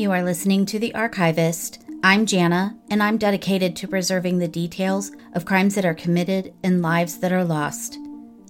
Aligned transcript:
You 0.00 0.12
are 0.12 0.22
listening 0.22 0.64
to 0.64 0.78
The 0.78 0.94
Archivist. 0.94 1.84
I'm 2.02 2.24
Jana, 2.24 2.74
and 2.88 3.02
I'm 3.02 3.18
dedicated 3.18 3.76
to 3.76 3.86
preserving 3.86 4.38
the 4.38 4.48
details 4.48 5.12
of 5.34 5.44
crimes 5.44 5.74
that 5.74 5.84
are 5.84 5.92
committed 5.92 6.54
and 6.64 6.80
lives 6.80 7.18
that 7.18 7.32
are 7.32 7.44
lost. 7.44 7.98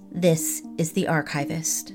This 0.09 0.61
is 0.77 0.93
The 0.93 1.09
Archivist. 1.09 1.91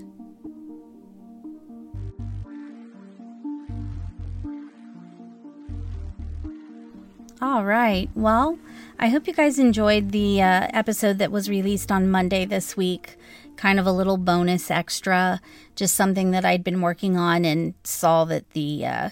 All 7.41 7.65
right. 7.65 8.11
Well, 8.15 8.59
I 8.99 9.09
hope 9.09 9.27
you 9.27 9.33
guys 9.33 9.59
enjoyed 9.59 10.11
the 10.11 10.43
uh, 10.43 10.69
episode 10.75 11.17
that 11.17 11.33
was 11.33 11.49
released 11.49 11.91
on 11.91 12.11
Monday 12.11 12.45
this 12.45 12.77
week. 12.77 13.17
Kind 13.57 13.81
of 13.81 13.87
a 13.87 13.93
little 13.93 14.19
bonus 14.19 14.71
extra, 14.71 15.41
just 15.75 15.95
something 15.95 16.33
that 16.33 16.45
I'd 16.45 16.63
been 16.63 16.83
working 16.83 17.17
on 17.17 17.47
and 17.47 17.73
saw 17.85 18.27
that 18.27 18.51
the 18.51 18.85
uh, 18.85 19.09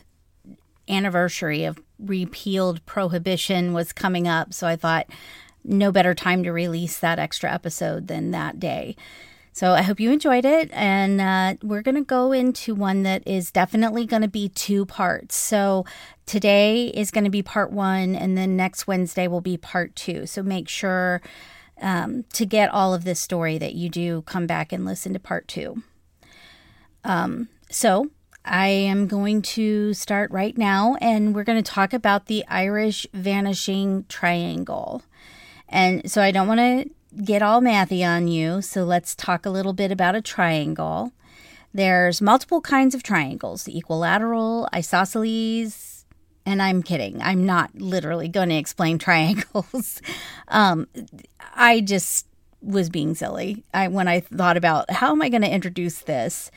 anniversary 0.89 1.65
of 1.65 1.81
repealed 1.99 2.85
prohibition 2.87 3.73
was 3.73 3.93
coming 3.93 4.29
up. 4.29 4.53
So 4.53 4.67
I 4.67 4.77
thought 4.77 5.07
no 5.65 5.91
better 5.91 6.15
time 6.15 6.43
to 6.43 6.53
release 6.53 6.99
that 6.99 7.19
extra 7.19 7.53
episode 7.53 8.09
than 8.09 8.31
that 8.33 8.61
day. 8.61 8.97
So 9.53 9.71
I 9.71 9.83
hope 9.83 10.01
you 10.01 10.11
enjoyed 10.11 10.45
it. 10.45 10.69
And 10.73 11.21
uh, 11.21 11.55
we're 11.63 11.83
going 11.83 11.95
to 11.95 12.03
go 12.03 12.33
into 12.33 12.75
one 12.75 13.05
that 13.05 13.23
is 13.25 13.53
definitely 13.53 14.05
going 14.05 14.23
to 14.23 14.29
be 14.29 14.49
two 14.49 14.85
parts. 14.85 15.37
So 15.37 15.85
today 16.27 16.89
is 16.89 17.13
going 17.13 17.23
to 17.23 17.31
be 17.31 17.43
part 17.43 17.71
one, 17.71 18.17
and 18.17 18.37
then 18.37 18.57
next 18.57 18.89
Wednesday 18.89 19.29
will 19.29 19.41
be 19.41 19.57
part 19.57 19.95
two. 19.95 20.27
So 20.27 20.43
make 20.43 20.69
sure 20.69 21.23
um, 21.81 22.25
to 22.33 22.45
get 22.45 22.69
all 22.69 22.95
of 22.95 23.05
this 23.05 23.21
story 23.21 23.57
that 23.59 23.75
you 23.75 23.89
do 23.89 24.23
come 24.23 24.49
back 24.49 24.73
and 24.73 24.85
listen 24.85 25.13
to 25.13 25.21
part 25.21 25.47
two. 25.47 25.85
Um, 27.05 27.49
so 27.71 28.11
I 28.45 28.69
am 28.69 29.07
going 29.07 29.41
to 29.43 29.95
start 29.95 30.31
right 30.31 30.57
now, 30.57 30.97
and 31.01 31.35
we're 31.35 31.45
going 31.45 31.63
to 31.63 31.71
talk 31.71 31.93
about 31.93 32.27
the 32.27 32.45
Irish 32.47 33.07
vanishing 33.15 34.05
triangle. 34.09 35.03
And 35.69 36.11
so 36.11 36.21
I 36.21 36.31
don't 36.31 36.49
want 36.49 36.61
to 36.61 36.91
get 37.23 37.43
all 37.43 37.63
mathy 37.63 38.07
on 38.07 38.29
you, 38.29 38.61
so 38.61 38.85
let's 38.85 39.15
talk 39.15 39.47
a 39.47 39.51
little 39.51 39.73
bit 39.73 39.91
about 39.91 40.15
a 40.15 40.21
triangle. 40.21 41.13
There's 41.73 42.21
multiple 42.21 42.61
kinds 42.61 42.95
of 42.95 43.03
triangles 43.03 43.67
equilateral, 43.67 44.69
isosceles, 44.75 46.05
and 46.45 46.61
I'm 46.61 46.83
kidding. 46.83 47.23
I'm 47.23 47.47
not 47.47 47.75
literally 47.75 48.29
going 48.29 48.51
to 48.51 48.57
explain 48.57 48.99
triangles. 49.01 50.03
um, 50.49 50.87
I 51.55 51.81
just 51.81 52.27
was 52.61 52.89
being 52.89 53.15
silly 53.15 53.65
I, 53.75 53.89
when 53.89 54.09
I 54.09 54.21
thought 54.21 54.57
about 54.57 54.91
how 54.91 55.13
am 55.13 55.23
I 55.23 55.29
going 55.29 55.43
to 55.43 55.53
introduce 55.53 56.01
this. 56.01 56.51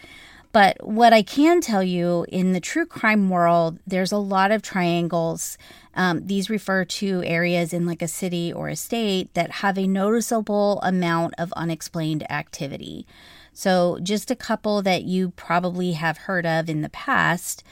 But 0.52 0.78
what 0.86 1.14
I 1.14 1.22
can 1.22 1.62
tell 1.62 1.84
you 1.84 2.26
in 2.30 2.54
the 2.54 2.60
true 2.60 2.86
crime 2.86 3.30
world, 3.30 3.80
there's 3.86 4.12
a 4.12 4.18
lot 4.18 4.52
of 4.52 4.62
triangles 4.62 5.58
um, 5.98 6.28
these 6.28 6.50
refer 6.50 6.86
to 6.86 7.24
areas 7.24 7.74
in 7.74 7.88
like 7.88 8.04
a 8.04 8.08
city 8.08 8.54
or 8.54 8.70
a 8.70 8.76
state 8.76 9.34
that 9.34 9.52
have 9.52 9.78
a 9.78 9.88
noticeable 9.88 10.80
amount 10.84 11.34
of 11.40 11.52
unexplained 11.54 12.32
activity. 12.32 13.08
So, 13.52 13.98
just 14.04 14.30
a 14.30 14.36
couple 14.36 14.84
that 14.84 15.04
you 15.04 15.32
probably 15.32 15.94
have 15.94 16.20
heard 16.20 16.46
of 16.46 16.70
in 16.70 16.82
the 16.82 16.90
past 16.90 17.64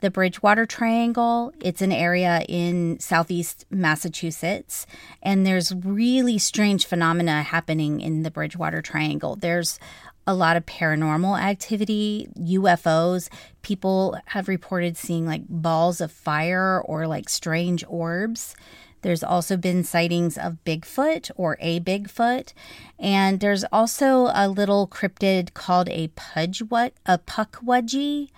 the 0.00 0.10
Bridgewater 0.10 0.66
Triangle. 0.66 1.50
It's 1.60 1.80
an 1.80 1.92
area 1.92 2.44
in 2.46 2.98
southeast 3.00 3.64
Massachusetts, 3.70 4.86
and 5.22 5.46
there's 5.46 5.74
really 5.74 6.36
strange 6.36 6.84
phenomena 6.84 7.42
happening 7.42 8.02
in 8.02 8.22
the 8.22 8.30
Bridgewater 8.30 8.82
Triangle. 8.82 9.34
There's 9.34 9.78
a 10.26 10.34
lot 10.34 10.56
of 10.56 10.66
paranormal 10.66 11.40
activity, 11.40 12.28
UFOs. 12.38 13.28
People 13.62 14.18
have 14.26 14.48
reported 14.48 14.96
seeing 14.96 15.26
like 15.26 15.42
balls 15.48 16.00
of 16.00 16.10
fire 16.10 16.80
or 16.80 17.06
like 17.06 17.28
strange 17.28 17.84
orbs. 17.88 18.54
There's 19.02 19.22
also 19.22 19.58
been 19.58 19.84
sightings 19.84 20.38
of 20.38 20.56
Bigfoot 20.64 21.30
or 21.36 21.58
a 21.60 21.78
Bigfoot. 21.80 22.54
And 22.98 23.38
there's 23.40 23.64
also 23.64 24.30
a 24.32 24.48
little 24.48 24.88
cryptid 24.88 25.52
called 25.52 25.90
a 25.90 26.08
pudge 26.08 26.60
what 26.60 26.94
a 27.04 27.18
pukwudgie. 27.18 28.30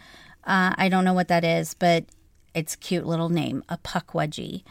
Uh, 0.43 0.75
I 0.77 0.89
don't 0.89 1.05
know 1.05 1.15
what 1.15 1.29
that 1.29 1.45
is, 1.45 1.75
but 1.75 2.07
it's 2.53 2.75
cute 2.75 3.07
little 3.07 3.29
name, 3.29 3.63
a 3.69 3.79
pukwudgie. 3.79 4.65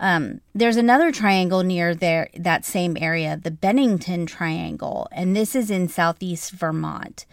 Um, 0.00 0.40
there's 0.54 0.78
another 0.78 1.12
triangle 1.12 1.62
near 1.62 1.94
there, 1.94 2.30
that 2.34 2.64
same 2.64 2.96
area, 2.98 3.38
the 3.40 3.50
Bennington 3.50 4.24
Triangle, 4.24 5.06
and 5.12 5.36
this 5.36 5.54
is 5.54 5.70
in 5.70 5.88
southeast 5.88 6.52
Vermont. 6.52 7.26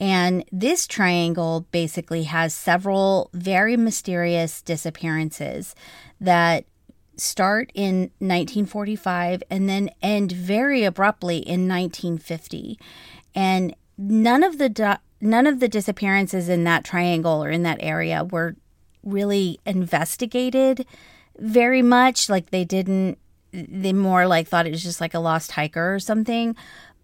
And 0.00 0.44
this 0.50 0.86
triangle 0.86 1.66
basically 1.70 2.24
has 2.24 2.54
several 2.54 3.30
very 3.32 3.76
mysterious 3.76 4.62
disappearances 4.62 5.76
that 6.20 6.64
start 7.16 7.70
in 7.74 8.10
1945 8.18 9.42
and 9.48 9.68
then 9.68 9.90
end 10.02 10.32
very 10.32 10.84
abruptly 10.84 11.38
in 11.38 11.68
1950. 11.68 12.78
And 13.34 13.74
none 13.96 14.42
of 14.42 14.58
the 14.58 14.98
none 15.20 15.46
of 15.46 15.58
the 15.58 15.68
disappearances 15.68 16.48
in 16.48 16.64
that 16.64 16.84
triangle 16.84 17.42
or 17.42 17.50
in 17.50 17.64
that 17.64 17.78
area 17.80 18.24
were 18.24 18.54
really 19.02 19.58
investigated 19.66 20.86
very 21.38 21.82
much. 21.82 22.28
Like 22.28 22.50
they 22.50 22.64
didn't, 22.64 23.18
they 23.52 23.92
more 23.92 24.26
like 24.26 24.48
thought 24.48 24.66
it 24.66 24.72
was 24.72 24.82
just 24.82 25.00
like 25.00 25.14
a 25.14 25.18
lost 25.18 25.52
hiker 25.52 25.94
or 25.94 26.00
something. 26.00 26.56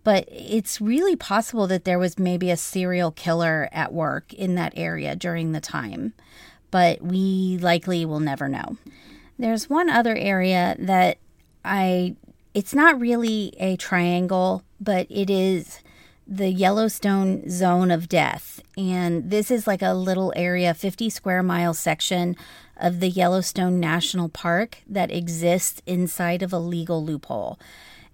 But 0.02 0.28
it's 0.30 0.80
really 0.80 1.16
possible 1.16 1.66
that 1.68 1.84
there 1.84 1.98
was 1.98 2.18
maybe 2.18 2.50
a 2.50 2.56
serial 2.56 3.10
killer 3.10 3.70
at 3.72 3.92
work 3.92 4.34
in 4.34 4.54
that 4.56 4.74
area 4.76 5.16
during 5.16 5.52
the 5.52 5.60
time. 5.60 6.12
But 6.70 7.00
we 7.00 7.58
likely 7.60 8.04
will 8.04 8.20
never 8.20 8.48
know. 8.48 8.76
There's 9.38 9.70
one 9.70 9.88
other 9.88 10.14
area 10.14 10.76
that 10.78 11.18
I, 11.64 12.16
it's 12.52 12.74
not 12.74 13.00
really 13.00 13.54
a 13.58 13.76
triangle, 13.76 14.62
but 14.80 15.06
it 15.08 15.30
is 15.30 15.80
the 16.26 16.50
Yellowstone 16.50 17.48
Zone 17.50 17.90
of 17.90 18.08
Death. 18.08 18.62
And 18.76 19.30
this 19.30 19.50
is 19.50 19.66
like 19.66 19.82
a 19.82 19.92
little 19.92 20.32
area, 20.34 20.74
50 20.74 21.10
square 21.10 21.42
mile 21.42 21.74
section 21.74 22.36
of 22.76 23.00
the 23.00 23.08
Yellowstone 23.08 23.78
National 23.78 24.28
Park 24.28 24.78
that 24.86 25.10
exists 25.10 25.82
inside 25.86 26.42
of 26.42 26.52
a 26.52 26.58
legal 26.58 27.04
loophole. 27.04 27.58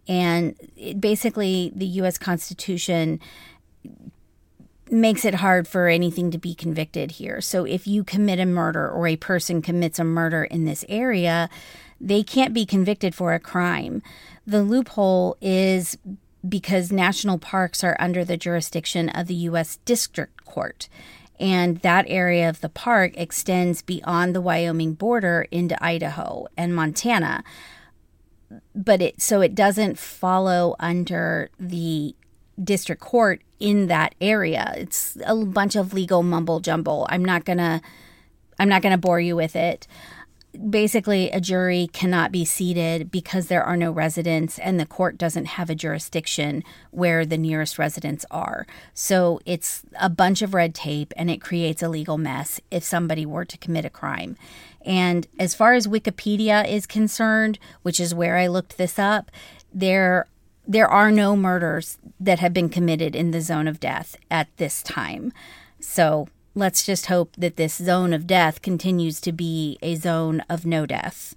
And 0.08 0.56
it, 0.76 1.00
basically, 1.00 1.72
the 1.74 1.86
U.S. 1.86 2.18
Constitution 2.18 3.20
makes 4.90 5.24
it 5.24 5.34
hard 5.34 5.68
for 5.68 5.86
anything 5.86 6.32
to 6.32 6.38
be 6.38 6.54
convicted 6.54 7.12
here. 7.12 7.40
So 7.40 7.64
if 7.64 7.86
you 7.86 8.02
commit 8.02 8.40
a 8.40 8.46
murder 8.46 8.90
or 8.90 9.06
a 9.06 9.16
person 9.16 9.62
commits 9.62 10.00
a 10.00 10.04
murder 10.04 10.42
in 10.42 10.64
this 10.64 10.84
area, 10.88 11.48
they 12.00 12.24
can't 12.24 12.52
be 12.52 12.66
convicted 12.66 13.14
for 13.14 13.32
a 13.32 13.38
crime. 13.38 14.02
The 14.46 14.64
loophole 14.64 15.36
is 15.40 15.96
because 16.48 16.90
national 16.90 17.38
parks 17.38 17.84
are 17.84 17.96
under 17.98 18.24
the 18.24 18.36
jurisdiction 18.36 19.08
of 19.08 19.26
the 19.26 19.34
U.S. 19.34 19.78
District 19.84 20.44
Court 20.44 20.88
and 21.40 21.78
that 21.78 22.04
area 22.06 22.48
of 22.48 22.60
the 22.60 22.68
park 22.68 23.12
extends 23.16 23.80
beyond 23.80 24.34
the 24.34 24.42
Wyoming 24.42 24.92
border 24.92 25.46
into 25.50 25.82
Idaho 25.82 26.46
and 26.56 26.76
Montana. 26.76 27.42
But 28.74 29.00
it 29.00 29.22
so 29.22 29.40
it 29.40 29.54
doesn't 29.54 29.98
follow 29.98 30.76
under 30.78 31.48
the 31.58 32.14
district 32.62 33.00
court 33.00 33.40
in 33.58 33.86
that 33.86 34.14
area. 34.20 34.74
It's 34.76 35.16
a 35.24 35.34
bunch 35.34 35.76
of 35.76 35.94
legal 35.94 36.22
mumble 36.22 36.60
jumble. 36.60 37.06
I'm 37.08 37.24
not 37.24 37.46
to 37.58 37.80
I'm 38.58 38.68
not 38.68 38.82
to 38.92 38.98
bore 38.98 39.20
you 39.20 39.34
with 39.34 39.56
it 39.56 39.86
basically 40.68 41.30
a 41.30 41.40
jury 41.40 41.88
cannot 41.92 42.32
be 42.32 42.44
seated 42.44 43.10
because 43.10 43.46
there 43.46 43.62
are 43.62 43.76
no 43.76 43.90
residents 43.90 44.58
and 44.58 44.78
the 44.78 44.86
court 44.86 45.16
doesn't 45.16 45.44
have 45.46 45.70
a 45.70 45.74
jurisdiction 45.74 46.64
where 46.90 47.24
the 47.24 47.38
nearest 47.38 47.78
residents 47.78 48.24
are. 48.30 48.66
So 48.92 49.40
it's 49.46 49.82
a 49.98 50.08
bunch 50.08 50.42
of 50.42 50.54
red 50.54 50.74
tape 50.74 51.12
and 51.16 51.30
it 51.30 51.40
creates 51.40 51.82
a 51.82 51.88
legal 51.88 52.18
mess 52.18 52.60
if 52.70 52.82
somebody 52.82 53.24
were 53.24 53.44
to 53.44 53.58
commit 53.58 53.84
a 53.84 53.90
crime. 53.90 54.36
And 54.84 55.26
as 55.38 55.54
far 55.54 55.74
as 55.74 55.86
Wikipedia 55.86 56.68
is 56.68 56.86
concerned, 56.86 57.58
which 57.82 58.00
is 58.00 58.14
where 58.14 58.36
I 58.36 58.46
looked 58.46 58.76
this 58.76 58.98
up, 58.98 59.30
there 59.72 60.26
there 60.66 60.88
are 60.88 61.10
no 61.10 61.34
murders 61.34 61.98
that 62.20 62.38
have 62.38 62.52
been 62.52 62.68
committed 62.68 63.16
in 63.16 63.32
the 63.32 63.40
zone 63.40 63.66
of 63.66 63.80
death 63.80 64.14
at 64.30 64.48
this 64.56 64.82
time. 64.84 65.32
So 65.80 66.28
let's 66.54 66.84
just 66.84 67.06
hope 67.06 67.34
that 67.36 67.56
this 67.56 67.74
zone 67.74 68.12
of 68.12 68.26
death 68.26 68.62
continues 68.62 69.20
to 69.20 69.32
be 69.32 69.78
a 69.82 69.94
zone 69.94 70.42
of 70.48 70.66
no 70.66 70.86
death. 70.86 71.34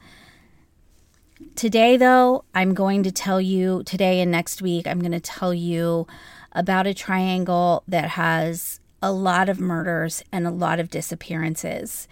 Today, 1.56 1.98
though, 1.98 2.46
I'm 2.56 2.74
going 2.74 3.04
to 3.04 3.12
tell 3.12 3.40
you, 3.40 3.84
today 3.84 4.22
and 4.22 4.32
next 4.32 4.62
week, 4.62 4.88
I'm 4.88 5.00
going 5.00 5.12
to 5.12 5.20
tell 5.20 5.54
you 5.54 6.08
about 6.54 6.88
a 6.88 6.94
triangle 6.94 7.84
that 7.88 8.10
has 8.12 8.80
a 9.02 9.12
lot 9.12 9.50
of 9.50 9.60
murders 9.60 10.24
and 10.32 10.48
a 10.48 10.52
lot 10.52 10.80
of 10.80 10.90
disappearances. 10.90 12.08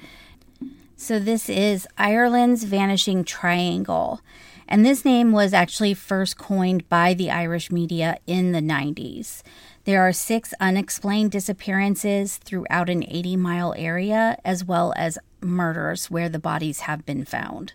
So, 0.96 1.18
this 1.18 1.50
is 1.50 1.88
Ireland's 1.98 2.64
Vanishing 2.66 3.24
Triangle. 3.24 4.22
And 4.68 4.86
this 4.86 5.04
name 5.04 5.32
was 5.32 5.54
actually 5.54 5.94
first 5.96 6.38
coined 6.38 6.88
by 6.88 7.14
the 7.14 7.32
Irish 7.32 7.72
media 7.72 8.18
in 8.28 8.52
the 8.52 8.62
90s. 8.62 9.42
There 9.84 10.02
are 10.08 10.14
six 10.14 10.54
unexplained 10.60 11.32
disappearances 11.32 12.38
throughout 12.38 12.90
an 12.90 13.04
80 13.08 13.36
mile 13.38 13.74
area, 13.78 14.38
as 14.46 14.64
well 14.64 14.94
as 14.96 15.18
murders 15.42 16.12
where 16.12 16.30
the 16.30 16.40
bodies 16.40 16.82
have 16.82 17.06
been 17.06 17.26
found. 17.26 17.74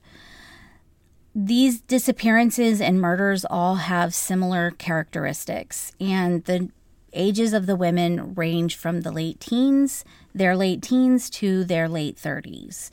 These 1.34 1.80
disappearances 1.82 2.80
and 2.80 3.00
murders 3.00 3.44
all 3.44 3.74
have 3.74 4.14
similar 4.14 4.70
characteristics, 4.70 5.92
and 6.00 6.44
the 6.44 6.70
ages 7.12 7.52
of 7.52 7.66
the 7.66 7.76
women 7.76 8.34
range 8.34 8.76
from 8.76 9.00
the 9.00 9.10
late 9.10 9.40
teens, 9.40 10.04
their 10.34 10.56
late 10.56 10.82
teens, 10.82 11.28
to 11.30 11.64
their 11.64 11.88
late 11.88 12.16
30s. 12.16 12.90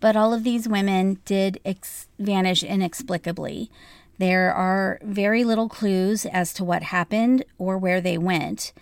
But 0.00 0.16
all 0.16 0.34
of 0.34 0.44
these 0.44 0.68
women 0.68 1.20
did 1.24 1.60
ex- 1.64 2.08
vanish 2.18 2.62
inexplicably. 2.62 3.70
There 4.18 4.52
are 4.52 4.98
very 5.02 5.44
little 5.44 5.68
clues 5.68 6.24
as 6.26 6.52
to 6.54 6.64
what 6.64 6.84
happened 6.84 7.44
or 7.58 7.78
where 7.78 8.00
they 8.00 8.18
went. 8.18 8.72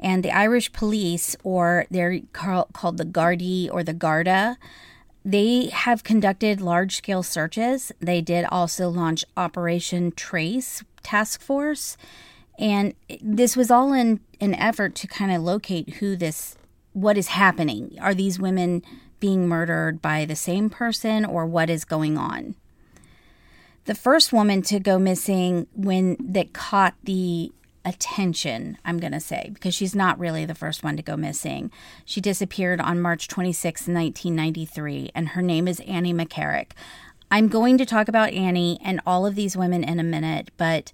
And 0.00 0.24
the 0.24 0.30
Irish 0.30 0.72
police, 0.72 1.36
or 1.42 1.86
they're 1.90 2.20
called 2.32 2.98
the 2.98 3.04
Gardaí 3.04 3.68
or 3.72 3.82
the 3.82 3.92
Garda, 3.92 4.56
they 5.24 5.66
have 5.66 6.04
conducted 6.04 6.60
large 6.60 6.96
scale 6.96 7.22
searches. 7.22 7.92
They 8.00 8.20
did 8.20 8.46
also 8.46 8.88
launch 8.88 9.24
Operation 9.36 10.12
Trace 10.12 10.84
Task 11.02 11.42
Force. 11.42 11.96
And 12.58 12.94
this 13.20 13.56
was 13.56 13.70
all 13.70 13.92
in 13.92 14.20
an 14.40 14.54
effort 14.54 14.94
to 14.96 15.06
kind 15.06 15.32
of 15.32 15.42
locate 15.42 15.94
who 15.94 16.16
this, 16.16 16.56
what 16.92 17.18
is 17.18 17.28
happening. 17.28 17.96
Are 18.00 18.14
these 18.14 18.38
women 18.38 18.82
being 19.20 19.48
murdered 19.48 20.00
by 20.00 20.24
the 20.24 20.36
same 20.36 20.70
person 20.70 21.24
or 21.24 21.44
what 21.44 21.68
is 21.68 21.84
going 21.84 22.16
on? 22.16 22.54
The 23.88 23.94
first 23.94 24.34
woman 24.34 24.60
to 24.64 24.80
go 24.80 24.98
missing 24.98 25.66
when 25.72 26.18
that 26.20 26.52
caught 26.52 26.94
the 27.04 27.50
attention, 27.86 28.76
I'm 28.84 28.98
going 28.98 29.14
to 29.14 29.18
say, 29.18 29.48
because 29.54 29.74
she's 29.74 29.94
not 29.94 30.18
really 30.18 30.44
the 30.44 30.54
first 30.54 30.84
one 30.84 30.98
to 30.98 31.02
go 31.02 31.16
missing. 31.16 31.70
She 32.04 32.20
disappeared 32.20 32.82
on 32.82 33.00
March 33.00 33.28
26, 33.28 33.88
1993, 33.88 35.12
and 35.14 35.30
her 35.30 35.40
name 35.40 35.66
is 35.66 35.80
Annie 35.80 36.12
McCarrick. 36.12 36.72
I'm 37.30 37.48
going 37.48 37.78
to 37.78 37.86
talk 37.86 38.08
about 38.08 38.34
Annie 38.34 38.78
and 38.84 39.00
all 39.06 39.24
of 39.24 39.36
these 39.36 39.56
women 39.56 39.82
in 39.82 39.98
a 39.98 40.04
minute, 40.04 40.50
but 40.58 40.92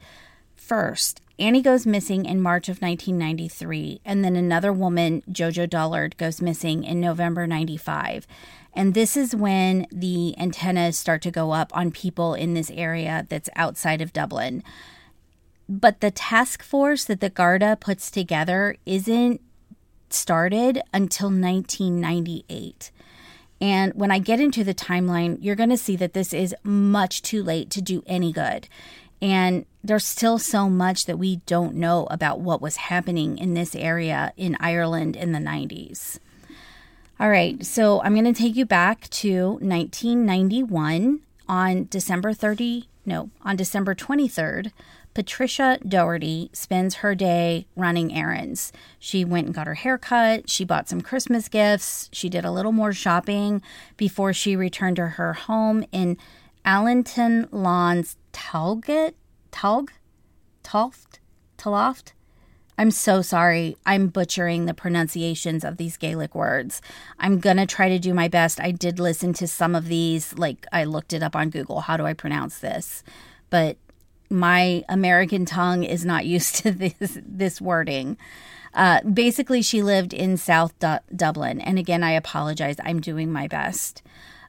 first, 0.54 1.20
Annie 1.36 1.62
goes 1.62 1.84
missing 1.84 2.24
in 2.24 2.40
March 2.40 2.68
of 2.68 2.80
1993, 2.80 4.02
and 4.04 4.24
then 4.24 4.36
another 4.36 4.72
woman, 4.72 5.24
Jojo 5.28 5.68
Dollard, 5.68 6.16
goes 6.16 6.40
missing 6.40 6.84
in 6.84 7.00
November 7.00 7.48
95. 7.48 8.28
And 8.74 8.92
this 8.92 9.16
is 9.16 9.34
when 9.34 9.86
the 9.90 10.34
antennas 10.38 10.98
start 10.98 11.22
to 11.22 11.30
go 11.30 11.52
up 11.52 11.74
on 11.76 11.92
people 11.92 12.34
in 12.34 12.54
this 12.54 12.70
area 12.70 13.26
that's 13.28 13.48
outside 13.54 14.00
of 14.00 14.12
Dublin. 14.12 14.62
But 15.68 16.00
the 16.00 16.10
task 16.10 16.62
force 16.62 17.04
that 17.04 17.20
the 17.20 17.30
Garda 17.30 17.76
puts 17.80 18.10
together 18.10 18.76
isn't 18.84 19.40
started 20.10 20.82
until 20.92 21.28
1998. 21.28 22.90
And 23.60 23.94
when 23.94 24.10
I 24.10 24.18
get 24.18 24.40
into 24.40 24.64
the 24.64 24.74
timeline, 24.74 25.38
you're 25.40 25.54
going 25.54 25.70
to 25.70 25.76
see 25.76 25.96
that 25.96 26.12
this 26.12 26.32
is 26.32 26.54
much 26.64 27.22
too 27.22 27.42
late 27.42 27.70
to 27.70 27.80
do 27.80 28.02
any 28.06 28.32
good. 28.32 28.68
And 29.22 29.64
there's 29.82 30.04
still 30.04 30.38
so 30.38 30.68
much 30.68 31.06
that 31.06 31.18
we 31.18 31.36
don't 31.46 31.76
know 31.76 32.06
about 32.10 32.40
what 32.40 32.60
was 32.60 32.76
happening 32.76 33.38
in 33.38 33.54
this 33.54 33.74
area 33.74 34.32
in 34.36 34.56
Ireland 34.60 35.16
in 35.16 35.32
the 35.32 35.38
90s. 35.38 36.18
All 37.20 37.30
right, 37.30 37.64
so 37.64 38.02
I'm 38.02 38.14
going 38.14 38.24
to 38.24 38.32
take 38.32 38.56
you 38.56 38.66
back 38.66 39.08
to 39.10 39.52
1991 39.60 41.20
on 41.48 41.86
December 41.88 42.32
30, 42.32 42.88
no, 43.06 43.30
on 43.42 43.54
December 43.54 43.94
23rd. 43.94 44.72
Patricia 45.14 45.78
Doherty 45.86 46.50
spends 46.52 46.96
her 46.96 47.14
day 47.14 47.68
running 47.76 48.12
errands. 48.12 48.72
She 48.98 49.24
went 49.24 49.46
and 49.46 49.54
got 49.54 49.68
her 49.68 49.74
hair 49.74 49.96
cut, 49.96 50.50
she 50.50 50.64
bought 50.64 50.88
some 50.88 51.02
Christmas 51.02 51.48
gifts, 51.48 52.08
she 52.12 52.28
did 52.28 52.44
a 52.44 52.50
little 52.50 52.72
more 52.72 52.92
shopping 52.92 53.62
before 53.96 54.32
she 54.32 54.56
returned 54.56 54.96
to 54.96 55.06
her 55.10 55.34
home 55.34 55.84
in 55.92 56.18
Allenton 56.66 57.48
Lawns, 57.52 58.16
Talget, 58.32 59.14
Talg, 59.52 59.90
Toft, 60.64 61.20
Taloft. 61.56 62.12
I'm 62.76 62.90
so 62.90 63.22
sorry. 63.22 63.76
I'm 63.86 64.08
butchering 64.08 64.66
the 64.66 64.74
pronunciations 64.74 65.64
of 65.64 65.76
these 65.76 65.96
Gaelic 65.96 66.34
words. 66.34 66.82
I'm 67.18 67.38
going 67.38 67.56
to 67.58 67.66
try 67.66 67.88
to 67.88 67.98
do 67.98 68.12
my 68.12 68.28
best. 68.28 68.60
I 68.60 68.72
did 68.72 68.98
listen 68.98 69.32
to 69.34 69.46
some 69.46 69.74
of 69.74 69.86
these, 69.86 70.36
like 70.36 70.66
I 70.72 70.84
looked 70.84 71.12
it 71.12 71.22
up 71.22 71.36
on 71.36 71.50
Google. 71.50 71.82
How 71.82 71.96
do 71.96 72.04
I 72.04 72.14
pronounce 72.14 72.58
this? 72.58 73.04
But 73.50 73.76
my 74.28 74.82
American 74.88 75.44
tongue 75.44 75.84
is 75.84 76.04
not 76.04 76.26
used 76.34 76.56
to 76.56 76.72
this 76.72 77.18
this 77.24 77.60
wording. 77.60 78.16
Uh, 78.74 79.00
basically, 79.02 79.62
she 79.62 79.82
lived 79.82 80.12
in 80.12 80.36
South 80.36 80.76
du- 80.80 81.00
Dublin, 81.14 81.60
and 81.60 81.78
again, 81.78 82.02
I 82.02 82.10
apologize. 82.10 82.76
I'm 82.82 83.00
doing 83.00 83.30
my 83.30 83.46
best. 83.46 84.02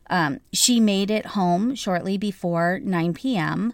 Um, 0.10 0.40
she 0.52 0.80
made 0.80 1.12
it 1.12 1.28
home 1.28 1.76
shortly 1.76 2.18
before 2.18 2.80
9 2.84 3.14
p.m., 3.14 3.74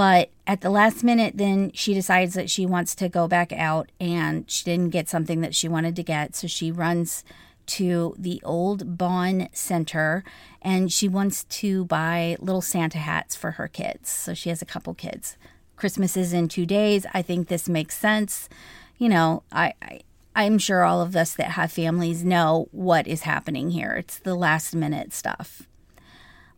but 0.00 0.30
at 0.46 0.62
the 0.62 0.70
last 0.70 1.04
minute, 1.04 1.36
then 1.36 1.72
she 1.74 1.92
decides 1.92 2.32
that 2.32 2.48
she 2.48 2.64
wants 2.64 2.94
to 2.94 3.06
go 3.10 3.28
back 3.28 3.52
out, 3.52 3.92
and 4.00 4.50
she 4.50 4.64
didn't 4.64 4.88
get 4.88 5.10
something 5.10 5.42
that 5.42 5.54
she 5.54 5.68
wanted 5.68 5.94
to 5.96 6.02
get, 6.02 6.34
so 6.34 6.46
she 6.46 6.72
runs 6.72 7.22
to 7.66 8.14
the 8.18 8.40
old 8.42 8.96
Bawn 8.96 9.50
Center 9.52 10.24
and 10.62 10.90
she 10.90 11.06
wants 11.06 11.44
to 11.44 11.84
buy 11.84 12.38
little 12.40 12.62
Santa 12.62 12.96
hats 12.96 13.36
for 13.36 13.50
her 13.52 13.68
kids. 13.68 14.08
So 14.08 14.32
she 14.32 14.48
has 14.48 14.62
a 14.62 14.64
couple 14.64 14.94
kids. 14.94 15.36
Christmas 15.76 16.16
is 16.16 16.32
in 16.32 16.48
two 16.48 16.64
days. 16.64 17.04
I 17.12 17.20
think 17.20 17.48
this 17.48 17.68
makes 17.68 17.94
sense. 17.94 18.48
You 18.96 19.10
know, 19.10 19.42
I, 19.52 19.74
I 19.82 20.00
I'm 20.34 20.56
sure 20.56 20.82
all 20.82 21.02
of 21.02 21.14
us 21.14 21.34
that 21.34 21.50
have 21.50 21.72
families 21.72 22.24
know 22.24 22.68
what 22.72 23.06
is 23.06 23.24
happening 23.24 23.72
here. 23.72 23.92
It's 23.92 24.18
the 24.18 24.34
last 24.34 24.74
minute 24.74 25.12
stuff. 25.12 25.68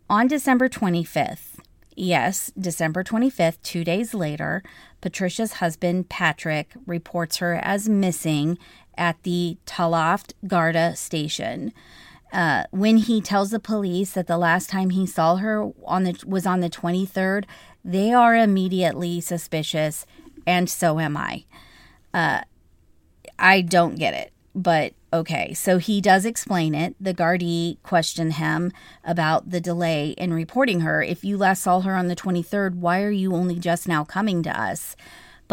On 0.08 0.28
December 0.28 0.68
25th, 0.68 1.51
yes, 1.96 2.52
December 2.58 3.04
25th, 3.04 3.58
two 3.62 3.84
days 3.84 4.14
later, 4.14 4.62
Patricia's 5.00 5.54
husband, 5.54 6.08
Patrick, 6.08 6.72
reports 6.86 7.38
her 7.38 7.54
as 7.54 7.88
missing 7.88 8.58
at 8.96 9.22
the 9.22 9.56
Tallaght 9.66 10.32
Garda 10.46 10.96
station. 10.96 11.72
Uh, 12.32 12.64
when 12.70 12.96
he 12.96 13.20
tells 13.20 13.50
the 13.50 13.60
police 13.60 14.12
that 14.12 14.26
the 14.26 14.38
last 14.38 14.70
time 14.70 14.90
he 14.90 15.06
saw 15.06 15.36
her 15.36 15.70
on 15.84 16.04
the 16.04 16.22
was 16.26 16.46
on 16.46 16.60
the 16.60 16.70
23rd, 16.70 17.44
they 17.84 18.12
are 18.12 18.34
immediately 18.34 19.20
suspicious, 19.20 20.06
and 20.46 20.70
so 20.70 20.98
am 20.98 21.16
I. 21.16 21.44
Uh, 22.14 22.42
I 23.38 23.60
don't 23.60 23.96
get 23.96 24.14
it, 24.14 24.32
but 24.54 24.94
okay. 25.12 25.54
So 25.54 25.78
he 25.78 26.00
does 26.00 26.24
explain 26.24 26.74
it. 26.74 26.94
The 27.00 27.14
Gardaí 27.14 27.82
questioned 27.82 28.34
him 28.34 28.72
about 29.04 29.50
the 29.50 29.60
delay 29.60 30.10
in 30.10 30.32
reporting 30.32 30.80
her. 30.80 31.02
If 31.02 31.24
you 31.24 31.36
last 31.36 31.62
saw 31.62 31.80
her 31.80 31.94
on 31.94 32.08
the 32.08 32.16
23rd, 32.16 32.76
why 32.76 33.02
are 33.02 33.10
you 33.10 33.34
only 33.34 33.58
just 33.58 33.86
now 33.86 34.04
coming 34.04 34.42
to 34.44 34.60
us? 34.60 34.96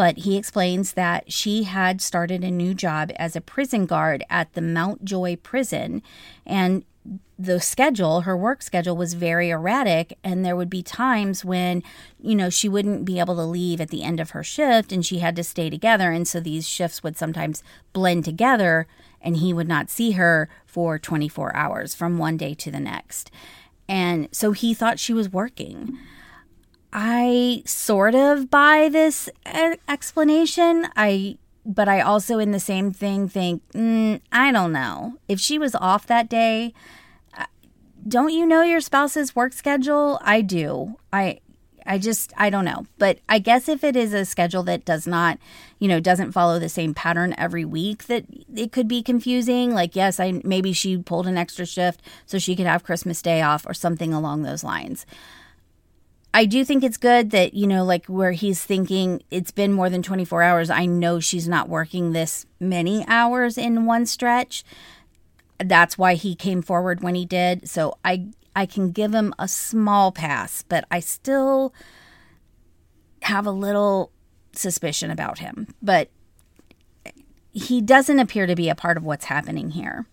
but 0.00 0.16
he 0.18 0.38
explains 0.38 0.94
that 0.94 1.30
she 1.30 1.64
had 1.64 2.00
started 2.00 2.42
a 2.42 2.50
new 2.50 2.72
job 2.72 3.10
as 3.16 3.36
a 3.36 3.40
prison 3.40 3.84
guard 3.84 4.24
at 4.30 4.50
the 4.54 4.62
Mountjoy 4.62 5.36
prison 5.36 6.02
and 6.46 6.86
the 7.38 7.60
schedule, 7.60 8.22
her 8.22 8.36
work 8.36 8.62
schedule 8.62 8.96
was 8.96 9.14
very 9.14 9.48
erratic 9.48 10.18
and 10.22 10.44
there 10.44 10.56
would 10.56 10.68
be 10.68 10.82
times 10.82 11.44
when, 11.44 11.82
you 12.20 12.34
know, 12.34 12.50
she 12.50 12.68
wouldn't 12.68 13.04
be 13.04 13.18
able 13.18 13.34
to 13.36 13.44
leave 13.44 13.80
at 13.80 13.88
the 13.88 14.02
end 14.02 14.20
of 14.20 14.30
her 14.30 14.44
shift 14.44 14.92
and 14.92 15.04
she 15.04 15.20
had 15.20 15.34
to 15.36 15.44
stay 15.44 15.70
together 15.70 16.12
and 16.12 16.28
so 16.28 16.38
these 16.38 16.68
shifts 16.68 17.02
would 17.02 17.16
sometimes 17.16 17.62
blend 17.92 18.24
together 18.24 18.86
and 19.22 19.38
he 19.38 19.52
would 19.52 19.68
not 19.68 19.88
see 19.88 20.12
her 20.12 20.48
for 20.66 20.98
24 20.98 21.54
hours 21.56 21.94
from 21.94 22.18
one 22.18 22.36
day 22.36 22.54
to 22.54 22.70
the 22.70 22.80
next. 22.80 23.30
And 23.88 24.28
so 24.32 24.52
he 24.52 24.74
thought 24.74 24.98
she 24.98 25.12
was 25.12 25.32
working. 25.32 25.98
I 26.92 27.62
sort 27.66 28.14
of 28.14 28.50
buy 28.50 28.88
this 28.90 29.28
explanation. 29.88 30.88
I 30.96 31.38
but 31.64 31.88
I 31.88 32.00
also 32.00 32.38
in 32.38 32.52
the 32.52 32.60
same 32.60 32.92
thing 32.92 33.28
think, 33.28 33.62
mm, 33.72 34.20
I 34.32 34.52
don't 34.52 34.72
know. 34.72 35.14
If 35.28 35.40
she 35.40 35.58
was 35.58 35.74
off 35.74 36.06
that 36.06 36.28
day, 36.28 36.72
don't 38.06 38.32
you 38.32 38.46
know 38.46 38.62
your 38.62 38.80
spouse's 38.80 39.36
work 39.36 39.52
schedule? 39.52 40.18
I 40.22 40.40
do. 40.40 40.96
I 41.12 41.40
I 41.86 41.98
just 41.98 42.32
I 42.36 42.50
don't 42.50 42.64
know. 42.64 42.86
But 42.98 43.18
I 43.28 43.38
guess 43.38 43.68
if 43.68 43.84
it 43.84 43.96
is 43.96 44.12
a 44.12 44.24
schedule 44.24 44.62
that 44.64 44.84
does 44.84 45.06
not, 45.06 45.38
you 45.78 45.88
know, 45.88 46.00
doesn't 46.00 46.32
follow 46.32 46.58
the 46.58 46.68
same 46.68 46.94
pattern 46.94 47.34
every 47.36 47.64
week 47.64 48.04
that 48.04 48.24
it 48.54 48.72
could 48.72 48.88
be 48.88 49.02
confusing. 49.02 49.74
Like 49.74 49.96
yes, 49.96 50.20
I 50.20 50.40
maybe 50.44 50.72
she 50.72 50.98
pulled 50.98 51.26
an 51.26 51.36
extra 51.38 51.66
shift 51.66 52.00
so 52.26 52.38
she 52.38 52.56
could 52.56 52.66
have 52.66 52.84
Christmas 52.84 53.20
day 53.22 53.42
off 53.42 53.66
or 53.66 53.74
something 53.74 54.12
along 54.12 54.42
those 54.42 54.64
lines. 54.64 55.04
I 56.32 56.44
do 56.44 56.64
think 56.64 56.84
it's 56.84 56.96
good 56.96 57.30
that, 57.30 57.54
you 57.54 57.66
know, 57.66 57.84
like 57.84 58.06
where 58.06 58.32
he's 58.32 58.62
thinking 58.62 59.22
it's 59.30 59.50
been 59.50 59.72
more 59.72 59.90
than 59.90 60.02
24 60.02 60.42
hours. 60.42 60.70
I 60.70 60.86
know 60.86 61.18
she's 61.18 61.48
not 61.48 61.68
working 61.68 62.12
this 62.12 62.46
many 62.60 63.04
hours 63.08 63.58
in 63.58 63.84
one 63.84 64.06
stretch. 64.06 64.64
That's 65.58 65.98
why 65.98 66.14
he 66.14 66.34
came 66.34 66.62
forward 66.62 67.02
when 67.02 67.14
he 67.14 67.26
did. 67.26 67.68
So 67.68 67.98
I 68.04 68.28
I 68.54 68.66
can 68.66 68.90
give 68.90 69.12
him 69.12 69.34
a 69.38 69.48
small 69.48 70.12
pass, 70.12 70.62
but 70.62 70.84
I 70.90 71.00
still 71.00 71.72
have 73.22 73.46
a 73.46 73.52
little 73.52 74.10
suspicion 74.52 75.10
about 75.10 75.38
him. 75.38 75.74
But 75.82 76.10
he 77.52 77.80
doesn't 77.80 78.18
appear 78.18 78.46
to 78.46 78.54
be 78.54 78.68
a 78.68 78.74
part 78.74 78.96
of 78.96 79.04
what's 79.04 79.26
happening 79.26 79.70
here. 79.70 80.06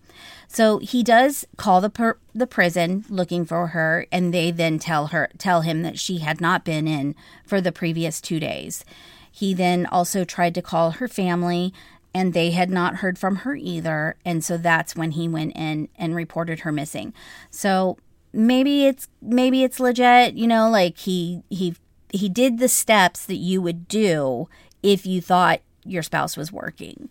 So 0.48 0.78
he 0.78 1.02
does 1.02 1.46
call 1.58 1.80
the 1.82 1.90
per- 1.90 2.18
the 2.34 2.46
prison 2.46 3.04
looking 3.08 3.44
for 3.44 3.68
her, 3.68 4.06
and 4.10 4.32
they 4.32 4.50
then 4.50 4.78
tell 4.78 5.08
her 5.08 5.28
tell 5.36 5.60
him 5.60 5.82
that 5.82 5.98
she 5.98 6.18
had 6.18 6.40
not 6.40 6.64
been 6.64 6.88
in 6.88 7.14
for 7.44 7.60
the 7.60 7.70
previous 7.70 8.20
two 8.20 8.40
days. 8.40 8.84
He 9.30 9.54
then 9.54 9.86
also 9.86 10.24
tried 10.24 10.54
to 10.54 10.62
call 10.62 10.92
her 10.92 11.06
family, 11.06 11.74
and 12.14 12.32
they 12.32 12.50
had 12.50 12.70
not 12.70 12.96
heard 12.96 13.18
from 13.18 13.36
her 13.36 13.54
either, 13.54 14.16
and 14.24 14.42
so 14.42 14.56
that's 14.56 14.96
when 14.96 15.12
he 15.12 15.28
went 15.28 15.54
in 15.54 15.88
and 15.96 16.16
reported 16.16 16.60
her 16.60 16.72
missing. 16.72 17.12
So 17.50 17.98
maybe 18.32 18.86
it's 18.86 19.06
maybe 19.20 19.62
it's 19.62 19.78
legit, 19.78 20.34
you 20.34 20.46
know, 20.46 20.70
like 20.70 20.96
he 20.96 21.42
he 21.50 21.76
he 22.10 22.30
did 22.30 22.58
the 22.58 22.68
steps 22.68 23.26
that 23.26 23.36
you 23.36 23.60
would 23.60 23.86
do 23.86 24.48
if 24.82 25.04
you 25.04 25.20
thought 25.20 25.60
your 25.84 26.02
spouse 26.02 26.38
was 26.38 26.50
working. 26.50 27.10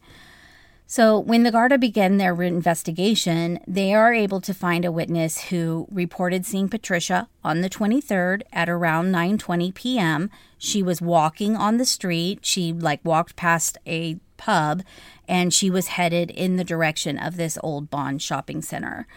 So, 0.90 1.20
when 1.20 1.44
the 1.44 1.52
Garda 1.52 1.78
began 1.78 2.16
their 2.16 2.42
investigation, 2.42 3.60
they 3.68 3.94
are 3.94 4.14
able 4.14 4.40
to 4.40 4.54
find 4.54 4.86
a 4.86 4.92
witness 4.92 5.50
who 5.50 5.86
reported 5.92 6.46
seeing 6.46 6.70
Patricia 6.70 7.28
on 7.44 7.60
the 7.60 7.70
23rd 7.70 8.44
at 8.54 8.70
around 8.70 9.12
9:20 9.12 9.74
p.m. 9.74 10.30
She 10.58 10.82
was 10.82 11.02
walking 11.02 11.58
on 11.58 11.76
the 11.76 11.86
street. 11.86 12.40
She 12.44 12.72
like 12.72 13.02
walked 13.04 13.36
past 13.36 13.78
a 13.86 14.18
pub 14.38 14.82
and 15.28 15.54
she 15.54 15.70
was 15.70 15.88
headed 15.88 16.32
in 16.32 16.56
the 16.56 16.64
direction 16.64 17.20
of 17.20 17.36
this 17.36 17.58
old 17.62 17.90
Bond 17.90 18.22
shopping 18.22 18.62
center. 18.62 19.08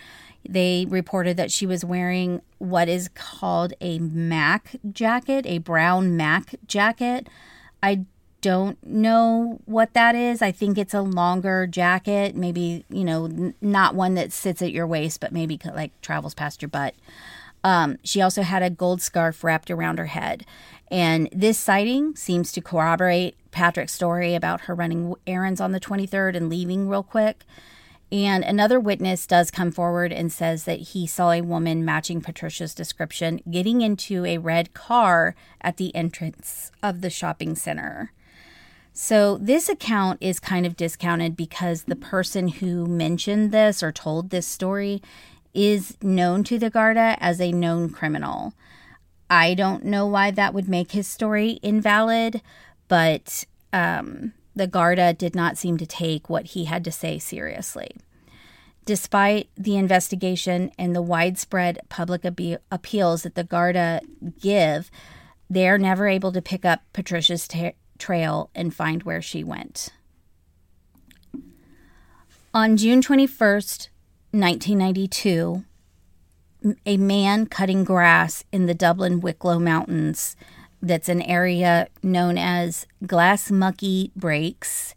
They 0.48 0.86
reported 0.88 1.36
that 1.36 1.52
she 1.52 1.66
was 1.66 1.84
wearing 1.84 2.42
what 2.58 2.88
is 2.88 3.08
called 3.14 3.74
a 3.80 4.00
Mac 4.00 4.74
jacket, 4.90 5.46
a 5.46 5.58
brown 5.58 6.16
Mac 6.16 6.56
jacket. 6.66 7.28
I 7.80 8.06
don't 8.40 8.84
know 8.86 9.60
what 9.66 9.94
that 9.94 10.14
is. 10.14 10.42
I 10.42 10.52
think 10.52 10.78
it's 10.78 10.94
a 10.94 11.02
longer 11.02 11.66
jacket, 11.66 12.34
maybe, 12.34 12.84
you 12.88 13.04
know, 13.04 13.26
n- 13.26 13.54
not 13.60 13.94
one 13.94 14.14
that 14.14 14.32
sits 14.32 14.62
at 14.62 14.72
your 14.72 14.86
waist, 14.86 15.20
but 15.20 15.32
maybe 15.32 15.58
like 15.74 15.98
travels 16.00 16.34
past 16.34 16.62
your 16.62 16.68
butt. 16.68 16.94
Um, 17.62 17.98
she 18.02 18.22
also 18.22 18.42
had 18.42 18.62
a 18.62 18.70
gold 18.70 19.02
scarf 19.02 19.44
wrapped 19.44 19.70
around 19.70 19.98
her 19.98 20.06
head. 20.06 20.46
And 20.90 21.28
this 21.32 21.58
sighting 21.58 22.16
seems 22.16 22.52
to 22.52 22.60
corroborate 22.60 23.36
Patrick's 23.50 23.92
story 23.92 24.34
about 24.34 24.62
her 24.62 24.74
running 24.74 25.14
errands 25.26 25.60
on 25.60 25.72
the 25.72 25.80
23rd 25.80 26.36
and 26.36 26.48
leaving 26.48 26.88
real 26.88 27.02
quick. 27.02 27.44
And 28.12 28.42
another 28.42 28.80
witness 28.80 29.26
does 29.26 29.52
come 29.52 29.70
forward 29.70 30.12
and 30.12 30.32
says 30.32 30.64
that 30.64 30.80
he 30.80 31.06
saw 31.06 31.30
a 31.30 31.42
woman 31.42 31.84
matching 31.84 32.20
Patricia's 32.20 32.74
description 32.74 33.40
getting 33.48 33.82
into 33.82 34.24
a 34.24 34.38
red 34.38 34.74
car 34.74 35.36
at 35.60 35.76
the 35.76 35.94
entrance 35.94 36.72
of 36.82 37.02
the 37.02 37.10
shopping 37.10 37.54
center. 37.54 38.10
So, 38.92 39.38
this 39.38 39.68
account 39.68 40.18
is 40.20 40.40
kind 40.40 40.66
of 40.66 40.76
discounted 40.76 41.36
because 41.36 41.84
the 41.84 41.96
person 41.96 42.48
who 42.48 42.86
mentioned 42.86 43.52
this 43.52 43.82
or 43.82 43.92
told 43.92 44.30
this 44.30 44.46
story 44.46 45.00
is 45.54 45.96
known 46.02 46.44
to 46.44 46.58
the 46.58 46.70
Garda 46.70 47.16
as 47.20 47.40
a 47.40 47.52
known 47.52 47.90
criminal. 47.90 48.52
I 49.28 49.54
don't 49.54 49.84
know 49.84 50.06
why 50.06 50.32
that 50.32 50.54
would 50.54 50.68
make 50.68 50.92
his 50.92 51.06
story 51.06 51.60
invalid, 51.62 52.42
but 52.88 53.44
um, 53.72 54.32
the 54.56 54.66
Garda 54.66 55.12
did 55.12 55.34
not 55.34 55.56
seem 55.56 55.76
to 55.78 55.86
take 55.86 56.28
what 56.28 56.46
he 56.46 56.64
had 56.64 56.84
to 56.84 56.92
say 56.92 57.18
seriously. 57.18 57.96
Despite 58.84 59.48
the 59.56 59.76
investigation 59.76 60.72
and 60.78 60.96
the 60.96 61.02
widespread 61.02 61.78
public 61.88 62.24
abe- 62.24 62.58
appeals 62.72 63.22
that 63.22 63.36
the 63.36 63.44
Garda 63.44 64.00
give, 64.40 64.90
they 65.48 65.68
are 65.68 65.78
never 65.78 66.08
able 66.08 66.32
to 66.32 66.42
pick 66.42 66.64
up 66.64 66.82
Patricia's 66.92 67.46
ta- 67.46 67.72
trail 68.00 68.50
and 68.54 68.74
find 68.74 69.04
where 69.04 69.22
she 69.22 69.44
went. 69.44 69.90
On 72.52 72.76
June 72.76 73.00
21st, 73.00 73.88
1992, 74.32 75.64
a 76.84 76.96
man 76.96 77.46
cutting 77.46 77.84
grass 77.84 78.42
in 78.50 78.66
the 78.66 78.74
Dublin 78.74 79.20
Wicklow 79.20 79.60
Mountains, 79.60 80.36
that's 80.82 81.08
an 81.08 81.22
area 81.22 81.88
known 82.02 82.38
as 82.38 82.86
Glassamucky 83.04 84.10
Brakes, 84.16 84.94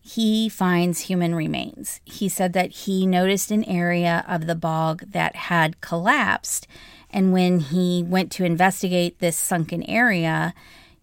he 0.00 0.48
finds 0.48 1.00
human 1.00 1.34
remains. 1.34 2.00
He 2.04 2.28
said 2.28 2.52
that 2.52 2.70
he 2.70 3.06
noticed 3.06 3.50
an 3.50 3.64
area 3.64 4.24
of 4.28 4.46
the 4.46 4.54
bog 4.54 5.10
that 5.10 5.34
had 5.34 5.80
collapsed, 5.80 6.68
and 7.10 7.32
when 7.32 7.58
he 7.58 8.04
went 8.06 8.30
to 8.32 8.44
investigate 8.44 9.18
this 9.18 9.36
sunken 9.36 9.82
area, 9.84 10.54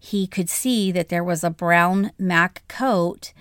he 0.04 0.26
could 0.26 0.50
see 0.50 0.92
that 0.92 1.08
there 1.08 1.24
was 1.24 1.42
a 1.42 1.48
brown 1.48 2.12
Mac 2.18 2.62
coat, 2.68 3.32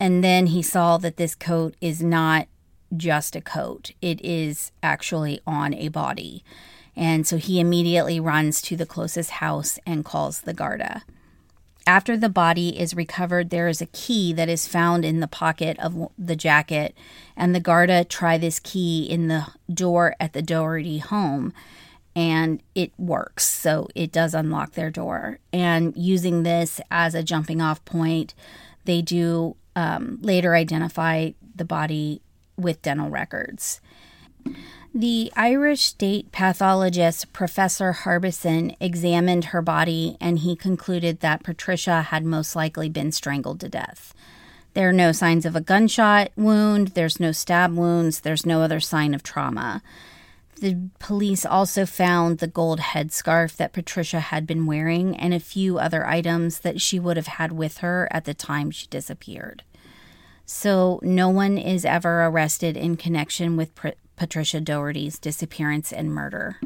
and 0.00 0.24
then 0.24 0.46
he 0.46 0.62
saw 0.62 0.96
that 0.96 1.18
this 1.18 1.34
coat 1.34 1.74
is 1.82 2.02
not 2.02 2.48
just 2.96 3.36
a 3.36 3.42
coat, 3.42 3.90
it 4.00 4.18
is 4.24 4.72
actually 4.82 5.38
on 5.46 5.74
a 5.74 5.88
body. 5.88 6.42
And 6.96 7.26
so 7.26 7.36
he 7.36 7.60
immediately 7.60 8.18
runs 8.18 8.62
to 8.62 8.74
the 8.74 8.86
closest 8.86 9.32
house 9.32 9.78
and 9.84 10.02
calls 10.02 10.40
the 10.40 10.54
Garda. 10.54 11.02
After 11.86 12.16
the 12.16 12.30
body 12.30 12.80
is 12.80 12.96
recovered, 12.96 13.50
there 13.50 13.68
is 13.68 13.82
a 13.82 13.86
key 13.86 14.32
that 14.32 14.48
is 14.48 14.66
found 14.66 15.04
in 15.04 15.20
the 15.20 15.28
pocket 15.28 15.78
of 15.78 16.10
the 16.18 16.36
jacket, 16.36 16.96
and 17.36 17.54
the 17.54 17.60
Garda 17.60 18.02
try 18.02 18.38
this 18.38 18.60
key 18.60 19.04
in 19.04 19.28
the 19.28 19.48
door 19.70 20.16
at 20.18 20.32
the 20.32 20.42
Doherty 20.42 20.98
home 20.98 21.52
and 22.18 22.60
it 22.74 22.90
works. 22.98 23.46
So 23.46 23.86
it 23.94 24.10
does 24.10 24.34
unlock 24.34 24.72
their 24.72 24.90
door. 24.90 25.38
And 25.52 25.96
using 25.96 26.42
this 26.42 26.80
as 26.90 27.14
a 27.14 27.22
jumping 27.22 27.62
off 27.62 27.84
point, 27.84 28.34
they 28.86 29.02
do 29.02 29.54
um, 29.76 30.18
later 30.20 30.56
identify 30.56 31.30
the 31.54 31.64
body 31.64 32.20
with 32.56 32.82
dental 32.82 33.08
records. 33.08 33.80
The 34.92 35.30
Irish 35.36 35.82
state 35.82 36.32
pathologist, 36.32 37.32
Professor 37.32 37.92
Harbison, 37.92 38.74
examined 38.80 39.46
her 39.46 39.62
body 39.62 40.16
and 40.20 40.40
he 40.40 40.56
concluded 40.56 41.20
that 41.20 41.44
Patricia 41.44 42.02
had 42.02 42.24
most 42.24 42.56
likely 42.56 42.88
been 42.88 43.12
strangled 43.12 43.60
to 43.60 43.68
death. 43.68 44.12
There 44.74 44.88
are 44.88 44.92
no 44.92 45.12
signs 45.12 45.46
of 45.46 45.54
a 45.54 45.60
gunshot 45.60 46.32
wound, 46.34 46.88
there's 46.88 47.20
no 47.20 47.30
stab 47.30 47.76
wounds, 47.76 48.20
there's 48.20 48.44
no 48.44 48.60
other 48.60 48.80
sign 48.80 49.14
of 49.14 49.22
trauma. 49.22 49.82
The 50.60 50.90
police 50.98 51.46
also 51.46 51.86
found 51.86 52.38
the 52.38 52.48
gold 52.48 52.80
headscarf 52.80 53.56
that 53.56 53.72
Patricia 53.72 54.18
had 54.18 54.46
been 54.46 54.66
wearing 54.66 55.16
and 55.16 55.32
a 55.32 55.40
few 55.40 55.78
other 55.78 56.04
items 56.04 56.60
that 56.60 56.80
she 56.80 56.98
would 56.98 57.16
have 57.16 57.28
had 57.28 57.52
with 57.52 57.78
her 57.78 58.08
at 58.10 58.24
the 58.24 58.34
time 58.34 58.70
she 58.70 58.88
disappeared. 58.88 59.62
So, 60.44 60.98
no 61.02 61.28
one 61.28 61.58
is 61.58 61.84
ever 61.84 62.24
arrested 62.24 62.76
in 62.76 62.96
connection 62.96 63.56
with 63.56 63.70
Patricia 64.16 64.60
Doherty's 64.60 65.18
disappearance 65.18 65.92
and 65.92 66.10
murder. 66.10 66.56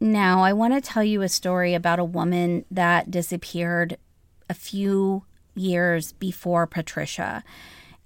Now, 0.00 0.42
I 0.42 0.52
want 0.52 0.74
to 0.74 0.80
tell 0.80 1.04
you 1.04 1.22
a 1.22 1.28
story 1.28 1.74
about 1.74 1.98
a 1.98 2.04
woman 2.04 2.64
that 2.70 3.10
disappeared 3.10 3.96
a 4.50 4.54
few 4.54 5.24
years 5.54 6.12
before 6.12 6.66
Patricia. 6.66 7.42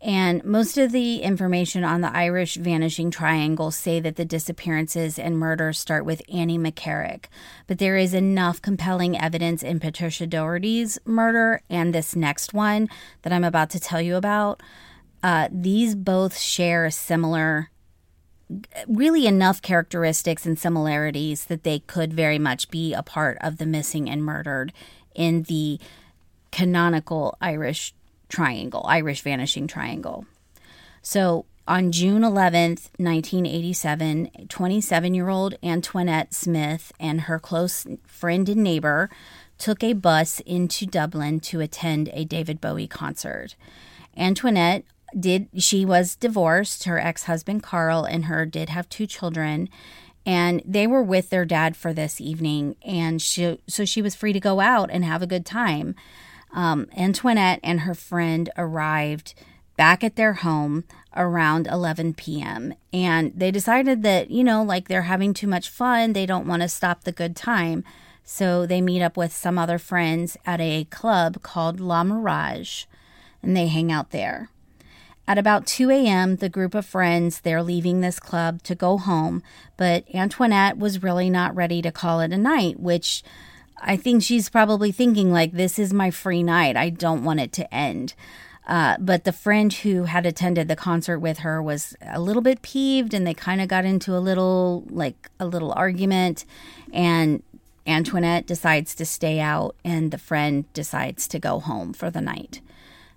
And 0.02 0.44
most 0.44 0.78
of 0.78 0.90
the 0.90 1.22
information 1.22 1.84
on 1.84 2.00
the 2.00 2.14
Irish 2.14 2.56
vanishing 2.56 3.12
triangle 3.12 3.70
say 3.70 4.00
that 4.00 4.16
the 4.16 4.24
disappearances 4.24 5.16
and 5.16 5.38
murders 5.38 5.78
start 5.78 6.04
with 6.04 6.22
Annie 6.32 6.58
McCarrick. 6.58 7.26
But 7.68 7.78
there 7.78 7.96
is 7.96 8.12
enough 8.12 8.60
compelling 8.60 9.16
evidence 9.16 9.62
in 9.62 9.78
Patricia 9.78 10.26
Doherty's 10.26 10.98
murder 11.04 11.62
and 11.70 11.94
this 11.94 12.16
next 12.16 12.52
one 12.52 12.88
that 13.22 13.32
I'm 13.32 13.44
about 13.44 13.70
to 13.70 13.80
tell 13.80 14.02
you 14.02 14.16
about. 14.16 14.60
Uh, 15.22 15.48
these 15.52 15.94
both 15.94 16.36
share 16.36 16.90
similar, 16.90 17.70
really 18.88 19.28
enough 19.28 19.62
characteristics 19.62 20.44
and 20.44 20.58
similarities 20.58 21.44
that 21.44 21.62
they 21.62 21.78
could 21.78 22.12
very 22.12 22.40
much 22.40 22.70
be 22.70 22.92
a 22.92 23.04
part 23.04 23.38
of 23.40 23.58
the 23.58 23.66
missing 23.66 24.10
and 24.10 24.24
murdered 24.24 24.72
in 25.14 25.44
the 25.44 25.78
canonical 26.50 27.38
Irish 27.40 27.94
triangle, 28.32 28.84
Irish 28.88 29.20
vanishing 29.20 29.66
triangle. 29.68 30.24
So 31.02 31.44
on 31.68 31.92
June 31.92 32.22
11th, 32.22 32.88
1987, 32.96 34.48
27 34.48 35.14
year 35.14 35.28
old 35.28 35.54
Antoinette 35.62 36.34
Smith 36.34 36.92
and 36.98 37.22
her 37.22 37.38
close 37.38 37.86
friend 38.06 38.48
and 38.48 38.62
neighbor 38.62 39.10
took 39.58 39.84
a 39.84 39.92
bus 39.92 40.40
into 40.40 40.86
Dublin 40.86 41.38
to 41.40 41.60
attend 41.60 42.10
a 42.12 42.24
David 42.24 42.60
Bowie 42.60 42.88
concert. 42.88 43.54
Antoinette 44.16 44.84
did 45.18 45.48
she 45.58 45.84
was 45.84 46.16
divorced 46.16 46.84
her 46.84 46.98
ex-husband 46.98 47.62
Carl 47.62 48.04
and 48.04 48.24
her 48.24 48.46
did 48.46 48.70
have 48.70 48.88
two 48.88 49.06
children 49.06 49.68
and 50.24 50.62
they 50.64 50.86
were 50.86 51.02
with 51.02 51.28
their 51.28 51.44
dad 51.44 51.76
for 51.76 51.92
this 51.92 52.18
evening 52.18 52.76
and 52.82 53.20
she 53.20 53.58
so 53.68 53.84
she 53.84 54.00
was 54.00 54.14
free 54.14 54.32
to 54.32 54.40
go 54.40 54.60
out 54.60 54.88
and 54.90 55.04
have 55.04 55.20
a 55.20 55.26
good 55.26 55.44
time 55.44 55.94
um, 56.52 56.88
Antoinette 56.96 57.60
and 57.62 57.80
her 57.80 57.94
friend 57.94 58.50
arrived 58.56 59.34
back 59.76 60.04
at 60.04 60.16
their 60.16 60.34
home 60.34 60.84
around 61.16 61.66
11 61.66 62.14
p.m. 62.14 62.74
And 62.92 63.32
they 63.34 63.50
decided 63.50 64.02
that, 64.02 64.30
you 64.30 64.44
know, 64.44 64.62
like 64.62 64.88
they're 64.88 65.02
having 65.02 65.34
too 65.34 65.46
much 65.46 65.68
fun, 65.68 66.12
they 66.12 66.26
don't 66.26 66.46
want 66.46 66.62
to 66.62 66.68
stop 66.68 67.04
the 67.04 67.12
good 67.12 67.36
time. 67.36 67.84
So 68.24 68.66
they 68.66 68.80
meet 68.80 69.02
up 69.02 69.16
with 69.16 69.32
some 69.32 69.58
other 69.58 69.78
friends 69.78 70.36
at 70.46 70.60
a 70.60 70.84
club 70.84 71.42
called 71.42 71.80
La 71.80 72.04
Mirage. 72.04 72.84
and 73.42 73.56
they 73.56 73.66
hang 73.66 73.90
out 73.90 74.10
there. 74.10 74.48
At 75.26 75.38
about 75.38 75.66
2 75.66 75.90
a.m., 75.90 76.36
the 76.36 76.48
group 76.48 76.74
of 76.74 76.84
friends, 76.84 77.40
they're 77.40 77.62
leaving 77.62 78.00
this 78.00 78.18
club 78.18 78.62
to 78.64 78.74
go 78.74 78.98
home, 78.98 79.42
but 79.76 80.04
Antoinette 80.14 80.78
was 80.78 81.02
really 81.02 81.30
not 81.30 81.54
ready 81.54 81.80
to 81.82 81.92
call 81.92 82.20
it 82.20 82.32
a 82.32 82.38
night, 82.38 82.80
which 82.80 83.22
I 83.82 83.96
think 83.96 84.22
she's 84.22 84.48
probably 84.48 84.92
thinking 84.92 85.32
like, 85.32 85.52
this 85.52 85.78
is 85.78 85.92
my 85.92 86.10
free 86.10 86.42
night. 86.42 86.76
I 86.76 86.88
don't 86.88 87.24
want 87.24 87.40
it 87.40 87.52
to 87.54 87.74
end. 87.74 88.14
Uh, 88.66 88.96
but 89.00 89.24
the 89.24 89.32
friend 89.32 89.72
who 89.72 90.04
had 90.04 90.24
attended 90.24 90.68
the 90.68 90.76
concert 90.76 91.18
with 91.18 91.38
her 91.38 91.60
was 91.60 91.96
a 92.00 92.20
little 92.20 92.42
bit 92.42 92.62
peeved 92.62 93.12
and 93.12 93.26
they 93.26 93.34
kind 93.34 93.60
of 93.60 93.66
got 93.66 93.84
into 93.84 94.16
a 94.16 94.20
little, 94.20 94.84
like 94.88 95.30
a 95.40 95.46
little 95.46 95.72
argument. 95.72 96.44
And 96.92 97.42
Antoinette 97.86 98.46
decides 98.46 98.94
to 98.94 99.04
stay 99.04 99.40
out 99.40 99.74
and 99.84 100.12
the 100.12 100.18
friend 100.18 100.72
decides 100.72 101.26
to 101.28 101.40
go 101.40 101.58
home 101.58 101.92
for 101.92 102.08
the 102.08 102.20
night. 102.20 102.60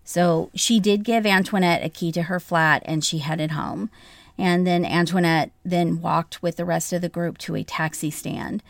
So 0.04 0.50
she 0.56 0.80
did 0.80 1.04
give 1.04 1.26
Antoinette 1.26 1.84
a 1.84 1.90
key 1.90 2.12
to 2.14 2.24
her 2.24 2.40
flat 2.40 2.82
and 2.86 3.04
she 3.04 3.20
headed 3.20 3.52
home. 3.52 3.92
And 4.38 4.66
then 4.66 4.84
Antoinette 4.84 5.52
then 5.64 6.02
walked 6.02 6.42
with 6.42 6.58
the 6.58 6.66
rest 6.66 6.92
of 6.92 7.02
the 7.02 7.10
group 7.10 7.38
to 7.40 7.56
a 7.56 7.64
taxi 7.64 8.10
stand. 8.10 8.64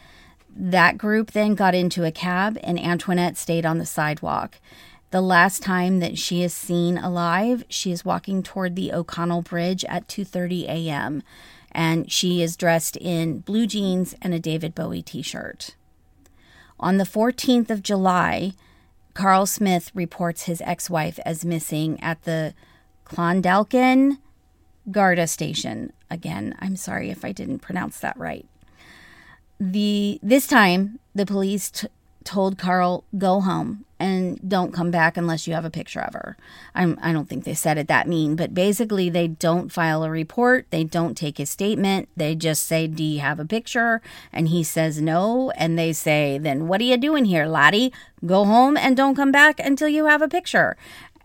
That 0.55 0.97
group 0.97 1.31
then 1.31 1.53
got 1.53 1.75
into 1.75 2.05
a 2.05 2.12
cab 2.12 2.57
and 2.63 2.79
Antoinette 2.79 3.38
stayed 3.38 3.65
on 3.65 3.77
the 3.77 3.85
sidewalk. 3.85 4.59
The 5.12 5.21
last 5.21 5.62
time 5.62 6.00
that 6.00 6.17
she 6.17 6.43
is 6.43 6.53
seen 6.53 6.97
alive, 6.97 7.63
she 7.69 7.91
is 7.91 8.05
walking 8.05 8.41
toward 8.41 8.75
the 8.75 8.93
O'Connell 8.93 9.41
Bridge 9.41 9.83
at 9.85 10.07
2:30 10.07 10.63
a.m. 10.63 11.24
and 11.71 12.09
she 12.09 12.41
is 12.41 12.55
dressed 12.55 12.95
in 12.97 13.39
blue 13.39 13.67
jeans 13.67 14.15
and 14.21 14.33
a 14.33 14.39
David 14.39 14.74
Bowie 14.74 15.01
t-shirt. 15.01 15.75
On 16.79 16.97
the 16.97 17.03
14th 17.03 17.69
of 17.69 17.83
July, 17.83 18.53
Carl 19.13 19.45
Smith 19.45 19.91
reports 19.93 20.43
his 20.43 20.62
ex 20.62 20.89
wife 20.89 21.19
as 21.25 21.45
missing 21.45 22.01
at 22.01 22.24
the 22.24 22.53
Clondalkin 23.05 24.19
Garda 24.91 25.27
station. 25.27 25.93
Again, 26.09 26.55
I'm 26.59 26.75
sorry 26.75 27.09
if 27.09 27.24
I 27.24 27.31
didn't 27.31 27.59
pronounce 27.59 28.00
that 28.00 28.17
right. 28.17 28.45
The 29.59 30.19
this 30.21 30.47
time 30.47 31.00
the 31.13 31.25
police 31.25 31.71
t- 31.71 31.88
told 32.24 32.57
Carl 32.57 33.05
go 33.17 33.39
home 33.39 33.85
and 34.00 34.38
don't 34.47 34.74
come 34.74 34.91
back 34.91 35.15
unless 35.15 35.47
you 35.47 35.53
have 35.53 35.63
a 35.63 35.69
picture 35.69 36.01
of 36.01 36.13
her. 36.13 36.38
I'm, 36.74 37.00
I 37.01 37.13
don't 37.13 37.29
think 37.29 37.45
they 37.45 37.53
said 37.53 37.77
it 37.77 37.88
that 37.88 38.07
mean, 38.07 38.35
but 38.35 38.53
basically 38.53 39.09
they 39.09 39.27
don't 39.27 39.71
file 39.71 40.03
a 40.03 40.09
report. 40.09 40.67
They 40.69 40.83
don't 40.83 41.15
take 41.15 41.38
his 41.38 41.50
statement. 41.50 42.09
They 42.15 42.35
just 42.35 42.65
say, 42.65 42.88
Do 42.88 43.03
you 43.03 43.19
have 43.21 43.39
a 43.39 43.45
picture? 43.45 44.01
And 44.33 44.50
he 44.50 44.63
says 44.63 45.01
no. 45.01 45.51
And 45.51 45.79
they 45.79 45.93
say, 45.93 46.38
Then 46.38 46.67
what 46.67 46.81
are 46.81 46.85
you 46.85 46.97
doing 46.97 47.25
here, 47.25 47.47
laddie? 47.47 47.93
Go 48.25 48.45
home 48.45 48.75
and 48.75 48.97
don't 48.97 49.15
come 49.15 49.31
back 49.31 49.59
until 49.59 49.88
you 49.88 50.05
have 50.05 50.21
a 50.21 50.27
picture. 50.27 50.75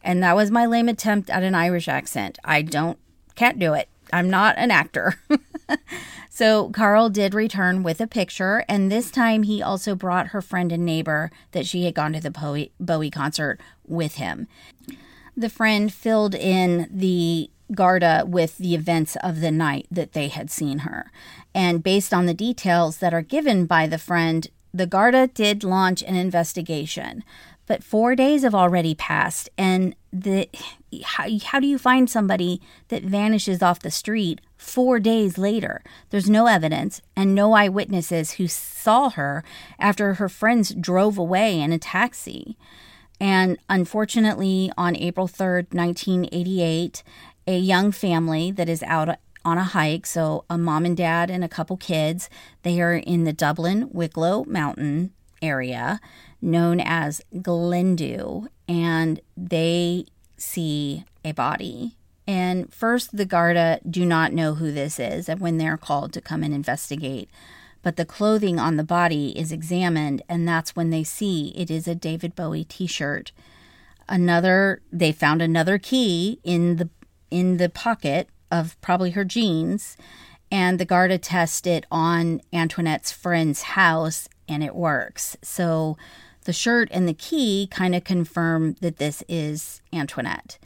And 0.02 0.22
that 0.22 0.36
was 0.36 0.50
my 0.50 0.64
lame 0.64 0.88
attempt 0.88 1.28
at 1.28 1.42
an 1.42 1.54
Irish 1.54 1.88
accent. 1.88 2.38
I 2.44 2.62
don't, 2.62 2.98
can't 3.34 3.58
do 3.58 3.74
it. 3.74 3.89
I'm 4.12 4.30
not 4.30 4.56
an 4.58 4.70
actor. 4.70 5.14
So 6.40 6.70
Carl 6.70 7.10
did 7.10 7.34
return 7.34 7.82
with 7.82 8.00
a 8.00 8.06
picture, 8.06 8.64
and 8.66 8.90
this 8.90 9.10
time 9.10 9.42
he 9.42 9.62
also 9.62 9.94
brought 9.94 10.28
her 10.28 10.40
friend 10.40 10.72
and 10.72 10.86
neighbor 10.86 11.30
that 11.52 11.66
she 11.66 11.84
had 11.84 11.94
gone 11.94 12.14
to 12.14 12.20
the 12.20 12.30
Bowie, 12.78 13.10
concert 13.10 13.60
with 13.86 14.14
him. 14.14 14.48
The 15.36 15.50
friend 15.50 15.92
filled 15.92 16.34
in 16.34 16.88
the 16.90 17.50
Garda 17.74 18.24
with 18.26 18.56
the 18.56 18.74
events 18.74 19.16
of 19.16 19.40
the 19.40 19.50
night 19.50 19.86
that 19.90 20.12
they 20.12 20.28
had 20.28 20.50
seen 20.50 20.78
her. 20.78 21.12
And 21.54 21.82
based 21.82 22.14
on 22.14 22.24
the 22.24 22.32
details 22.32 22.98
that 22.98 23.12
are 23.12 23.20
given 23.20 23.66
by 23.66 23.86
the 23.86 23.98
friend, 23.98 24.46
the 24.72 24.86
Garda 24.86 25.26
did 25.26 25.62
launch 25.62 26.02
an 26.02 26.14
investigation. 26.14 27.22
But 27.66 27.84
four 27.84 28.14
days 28.14 28.44
have 28.44 28.54
already 28.54 28.94
passed, 28.94 29.50
and 29.58 29.94
the 30.12 30.48
how, 31.04 31.28
how 31.44 31.60
do 31.60 31.66
you 31.66 31.78
find 31.78 32.10
somebody 32.10 32.60
that 32.88 33.02
vanishes 33.02 33.62
off 33.62 33.80
the 33.80 33.90
street 33.90 34.40
four 34.60 35.00
days 35.00 35.38
later. 35.38 35.82
There's 36.10 36.28
no 36.28 36.46
evidence 36.46 37.00
and 37.16 37.34
no 37.34 37.52
eyewitnesses 37.52 38.32
who 38.32 38.46
saw 38.46 39.10
her 39.10 39.42
after 39.78 40.14
her 40.14 40.28
friends 40.28 40.74
drove 40.74 41.16
away 41.16 41.60
in 41.60 41.72
a 41.72 41.78
taxi. 41.78 42.58
And 43.18 43.58
unfortunately, 43.68 44.70
on 44.76 44.96
April 44.96 45.28
3rd, 45.28 45.72
1988, 45.74 47.02
a 47.46 47.58
young 47.58 47.90
family 47.90 48.50
that 48.50 48.68
is 48.68 48.82
out 48.82 49.16
on 49.44 49.58
a 49.58 49.64
hike, 49.64 50.06
so 50.06 50.44
a 50.50 50.58
mom 50.58 50.84
and 50.84 50.96
dad 50.96 51.30
and 51.30 51.42
a 51.42 51.48
couple 51.48 51.76
kids, 51.76 52.28
they 52.62 52.80
are 52.80 52.94
in 52.94 53.24
the 53.24 53.32
Dublin 53.32 53.88
Wicklow 53.92 54.44
Mountain 54.44 55.12
area 55.40 56.00
known 56.42 56.80
as 56.80 57.22
Glendoo, 57.34 58.48
and 58.70 59.20
they 59.36 60.06
see 60.36 61.04
a 61.24 61.32
body 61.32 61.96
and 62.30 62.72
first, 62.72 63.16
the 63.16 63.24
Garda 63.24 63.80
do 63.88 64.06
not 64.06 64.32
know 64.32 64.54
who 64.54 64.70
this 64.70 65.00
is 65.00 65.28
and 65.28 65.40
when 65.40 65.58
they're 65.58 65.76
called 65.76 66.12
to 66.12 66.20
come 66.20 66.44
and 66.44 66.54
investigate. 66.54 67.28
But 67.82 67.96
the 67.96 68.04
clothing 68.04 68.56
on 68.56 68.76
the 68.76 68.84
body 68.84 69.36
is 69.36 69.50
examined, 69.50 70.22
and 70.28 70.46
that's 70.46 70.76
when 70.76 70.90
they 70.90 71.02
see 71.02 71.48
it 71.56 71.72
is 71.72 71.88
a 71.88 71.94
David 71.96 72.36
Bowie 72.36 72.62
T-shirt. 72.62 73.32
Another, 74.08 74.80
they 74.92 75.10
found 75.10 75.42
another 75.42 75.76
key 75.76 76.38
in 76.44 76.76
the 76.76 76.88
in 77.32 77.56
the 77.56 77.68
pocket 77.68 78.28
of 78.48 78.80
probably 78.80 79.10
her 79.10 79.24
jeans, 79.24 79.96
and 80.52 80.78
the 80.78 80.84
Garda 80.84 81.18
test 81.18 81.66
it 81.66 81.84
on 81.90 82.42
Antoinette's 82.52 83.10
friend's 83.10 83.62
house, 83.62 84.28
and 84.48 84.62
it 84.62 84.76
works. 84.76 85.36
So 85.42 85.96
the 86.44 86.52
shirt 86.52 86.88
and 86.90 87.06
the 87.06 87.14
key 87.14 87.68
kind 87.70 87.94
of 87.94 88.04
confirm 88.04 88.76
that 88.80 88.96
this 88.96 89.22
is 89.28 89.82
Antoinette. 89.92 90.58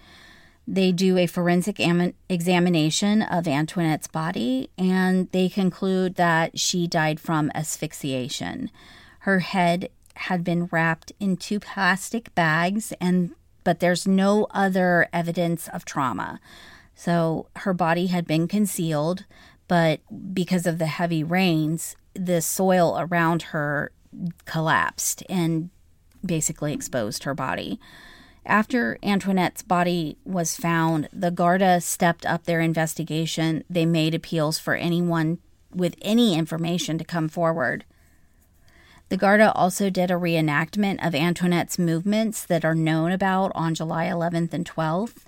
They 0.67 0.93
do 0.93 1.19
a 1.19 1.27
forensic 1.27 1.79
am- 1.79 2.15
examination 2.29 3.23
of 3.23 3.47
Antoinette's 3.47 4.07
body 4.07 4.71
and 4.79 5.31
they 5.33 5.49
conclude 5.49 6.15
that 6.15 6.59
she 6.59 6.87
died 6.87 7.21
from 7.21 7.51
asphyxiation. 7.55 8.71
Her 9.21 9.41
head 9.41 9.91
had 10.15 10.45
been 10.45 10.67
wrapped 10.67 11.13
in 11.21 11.37
two 11.37 11.61
plastic 11.61 12.35
bags 12.35 12.93
and 13.01 13.35
but 13.65 13.81
there's 13.81 14.07
no 14.07 14.47
other 14.51 15.09
evidence 15.13 15.69
of 15.69 15.87
trauma. 15.87 16.39
So 16.95 17.49
her 17.57 17.73
body 17.73 18.07
had 18.07 18.27
been 18.27 18.47
concealed, 18.47 19.25
but 19.69 20.01
because 20.35 20.67
of 20.67 20.79
the 20.79 20.87
heavy 20.87 21.25
rains, 21.25 21.97
the 22.13 22.41
soil 22.43 22.97
around 22.99 23.43
her 23.43 23.91
collapsed 24.45 25.23
and 25.29 25.71
basically 26.25 26.73
exposed 26.73 27.25
her 27.25 27.35
body. 27.35 27.79
After 28.47 28.99
Antoinette's 29.03 29.63
body 29.63 30.19
was 30.25 30.57
found, 30.57 31.09
the 31.13 31.31
Garda 31.31 31.81
stepped 31.81 32.27
up 32.27 32.45
their 32.45 32.61
investigation. 32.61 33.65
They 33.71 33.87
made 33.87 34.15
appeals 34.15 34.59
for 34.59 34.75
anyone 34.75 35.39
with 35.71 35.97
any 36.03 36.37
information 36.37 36.99
to 36.99 37.05
come 37.05 37.29
forward. 37.29 37.85
The 39.09 39.17
Garda 39.17 39.53
also 39.53 39.91
did 39.91 40.11
a 40.11 40.15
reenactment 40.15 41.07
of 41.07 41.15
Antoinette's 41.15 41.79
movements 41.79 42.45
that 42.47 42.65
are 42.65 42.75
known 42.75 43.13
about 43.13 43.53
on 43.55 43.75
July 43.75 44.07
11th 44.07 44.53
and 44.53 44.65
12th, 44.69 45.25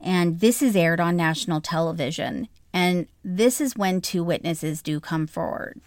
and 0.00 0.40
this 0.40 0.62
is 0.62 0.76
aired 0.76 1.00
on 1.00 1.16
national 1.16 1.60
television. 1.60 2.48
And 2.72 3.06
this 3.24 3.60
is 3.60 3.76
when 3.76 4.00
two 4.00 4.22
witnesses 4.22 4.82
do 4.82 5.00
come 5.00 5.26
forward. 5.26 5.80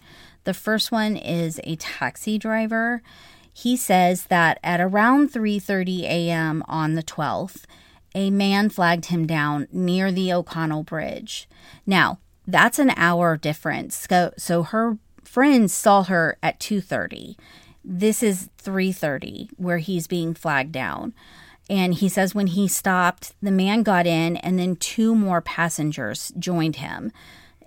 The 0.49 0.55
first 0.55 0.91
one 0.91 1.15
is 1.15 1.62
a 1.63 1.75
taxi 1.75 2.39
driver 2.39 3.03
he 3.53 3.77
says 3.77 4.23
that 4.29 4.57
at 4.63 4.81
around 4.81 5.31
3:30 5.31 6.05
a.m. 6.05 6.63
on 6.67 6.95
the 6.95 7.03
12th, 7.03 7.65
a 8.15 8.31
man 8.31 8.71
flagged 8.71 9.05
him 9.05 9.27
down 9.27 9.67
near 9.71 10.12
the 10.12 10.33
O'Connell 10.33 10.81
Bridge. 10.81 11.47
Now, 11.85 12.17
that's 12.47 12.79
an 12.79 12.93
hour 12.95 13.38
difference. 13.38 14.07
So, 14.09 14.33
so 14.39 14.63
her 14.63 14.97
friends 15.23 15.71
saw 15.71 16.01
her 16.05 16.39
at 16.41 16.59
2:30. 16.59 17.35
This 17.85 18.23
is 18.23 18.49
3:30 18.57 19.49
where 19.57 19.77
he's 19.77 20.07
being 20.07 20.33
flagged 20.33 20.71
down. 20.71 21.13
And 21.69 21.93
he 21.93 22.09
says 22.09 22.33
when 22.33 22.47
he 22.47 22.67
stopped, 22.67 23.35
the 23.39 23.51
man 23.51 23.83
got 23.83 24.07
in 24.07 24.38
and 24.38 24.57
then 24.57 24.77
two 24.77 25.13
more 25.13 25.41
passengers 25.41 26.33
joined 26.39 26.77
him. 26.77 27.12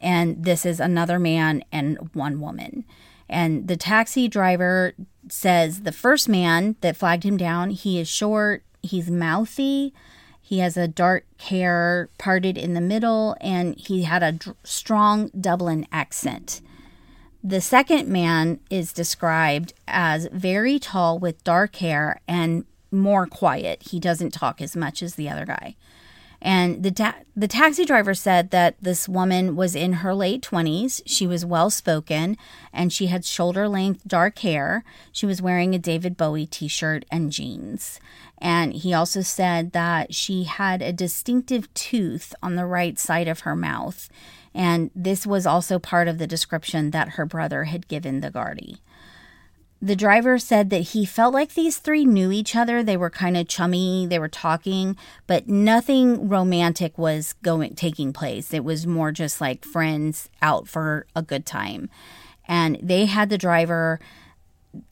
And 0.03 0.45
this 0.45 0.67
is 0.67 0.81
another 0.81 1.19
man 1.19 1.65
and 1.73 2.11
one 2.13 2.41
woman. 2.41 2.85
And 3.29 3.69
the 3.69 3.77
taxi 3.77 4.29
driver 4.29 4.93
says 5.31 5.83
the 5.83 5.93
first 5.93 6.29
man 6.29 6.77
that 6.83 6.97
flagged 6.97 7.25
him 7.25 7.37
down, 7.37 7.71
he 7.71 7.99
is 7.99 8.09
short, 8.09 8.65
he's 8.83 9.11
mouthy, 9.11 9.95
he 10.43 10.59
has 10.59 10.77
a 10.77 10.89
dark 10.89 11.25
hair 11.41 12.11
parted 12.19 12.59
in 12.59 12.75
the 12.75 12.81
middle, 12.81 13.37
and 13.41 13.75
he 13.79 14.03
had 14.03 14.23
a 14.23 14.33
d- 14.33 14.51
strong 14.65 15.29
Dublin 15.29 15.87
accent. 15.91 16.61
The 17.43 17.61
second 17.61 18.09
man 18.09 18.61
is 18.69 18.93
described 18.93 19.73
as 19.89 20.29
very 20.31 20.79
tall 20.79 21.19
with 21.19 21.43
dark 21.43 21.77
hair 21.77 22.21
and 22.29 22.67
more 22.91 23.27
quiet. 23.27 23.85
He 23.85 23.99
doesn't 23.99 24.33
talk 24.33 24.61
as 24.61 24.77
much 24.77 25.03
as 25.03 25.15
the 25.15 25.29
other 25.29 25.47
guy. 25.47 25.77
And 26.45 26.83
the 26.83 26.91
ta- 26.91 27.15
the 27.37 27.47
taxi 27.47 27.85
driver 27.85 28.15
said 28.15 28.51
that 28.51 28.75
this 28.81 29.09
woman 29.09 29.55
was 29.55 29.77
in 29.77 29.93
her 29.95 30.13
late 30.13 30.43
20s. 30.43 31.01
She 31.07 31.25
was 31.25 31.47
well 31.47 31.71
spoken 31.71 32.37
and 32.73 32.93
she 32.93 33.07
had 33.07 33.25
shoulder 33.25 33.69
length 33.69 34.03
dark 34.09 34.41
hair. 34.41 34.83
She 35.13 35.25
was 35.25 35.41
wearing 35.41 35.73
a 35.73 35.79
David 35.79 36.17
Bowie 36.17 36.47
t-shirt 36.47 37.05
and 37.13 37.31
jeans. 37.31 38.01
And 38.39 38.73
he 38.73 38.93
also 38.93 39.21
said 39.21 39.71
that 39.71 40.15
she 40.17 40.43
had 40.43 40.83
a 40.83 40.93
distinctive 40.93 41.73
tooth 41.75 42.35
on 42.43 42.57
the 42.57 42.67
right 42.67 42.99
side 42.99 43.29
of 43.29 43.41
her 43.41 43.55
mouth. 43.55 44.11
And 44.53 44.91
this 44.97 45.25
was 45.25 45.47
also 45.47 45.79
part 45.79 46.09
of 46.09 46.19
the 46.19 46.27
description 46.27 46.91
that 46.91 47.11
her 47.11 47.25
brother 47.25 47.65
had 47.65 47.87
given 47.87 48.21
the 48.21 48.33
Gardaí. 48.33 48.79
The 49.85 49.97
driver 49.97 50.39
said 50.39 50.71
that 50.71 50.93
he 50.93 51.05
felt 51.05 51.35
like 51.35 51.55
these 51.55 51.79
three 51.79 52.05
knew 52.05 52.31
each 52.31 52.55
other. 52.55 52.85
They 52.85 52.97
were 52.97 53.11
kind 53.11 53.37
of 53.37 53.49
chummy, 53.49 54.07
they 54.07 54.21
were 54.21 54.29
talking, 54.29 54.97
but 55.27 55.49
nothing 55.49 56.29
romantic 56.29 56.97
was 56.97 57.33
going 57.43 57.75
taking 57.75 58.13
place. 58.13 58.55
It 58.55 58.63
was 58.63 58.87
more 58.87 59.11
just 59.11 59.41
like 59.41 59.65
friends 59.65 60.31
out 60.41 60.69
for 60.69 61.07
a 61.17 61.23
good 61.23 61.45
time. 61.45 61.91
And 62.47 62.79
they 62.81 63.07
had 63.07 63.29
the 63.29 63.37
driver 63.37 63.99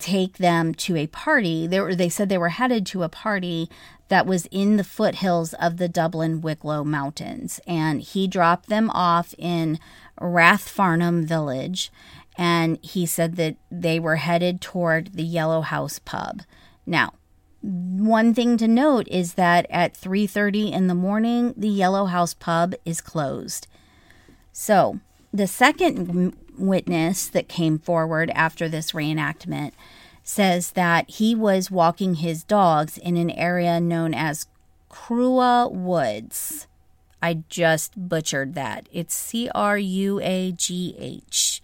take 0.00 0.38
them 0.38 0.74
to 0.74 0.96
a 0.96 1.06
party. 1.06 1.68
They 1.68 1.80
were 1.80 1.94
they 1.94 2.08
said 2.08 2.28
they 2.28 2.36
were 2.36 2.48
headed 2.48 2.84
to 2.86 3.04
a 3.04 3.08
party 3.08 3.70
that 4.08 4.26
was 4.26 4.46
in 4.46 4.76
the 4.76 4.84
foothills 4.84 5.54
of 5.54 5.76
the 5.76 5.88
Dublin 5.88 6.40
Wicklow 6.40 6.82
Mountains 6.82 7.60
and 7.64 8.02
he 8.02 8.26
dropped 8.26 8.68
them 8.68 8.90
off 8.90 9.34
in 9.38 9.78
Rathfarnham 10.20 11.24
village 11.24 11.90
and 12.36 12.78
he 12.82 13.06
said 13.06 13.36
that 13.36 13.56
they 13.70 13.98
were 13.98 14.16
headed 14.16 14.60
toward 14.60 15.14
the 15.14 15.24
Yellow 15.24 15.60
House 15.60 15.98
pub. 15.98 16.42
Now, 16.86 17.14
one 17.62 18.32
thing 18.32 18.56
to 18.56 18.68
note 18.68 19.06
is 19.08 19.34
that 19.34 19.66
at 19.70 19.94
3:30 19.94 20.72
in 20.72 20.86
the 20.86 20.94
morning, 20.94 21.54
the 21.56 21.68
Yellow 21.68 22.06
House 22.06 22.32
pub 22.34 22.74
is 22.84 23.00
closed. 23.00 23.66
So, 24.52 25.00
the 25.32 25.46
second 25.46 26.34
witness 26.58 27.26
that 27.28 27.48
came 27.48 27.78
forward 27.78 28.30
after 28.34 28.68
this 28.68 28.92
reenactment 28.92 29.72
says 30.22 30.72
that 30.72 31.10
he 31.10 31.34
was 31.34 31.70
walking 31.70 32.16
his 32.16 32.44
dogs 32.44 32.98
in 32.98 33.16
an 33.16 33.30
area 33.30 33.80
known 33.80 34.14
as 34.14 34.46
Cruagh 34.90 35.72
Woods. 35.72 36.66
I 37.22 37.42
just 37.48 38.08
butchered 38.08 38.54
that. 38.54 38.88
It's 38.92 39.14
C 39.14 39.50
R 39.54 39.76
U 39.78 40.20
A 40.20 40.52
G 40.52 40.94
H. 40.98 41.60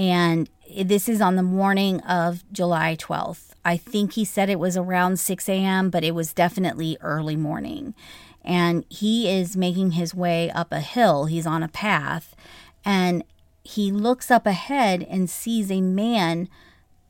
And 0.00 0.48
this 0.78 1.10
is 1.10 1.20
on 1.20 1.36
the 1.36 1.42
morning 1.42 2.00
of 2.00 2.42
July 2.50 2.96
12th. 2.98 3.50
I 3.66 3.76
think 3.76 4.14
he 4.14 4.24
said 4.24 4.48
it 4.48 4.58
was 4.58 4.74
around 4.74 5.20
6 5.20 5.46
a.m., 5.46 5.90
but 5.90 6.04
it 6.04 6.14
was 6.14 6.32
definitely 6.32 6.96
early 7.02 7.36
morning. 7.36 7.94
And 8.42 8.86
he 8.88 9.30
is 9.30 9.58
making 9.58 9.90
his 9.90 10.14
way 10.14 10.50
up 10.52 10.72
a 10.72 10.80
hill. 10.80 11.26
He's 11.26 11.46
on 11.46 11.62
a 11.62 11.68
path. 11.68 12.34
And 12.82 13.24
he 13.62 13.92
looks 13.92 14.30
up 14.30 14.46
ahead 14.46 15.06
and 15.10 15.28
sees 15.28 15.70
a 15.70 15.82
man 15.82 16.48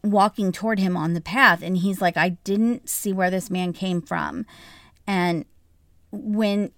walking 0.02 0.50
toward 0.50 0.80
him 0.80 0.96
on 0.96 1.14
the 1.14 1.20
path. 1.20 1.62
And 1.62 1.76
he's 1.76 2.00
like, 2.00 2.16
I 2.16 2.30
didn't 2.42 2.88
see 2.88 3.12
where 3.12 3.30
this 3.30 3.50
man 3.50 3.72
came 3.72 4.02
from. 4.02 4.46
And 5.06 5.44
when 6.10 6.72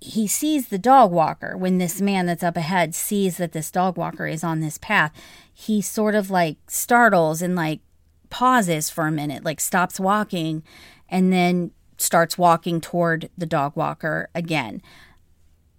he 0.00 0.26
sees 0.26 0.68
the 0.68 0.78
dog 0.78 1.12
walker 1.12 1.56
when 1.56 1.78
this 1.78 2.00
man 2.00 2.26
that's 2.26 2.42
up 2.42 2.56
ahead 2.56 2.94
sees 2.94 3.36
that 3.36 3.52
this 3.52 3.70
dog 3.70 3.98
walker 3.98 4.26
is 4.26 4.42
on 4.42 4.60
this 4.60 4.78
path 4.78 5.12
he 5.52 5.82
sort 5.82 6.14
of 6.14 6.30
like 6.30 6.56
startles 6.68 7.42
and 7.42 7.54
like 7.54 7.80
pauses 8.30 8.88
for 8.88 9.06
a 9.06 9.12
minute 9.12 9.44
like 9.44 9.60
stops 9.60 10.00
walking 10.00 10.62
and 11.08 11.32
then 11.32 11.70
starts 11.98 12.38
walking 12.38 12.80
toward 12.80 13.28
the 13.36 13.46
dog 13.46 13.76
walker 13.76 14.30
again. 14.34 14.80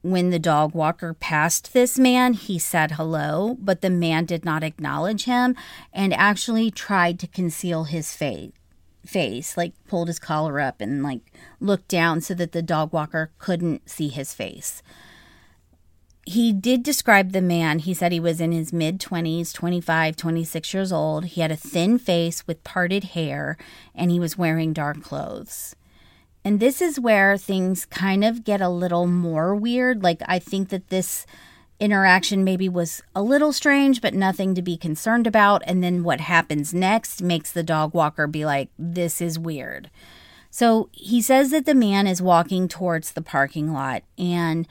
When 0.04 0.30
the 0.30 0.40
dog 0.40 0.74
walker 0.74 1.14
passed 1.14 1.74
this 1.74 2.00
man 2.00 2.34
he 2.34 2.58
said 2.58 2.92
hello 2.92 3.56
but 3.60 3.82
the 3.82 3.90
man 3.90 4.26
did 4.26 4.44
not 4.44 4.64
acknowledge 4.64 5.26
him 5.26 5.56
and 5.94 6.14
actually 6.14 6.72
tried 6.72 7.20
to 7.20 7.28
conceal 7.28 7.84
his 7.84 8.16
face 8.16 8.52
face, 9.06 9.58
like 9.58 9.74
pulled 9.88 10.08
his 10.08 10.20
collar 10.20 10.60
up 10.60 10.82
and 10.82 11.04
like 11.04 11.22
looked 11.60 11.88
down 11.88 12.22
so 12.22 12.34
that 12.34 12.52
the 12.52 12.62
dog 12.62 12.94
walker 12.94 13.32
couldn't 13.38 13.90
see 13.90 14.10
his 14.10 14.34
face. 14.34 14.82
He 16.26 16.54
did 16.54 16.84
describe 16.84 17.32
the 17.32 17.42
man. 17.42 17.80
He 17.80 17.94
said 17.94 18.12
he 18.12 18.20
was 18.20 18.40
in 18.40 18.52
his 18.52 18.72
mid 18.72 19.00
20s, 19.00 19.54
25, 19.54 20.16
26 20.16 20.74
years 20.74 20.92
old. 20.92 21.26
He 21.26 21.42
had 21.42 21.52
a 21.52 21.56
thin 21.56 21.98
face 21.98 22.46
with 22.46 22.64
parted 22.64 23.06
hair 23.06 23.58
and 23.96 24.12
he 24.12 24.20
was 24.20 24.38
wearing 24.38 24.74
dark 24.74 25.02
clothes. 25.02 25.76
And 26.44 26.60
this 26.60 26.82
is 26.82 27.00
where 27.00 27.38
things 27.38 27.86
kind 27.86 28.24
of 28.24 28.44
get 28.44 28.62
a 28.62 28.70
little 28.70 29.06
more 29.06 29.56
weird. 29.56 30.04
Like, 30.04 30.22
I 30.28 30.40
think 30.40 30.70
that 30.70 30.90
this 30.90 31.26
interaction 31.82 32.44
maybe 32.44 32.70
was 32.70 33.02
a 33.14 33.24
little 33.24 33.52
strange, 33.52 34.02
but 34.02 34.14
nothing 34.14 34.56
to 34.56 34.62
be 34.62 34.78
concerned 34.78 35.28
about. 35.28 35.64
And 35.66 35.84
then 35.84 36.04
what 36.04 36.22
happens 36.22 36.74
next 36.74 37.22
makes 37.22 37.52
the 37.52 37.64
dog 37.64 37.94
walker 37.94 38.28
be 38.28 38.46
like, 38.46 38.70
this 38.78 39.20
is 39.20 39.40
weird. 39.40 39.90
So 40.52 40.90
he 40.92 41.22
says 41.22 41.50
that 41.52 41.66
the 41.66 41.74
man 41.74 42.08
is 42.08 42.22
walking 42.22 42.68
towards 42.68 43.12
the 43.12 43.22
parking 43.22 43.74
lot, 43.74 44.04
and 44.18 44.68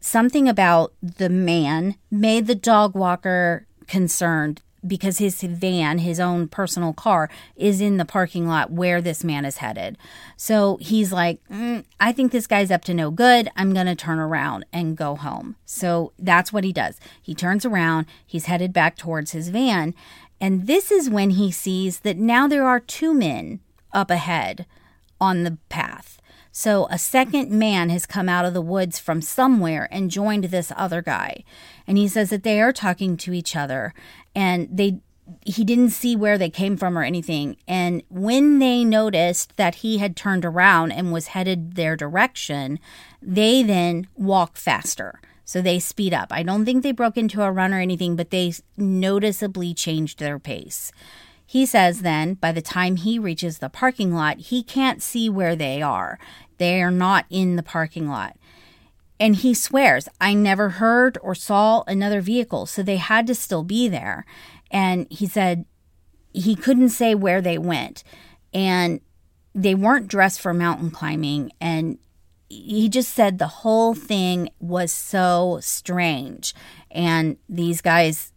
something 0.00 0.48
about 0.48 0.92
the 1.02 1.28
man 1.28 1.96
made 2.10 2.46
the 2.46 2.54
dog 2.54 2.94
walker 2.94 3.66
concerned 3.86 4.62
because 4.86 5.18
his 5.18 5.42
van, 5.42 5.98
his 5.98 6.20
own 6.20 6.48
personal 6.48 6.92
car, 6.92 7.30
is 7.56 7.80
in 7.80 7.96
the 7.96 8.04
parking 8.04 8.46
lot 8.46 8.70
where 8.70 9.00
this 9.00 9.22
man 9.24 9.44
is 9.44 9.58
headed. 9.58 9.98
So 10.36 10.78
he's 10.80 11.12
like, 11.12 11.40
mm, 11.50 11.84
I 11.98 12.12
think 12.12 12.32
this 12.32 12.46
guy's 12.46 12.70
up 12.70 12.84
to 12.84 12.94
no 12.94 13.10
good. 13.10 13.50
I'm 13.56 13.72
going 13.74 13.86
to 13.86 13.94
turn 13.94 14.18
around 14.18 14.64
and 14.72 14.96
go 14.96 15.16
home. 15.16 15.56
So 15.64 16.12
that's 16.18 16.52
what 16.52 16.64
he 16.64 16.72
does. 16.72 16.98
He 17.20 17.34
turns 17.34 17.64
around, 17.64 18.06
he's 18.26 18.46
headed 18.46 18.72
back 18.72 18.96
towards 18.96 19.32
his 19.32 19.48
van. 19.48 19.94
And 20.40 20.66
this 20.66 20.90
is 20.90 21.10
when 21.10 21.30
he 21.30 21.50
sees 21.50 22.00
that 22.00 22.16
now 22.16 22.48
there 22.48 22.66
are 22.66 22.80
two 22.80 23.12
men 23.12 23.60
up 23.92 24.10
ahead 24.10 24.66
on 25.20 25.44
the 25.44 25.58
path. 25.68 26.19
So 26.52 26.88
a 26.90 26.98
second 26.98 27.50
man 27.50 27.90
has 27.90 28.06
come 28.06 28.28
out 28.28 28.44
of 28.44 28.54
the 28.54 28.60
woods 28.60 28.98
from 28.98 29.22
somewhere 29.22 29.88
and 29.90 30.10
joined 30.10 30.44
this 30.44 30.72
other 30.76 31.02
guy. 31.02 31.44
And 31.86 31.96
he 31.96 32.08
says 32.08 32.30
that 32.30 32.42
they 32.42 32.60
are 32.60 32.72
talking 32.72 33.16
to 33.18 33.32
each 33.32 33.54
other 33.54 33.94
and 34.34 34.68
they 34.70 35.00
he 35.42 35.64
didn't 35.64 35.90
see 35.90 36.16
where 36.16 36.36
they 36.36 36.50
came 36.50 36.76
from 36.76 36.98
or 36.98 37.02
anything. 37.02 37.56
And 37.68 38.02
when 38.08 38.58
they 38.58 38.84
noticed 38.84 39.56
that 39.56 39.76
he 39.76 39.98
had 39.98 40.16
turned 40.16 40.44
around 40.44 40.92
and 40.92 41.12
was 41.12 41.28
headed 41.28 41.76
their 41.76 41.94
direction, 41.94 42.80
they 43.22 43.62
then 43.62 44.08
walk 44.16 44.56
faster. 44.56 45.20
So 45.44 45.60
they 45.60 45.78
speed 45.78 46.14
up. 46.14 46.28
I 46.30 46.42
don't 46.42 46.64
think 46.64 46.82
they 46.82 46.92
broke 46.92 47.16
into 47.16 47.42
a 47.42 47.50
run 47.50 47.72
or 47.72 47.80
anything, 47.80 48.16
but 48.16 48.30
they 48.30 48.54
noticeably 48.76 49.74
changed 49.74 50.18
their 50.18 50.38
pace. 50.38 50.92
He 51.50 51.66
says 51.66 52.02
then, 52.02 52.34
by 52.34 52.52
the 52.52 52.62
time 52.62 52.94
he 52.94 53.18
reaches 53.18 53.58
the 53.58 53.68
parking 53.68 54.14
lot, 54.14 54.38
he 54.38 54.62
can't 54.62 55.02
see 55.02 55.28
where 55.28 55.56
they 55.56 55.82
are. 55.82 56.16
They 56.58 56.80
are 56.80 56.92
not 56.92 57.26
in 57.28 57.56
the 57.56 57.62
parking 57.64 58.08
lot. 58.08 58.36
And 59.18 59.34
he 59.34 59.52
swears, 59.52 60.08
I 60.20 60.32
never 60.32 60.68
heard 60.68 61.18
or 61.20 61.34
saw 61.34 61.82
another 61.88 62.20
vehicle, 62.20 62.66
so 62.66 62.84
they 62.84 62.98
had 62.98 63.26
to 63.26 63.34
still 63.34 63.64
be 63.64 63.88
there. 63.88 64.24
And 64.70 65.08
he 65.10 65.26
said 65.26 65.64
he 66.32 66.54
couldn't 66.54 66.90
say 66.90 67.16
where 67.16 67.40
they 67.40 67.58
went. 67.58 68.04
And 68.54 69.00
they 69.52 69.74
weren't 69.74 70.06
dressed 70.06 70.40
for 70.40 70.54
mountain 70.54 70.92
climbing. 70.92 71.50
And 71.60 71.98
he 72.48 72.88
just 72.88 73.12
said 73.12 73.40
the 73.40 73.48
whole 73.48 73.94
thing 73.94 74.50
was 74.60 74.92
so 74.92 75.58
strange. 75.60 76.54
And 76.92 77.38
these 77.48 77.80
guys 77.80 78.30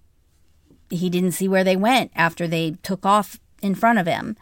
he 0.90 1.10
didn't 1.10 1.32
see 1.32 1.48
where 1.48 1.64
they 1.64 1.76
went 1.76 2.12
after 2.16 2.48
they 2.48 2.72
took 2.84 3.06
off 3.06 3.40
in 3.62 3.76
front 3.76 4.00
of 4.00 4.08
him. 4.08 4.36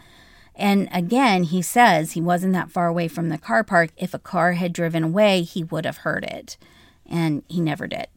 And 0.55 0.89
again, 0.91 1.43
he 1.43 1.61
says 1.61 2.11
he 2.11 2.21
wasn't 2.21 2.53
that 2.53 2.71
far 2.71 2.87
away 2.87 3.07
from 3.07 3.29
the 3.29 3.37
car 3.37 3.63
park. 3.63 3.91
If 3.97 4.13
a 4.13 4.19
car 4.19 4.53
had 4.53 4.73
driven 4.73 5.03
away, 5.03 5.43
he 5.43 5.63
would 5.63 5.85
have 5.85 5.97
heard 5.97 6.23
it. 6.23 6.57
And 7.05 7.43
he 7.47 7.61
never 7.61 7.87
did. 7.87 8.07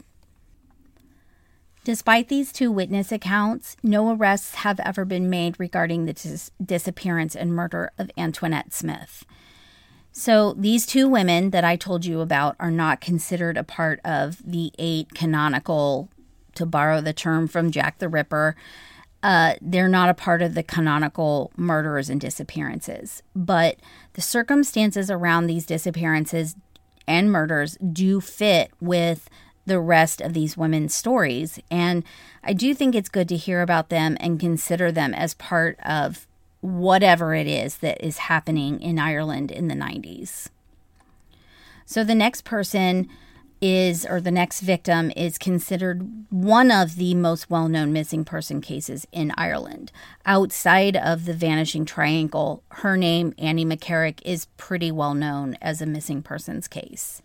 Despite 1.83 2.29
these 2.29 2.51
two 2.51 2.71
witness 2.71 3.11
accounts, 3.11 3.77
no 3.83 4.11
arrests 4.11 4.55
have 4.55 4.79
ever 4.79 5.05
been 5.05 5.29
made 5.29 5.59
regarding 5.59 6.05
the 6.05 6.13
dis- 6.13 6.49
disappearance 6.63 7.35
and 7.35 7.53
murder 7.53 7.91
of 7.99 8.09
Antoinette 8.17 8.73
Smith. 8.73 9.23
So, 10.11 10.53
these 10.53 10.85
two 10.85 11.07
women 11.07 11.51
that 11.51 11.63
I 11.63 11.75
told 11.75 12.05
you 12.05 12.21
about 12.21 12.55
are 12.59 12.71
not 12.71 13.01
considered 13.01 13.57
a 13.57 13.63
part 13.63 13.99
of 14.03 14.41
the 14.43 14.71
eight 14.79 15.13
canonical 15.13 16.09
to 16.55 16.65
borrow 16.65 17.01
the 17.01 17.13
term 17.13 17.47
from 17.47 17.71
Jack 17.71 17.99
the 17.99 18.09
Ripper, 18.09 18.55
uh, 19.23 19.55
they're 19.61 19.87
not 19.87 20.09
a 20.09 20.13
part 20.13 20.41
of 20.41 20.53
the 20.53 20.63
canonical 20.63 21.51
murders 21.57 22.09
and 22.09 22.21
disappearances. 22.21 23.23
But 23.35 23.77
the 24.13 24.21
circumstances 24.21 25.09
around 25.09 25.47
these 25.47 25.65
disappearances 25.65 26.55
and 27.07 27.31
murders 27.31 27.77
do 27.77 28.21
fit 28.21 28.71
with 28.79 29.29
the 29.65 29.79
rest 29.79 30.21
of 30.21 30.33
these 30.33 30.55
women's 30.55 30.93
stories. 30.93 31.59
And 31.71 32.03
I 32.43 32.53
do 32.53 32.73
think 32.73 32.93
it's 32.93 33.09
good 33.09 33.27
to 33.29 33.35
hear 33.35 33.61
about 33.61 33.89
them 33.89 34.15
and 34.19 34.39
consider 34.39 34.91
them 34.91 35.13
as 35.13 35.33
part 35.33 35.79
of 35.83 36.27
whatever 36.61 37.33
it 37.33 37.47
is 37.47 37.77
that 37.77 38.03
is 38.05 38.17
happening 38.17 38.79
in 38.79 38.99
Ireland 38.99 39.51
in 39.51 39.67
the 39.67 39.75
90s. 39.75 40.49
So 41.85 42.03
the 42.03 42.15
next 42.15 42.43
person 42.43 43.09
is, 43.61 44.05
or 44.05 44.21
the 44.21 44.31
next 44.31 44.61
victim 44.61 45.11
is 45.15 45.37
considered 45.37 46.07
one 46.29 46.71
of 46.71 46.95
the 46.95 47.15
most 47.15 47.49
well 47.49 47.67
known 47.67 47.93
missing 47.93 48.25
person 48.25 48.61
cases 48.61 49.07
in 49.11 49.31
Ireland. 49.37 49.91
Outside 50.25 50.95
of 50.95 51.25
the 51.25 51.33
Vanishing 51.33 51.85
Triangle, 51.85 52.63
her 52.69 52.97
name, 52.97 53.33
Annie 53.37 53.65
McCarrick, 53.65 54.19
is 54.23 54.47
pretty 54.57 54.91
well 54.91 55.13
known 55.13 55.57
as 55.61 55.81
a 55.81 55.85
missing 55.85 56.21
persons 56.21 56.67
case. 56.67 57.21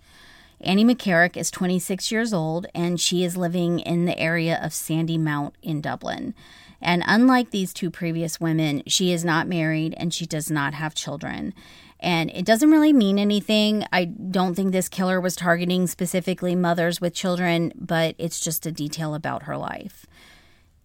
Annie 0.62 0.84
McCarrick 0.84 1.36
is 1.36 1.50
26 1.50 2.12
years 2.12 2.34
old 2.34 2.66
and 2.74 3.00
she 3.00 3.24
is 3.24 3.36
living 3.36 3.80
in 3.80 4.04
the 4.04 4.18
area 4.18 4.60
of 4.62 4.72
Sandymount 4.72 5.52
in 5.62 5.80
Dublin. 5.80 6.34
And 6.80 7.02
unlike 7.06 7.50
these 7.50 7.72
two 7.72 7.90
previous 7.90 8.40
women, 8.40 8.82
she 8.86 9.12
is 9.12 9.24
not 9.24 9.46
married 9.46 9.94
and 9.96 10.12
she 10.12 10.26
does 10.26 10.50
not 10.50 10.74
have 10.74 10.94
children. 10.94 11.54
And 11.98 12.30
it 12.30 12.46
doesn't 12.46 12.70
really 12.70 12.92
mean 12.92 13.18
anything. 13.18 13.84
I 13.92 14.06
don't 14.06 14.54
think 14.54 14.72
this 14.72 14.88
killer 14.88 15.20
was 15.20 15.36
targeting 15.36 15.86
specifically 15.86 16.54
mothers 16.54 17.00
with 17.00 17.14
children, 17.14 17.72
but 17.76 18.14
it's 18.16 18.40
just 18.40 18.64
a 18.64 18.72
detail 18.72 19.14
about 19.14 19.42
her 19.42 19.56
life. 19.56 20.06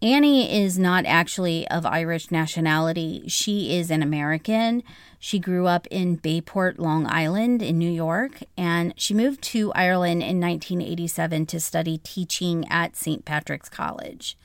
Annie 0.01 0.53
is 0.53 0.77
not 0.77 1.05
actually 1.05 1.67
of 1.69 1.85
Irish 1.85 2.29
nationality. 2.29 3.23
She 3.27 3.75
is 3.77 3.89
an 3.89 4.03
American. 4.03 4.83
She 5.19 5.39
grew 5.39 5.67
up 5.67 5.87
in 5.87 6.17
Bayport, 6.17 6.77
Long 6.77 7.07
Island, 7.07 7.61
in 7.61 7.79
New 7.79 7.89
York, 7.89 8.43
and 8.57 8.93
she 8.97 9.13
moved 9.13 9.41
to 9.43 9.71
Ireland 9.73 10.21
in 10.21 10.39
1987 10.41 11.45
to 11.47 11.59
study 11.61 11.97
teaching 11.97 12.67
at 12.69 12.97
St. 12.97 13.23
Patrick's 13.23 13.69
College. 13.69 14.37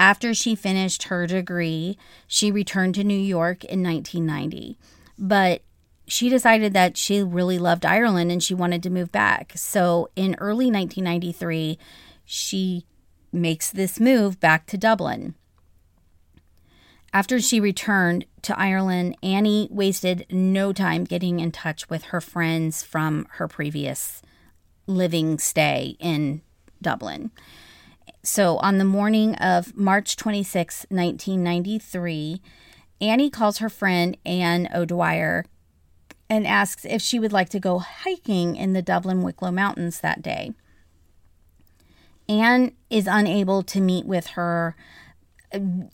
After 0.00 0.32
she 0.32 0.54
finished 0.54 1.04
her 1.04 1.26
degree, 1.26 1.98
she 2.26 2.50
returned 2.50 2.94
to 2.94 3.04
New 3.04 3.12
York 3.12 3.64
in 3.64 3.82
1990. 3.82 4.78
But 5.18 5.60
she 6.06 6.30
decided 6.30 6.72
that 6.72 6.96
she 6.96 7.22
really 7.22 7.58
loved 7.58 7.84
Ireland 7.84 8.32
and 8.32 8.42
she 8.42 8.54
wanted 8.54 8.82
to 8.84 8.90
move 8.90 9.12
back. 9.12 9.52
So 9.56 10.08
in 10.16 10.36
early 10.36 10.70
1993, 10.70 11.78
she 12.24 12.86
makes 13.30 13.70
this 13.70 14.00
move 14.00 14.40
back 14.40 14.64
to 14.68 14.78
Dublin. 14.78 15.34
After 17.12 17.38
she 17.38 17.60
returned 17.60 18.24
to 18.40 18.58
Ireland, 18.58 19.18
Annie 19.22 19.68
wasted 19.70 20.24
no 20.30 20.72
time 20.72 21.04
getting 21.04 21.40
in 21.40 21.52
touch 21.52 21.90
with 21.90 22.04
her 22.04 22.22
friends 22.22 22.82
from 22.82 23.26
her 23.32 23.46
previous 23.46 24.22
living 24.86 25.38
stay 25.38 25.96
in 26.00 26.40
Dublin. 26.80 27.32
So 28.22 28.58
on 28.58 28.78
the 28.78 28.84
morning 28.84 29.34
of 29.36 29.76
March 29.76 30.16
26, 30.16 30.86
1993, 30.90 32.42
Annie 33.00 33.30
calls 33.30 33.58
her 33.58 33.70
friend 33.70 34.16
Anne 34.26 34.68
O'Dwyer 34.74 35.46
and 36.28 36.46
asks 36.46 36.84
if 36.84 37.00
she 37.00 37.18
would 37.18 37.32
like 37.32 37.48
to 37.48 37.58
go 37.58 37.78
hiking 37.78 38.56
in 38.56 38.72
the 38.72 38.82
Dublin 38.82 39.22
Wicklow 39.22 39.50
Mountains 39.50 40.00
that 40.00 40.22
day. 40.22 40.52
Anne 42.28 42.72
is 42.90 43.08
unable 43.08 43.62
to 43.64 43.80
meet 43.80 44.06
with 44.06 44.28
her. 44.28 44.76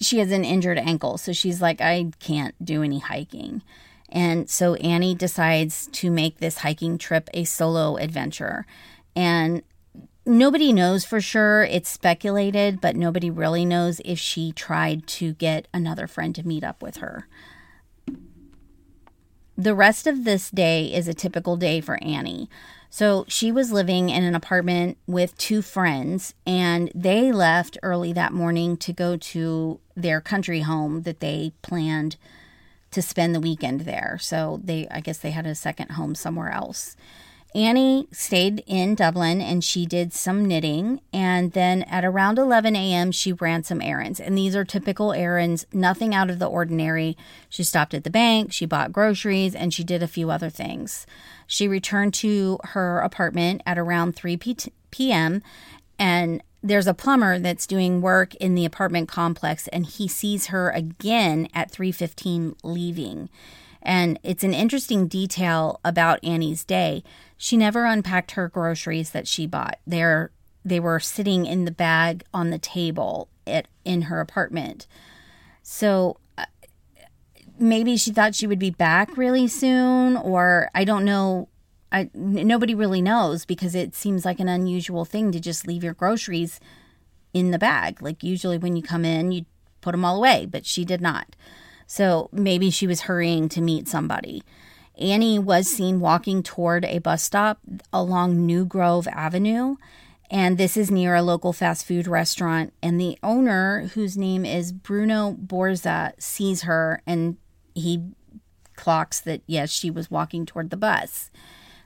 She 0.00 0.18
has 0.18 0.30
an 0.32 0.44
injured 0.44 0.78
ankle, 0.78 1.16
so 1.16 1.32
she's 1.32 1.62
like, 1.62 1.80
I 1.80 2.10
can't 2.20 2.54
do 2.62 2.82
any 2.82 2.98
hiking. 2.98 3.62
And 4.10 4.50
so 4.50 4.74
Annie 4.74 5.14
decides 5.14 5.86
to 5.88 6.10
make 6.10 6.38
this 6.38 6.58
hiking 6.58 6.98
trip 6.98 7.30
a 7.32 7.44
solo 7.44 7.96
adventure. 7.96 8.66
And 9.14 9.62
nobody 10.26 10.72
knows 10.72 11.04
for 11.04 11.20
sure. 11.20 11.64
It's 11.64 11.88
speculated, 11.88 12.80
but 12.80 12.96
nobody 12.96 13.30
really 13.30 13.64
knows 13.64 14.00
if 14.04 14.18
she 14.18 14.52
tried 14.52 15.06
to 15.08 15.32
get 15.34 15.68
another 15.72 16.06
friend 16.06 16.34
to 16.34 16.46
meet 16.46 16.64
up 16.64 16.82
with 16.82 16.96
her. 16.96 17.26
The 19.56 19.74
rest 19.74 20.06
of 20.06 20.24
this 20.24 20.50
day 20.50 20.92
is 20.92 21.08
a 21.08 21.14
typical 21.14 21.56
day 21.56 21.80
for 21.80 22.02
Annie. 22.02 22.50
So 22.90 23.24
she 23.28 23.50
was 23.50 23.72
living 23.72 24.10
in 24.10 24.22
an 24.22 24.34
apartment 24.34 24.98
with 25.06 25.36
two 25.38 25.62
friends, 25.62 26.34
and 26.46 26.90
they 26.94 27.32
left 27.32 27.78
early 27.82 28.12
that 28.12 28.32
morning 28.32 28.76
to 28.78 28.92
go 28.92 29.16
to 29.16 29.80
their 29.96 30.20
country 30.20 30.60
home 30.60 31.02
that 31.02 31.20
they 31.20 31.52
planned 31.62 32.16
to 32.90 33.02
spend 33.02 33.34
the 33.34 33.40
weekend 33.40 33.82
there. 33.82 34.18
So 34.20 34.60
they, 34.62 34.86
I 34.90 35.00
guess 35.00 35.18
they 35.18 35.30
had 35.30 35.46
a 35.46 35.54
second 35.54 35.92
home 35.92 36.14
somewhere 36.14 36.50
else. 36.50 36.96
Annie 37.56 38.06
stayed 38.12 38.62
in 38.66 38.94
Dublin 38.94 39.40
and 39.40 39.64
she 39.64 39.86
did 39.86 40.12
some 40.12 40.44
knitting. 40.44 41.00
And 41.10 41.52
then 41.52 41.84
at 41.84 42.04
around 42.04 42.38
11 42.38 42.76
a.m., 42.76 43.10
she 43.10 43.32
ran 43.32 43.64
some 43.64 43.80
errands. 43.80 44.20
And 44.20 44.36
these 44.36 44.54
are 44.54 44.64
typical 44.64 45.14
errands, 45.14 45.64
nothing 45.72 46.14
out 46.14 46.28
of 46.28 46.38
the 46.38 46.50
ordinary. 46.50 47.16
She 47.48 47.64
stopped 47.64 47.94
at 47.94 48.04
the 48.04 48.10
bank, 48.10 48.52
she 48.52 48.66
bought 48.66 48.92
groceries, 48.92 49.54
and 49.54 49.72
she 49.72 49.84
did 49.84 50.02
a 50.02 50.06
few 50.06 50.30
other 50.30 50.50
things. 50.50 51.06
She 51.46 51.66
returned 51.66 52.12
to 52.14 52.58
her 52.62 53.00
apartment 53.00 53.62
at 53.64 53.78
around 53.78 54.14
3 54.14 54.36
p.m. 54.90 55.42
And 55.98 56.42
there's 56.62 56.86
a 56.86 56.92
plumber 56.92 57.38
that's 57.38 57.66
doing 57.66 58.02
work 58.02 58.34
in 58.34 58.54
the 58.54 58.66
apartment 58.66 59.08
complex 59.08 59.66
and 59.68 59.86
he 59.86 60.08
sees 60.08 60.48
her 60.48 60.68
again 60.68 61.48
at 61.54 61.72
3:15 61.72 62.56
leaving. 62.62 63.30
And 63.86 64.18
it's 64.24 64.42
an 64.42 64.52
interesting 64.52 65.06
detail 65.06 65.80
about 65.84 66.22
Annie's 66.24 66.64
day. 66.64 67.04
She 67.36 67.56
never 67.56 67.84
unpacked 67.84 68.32
her 68.32 68.48
groceries 68.48 69.10
that 69.10 69.28
she 69.28 69.46
bought. 69.46 69.78
They're 69.86 70.30
they 70.64 70.80
were 70.80 70.98
sitting 70.98 71.46
in 71.46 71.64
the 71.64 71.70
bag 71.70 72.24
on 72.34 72.50
the 72.50 72.58
table 72.58 73.28
at 73.46 73.68
in 73.84 74.02
her 74.02 74.20
apartment. 74.20 74.86
So 75.62 76.18
uh, 76.36 76.46
maybe 77.58 77.96
she 77.96 78.10
thought 78.10 78.34
she 78.34 78.46
would 78.46 78.58
be 78.58 78.70
back 78.70 79.16
really 79.16 79.46
soon 79.46 80.16
or 80.16 80.70
I 80.74 80.84
don't 80.84 81.04
know 81.04 81.48
I, 81.92 82.10
nobody 82.14 82.74
really 82.74 83.00
knows 83.00 83.44
because 83.44 83.74
it 83.74 83.94
seems 83.94 84.24
like 84.24 84.40
an 84.40 84.48
unusual 84.48 85.04
thing 85.04 85.30
to 85.32 85.40
just 85.40 85.66
leave 85.66 85.84
your 85.84 85.94
groceries 85.94 86.58
in 87.32 87.52
the 87.52 87.58
bag. 87.58 88.02
Like 88.02 88.22
usually 88.22 88.58
when 88.58 88.76
you 88.76 88.82
come 88.82 89.04
in, 89.04 89.30
you 89.30 89.46
put 89.80 89.92
them 89.92 90.04
all 90.04 90.16
away, 90.16 90.46
but 90.46 90.66
she 90.66 90.84
did 90.84 91.00
not. 91.00 91.36
So 91.86 92.28
maybe 92.32 92.70
she 92.70 92.86
was 92.86 93.02
hurrying 93.02 93.48
to 93.50 93.60
meet 93.60 93.86
somebody. 93.86 94.42
Annie 94.96 95.38
was 95.38 95.68
seen 95.68 96.00
walking 96.00 96.42
toward 96.42 96.84
a 96.84 96.98
bus 96.98 97.22
stop 97.22 97.58
along 97.92 98.46
Newgrove 98.46 99.06
Avenue. 99.08 99.76
And 100.30 100.58
this 100.58 100.76
is 100.76 100.90
near 100.90 101.14
a 101.14 101.22
local 101.22 101.52
fast 101.52 101.86
food 101.86 102.08
restaurant. 102.08 102.72
And 102.82 103.00
the 103.00 103.18
owner, 103.22 103.90
whose 103.94 104.16
name 104.16 104.44
is 104.44 104.72
Bruno 104.72 105.32
Borza, 105.34 106.12
sees 106.18 106.62
her 106.62 107.02
and 107.06 107.36
he 107.74 108.02
clocks 108.74 109.20
that, 109.20 109.42
yes, 109.46 109.70
she 109.70 109.90
was 109.90 110.10
walking 110.10 110.46
toward 110.46 110.70
the 110.70 110.76
bus. 110.76 111.30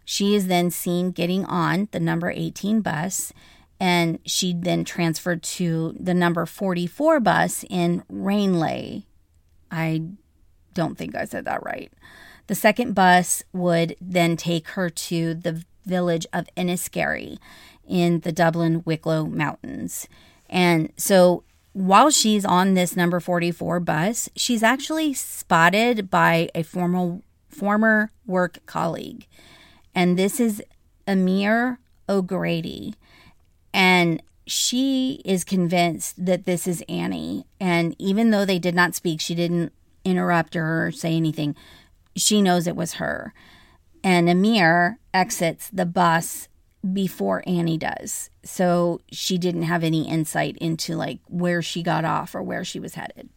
She 0.05 0.35
is 0.35 0.47
then 0.47 0.71
seen 0.71 1.11
getting 1.11 1.45
on 1.45 1.89
the 1.93 2.01
number 2.01 2.31
18 2.31 2.81
bus 2.81 3.33
and 3.81 4.19
she 4.27 4.53
then 4.53 4.85
transferred 4.85 5.43
to 5.43 5.97
the 5.99 6.13
number 6.13 6.45
44 6.45 7.19
bus 7.21 7.65
in 7.71 8.05
Ranelagh, 8.11 9.03
I 9.71 10.03
don't 10.75 10.99
think 10.99 11.17
I 11.17 11.25
said 11.25 11.47
that 11.47 11.65
right. 11.65 11.91
The 12.51 12.57
second 12.57 12.97
bus 12.97 13.45
would 13.53 13.95
then 14.01 14.37
take 14.37 14.71
her 14.71 14.91
to 14.91 15.35
the 15.35 15.63
village 15.87 16.27
of 16.33 16.49
Enniskerry 16.57 17.39
in 17.87 18.23
the 18.23 18.33
Dublin 18.33 18.83
Wicklow 18.85 19.27
Mountains. 19.27 20.09
And 20.49 20.93
so 20.97 21.45
while 21.75 22.11
she's 22.11 22.45
on 22.45 22.75
this 22.75 22.97
number 22.97 23.21
44 23.21 23.79
bus, 23.79 24.29
she's 24.35 24.65
actually 24.65 25.15
spotted 25.15 26.11
by 26.11 26.51
a 26.53 26.65
formal 26.65 27.23
former 27.49 28.11
work 28.27 28.59
colleague. 28.67 29.29
And 29.95 30.19
this 30.19 30.41
is 30.41 30.61
Amir 31.07 31.79
O'Grady. 32.09 32.97
And 33.73 34.25
she 34.49 35.23
is 35.25 35.45
convinced 35.45 36.27
that 36.27 36.47
this 36.47 36.67
is 36.67 36.83
Annie. 36.89 37.45
And 37.61 37.95
even 38.01 38.33
though 38.33 38.45
they 38.45 38.59
did 38.59 38.75
not 38.75 38.97
speak, 38.97 39.21
she 39.21 39.37
didn't 39.37 39.73
interrupt 40.05 40.57
or 40.57 40.91
say 40.91 41.15
anything. 41.15 41.55
She 42.17 42.43
knows 42.43 42.67
it 42.67 42.77
was 42.77 42.95
her. 42.95 43.33
And 44.03 44.29
Amir 44.29 44.99
exits 45.13 45.69
the 45.71 45.87
bus 45.87 46.49
before 46.93 47.43
Annie 47.47 47.79
does. 47.79 48.31
So 48.43 49.01
she 49.13 49.39
didn't 49.39 49.65
have 49.65 49.85
any 49.85 50.09
insight 50.09 50.57
into 50.59 50.97
like 50.97 51.21
where 51.29 51.63
she 51.63 51.83
got 51.83 52.05
off 52.05 52.35
or 52.35 52.43
where 52.43 52.65
she 52.65 52.81
was 52.81 52.95
headed. 52.95 53.29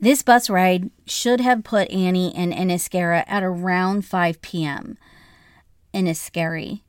This 0.00 0.22
bus 0.22 0.50
ride 0.50 0.90
should 1.06 1.40
have 1.40 1.64
put 1.64 1.90
Annie 1.90 2.34
in 2.34 2.52
Enniskerry 2.52 3.24
at 3.26 3.42
around 3.42 4.04
5 4.04 4.42
p.m. 4.42 4.98
Enniskerry 5.94 6.82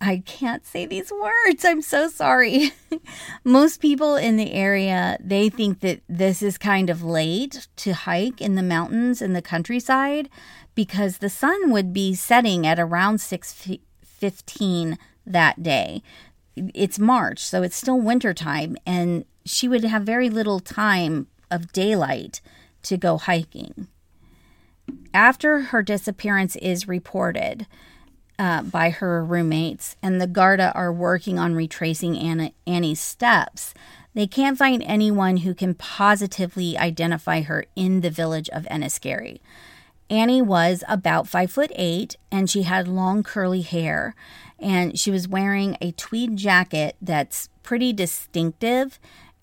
I 0.00 0.22
can't 0.24 0.64
say 0.64 0.86
these 0.86 1.12
words. 1.12 1.64
I'm 1.64 1.82
so 1.82 2.08
sorry. 2.08 2.72
Most 3.44 3.80
people 3.80 4.16
in 4.16 4.36
the 4.36 4.52
area, 4.52 5.18
they 5.20 5.50
think 5.50 5.80
that 5.80 6.00
this 6.08 6.42
is 6.42 6.56
kind 6.56 6.88
of 6.88 7.02
late 7.04 7.68
to 7.76 7.92
hike 7.92 8.40
in 8.40 8.54
the 8.54 8.62
mountains 8.62 9.20
in 9.20 9.34
the 9.34 9.42
countryside 9.42 10.30
because 10.74 11.18
the 11.18 11.28
sun 11.28 11.70
would 11.70 11.92
be 11.92 12.14
setting 12.14 12.66
at 12.66 12.78
around 12.78 13.18
6:15 13.18 14.96
that 15.26 15.62
day. 15.62 16.02
It's 16.56 16.98
March, 16.98 17.40
so 17.40 17.62
it's 17.62 17.76
still 17.76 18.00
wintertime 18.00 18.76
and 18.86 19.24
she 19.44 19.68
would 19.68 19.84
have 19.84 20.02
very 20.02 20.30
little 20.30 20.60
time 20.60 21.26
of 21.50 21.72
daylight 21.72 22.40
to 22.82 22.96
go 22.96 23.18
hiking. 23.18 23.88
after 25.12 25.60
her 25.70 25.82
disappearance 25.82 26.56
is 26.56 26.88
reported 26.88 27.66
uh, 28.40 28.62
by 28.62 28.88
her 28.88 29.22
roommates 29.22 29.96
and 30.02 30.18
the 30.18 30.26
Garda 30.26 30.72
are 30.74 30.90
working 30.90 31.38
on 31.38 31.54
retracing 31.54 32.16
Anna, 32.16 32.52
Annie's 32.66 32.98
steps, 32.98 33.74
they 34.14 34.26
can't 34.26 34.56
find 34.56 34.82
anyone 34.86 35.38
who 35.38 35.54
can 35.54 35.74
positively 35.74 36.76
identify 36.78 37.42
her 37.42 37.66
in 37.76 38.00
the 38.00 38.08
village 38.08 38.48
of 38.48 38.64
Enniskerry. 38.64 39.40
Annie 40.08 40.40
was 40.40 40.82
about 40.88 41.28
five 41.28 41.52
foot 41.52 41.70
eight 41.76 42.16
and 42.32 42.48
she 42.48 42.62
had 42.62 42.88
long 42.88 43.22
curly 43.22 43.60
hair 43.60 44.14
and 44.58 44.98
she 44.98 45.10
was 45.10 45.28
wearing 45.28 45.76
a 45.82 45.92
tweed 45.92 46.38
jacket 46.38 46.96
that's 47.02 47.50
pretty 47.62 47.92
distinctive 47.92 48.98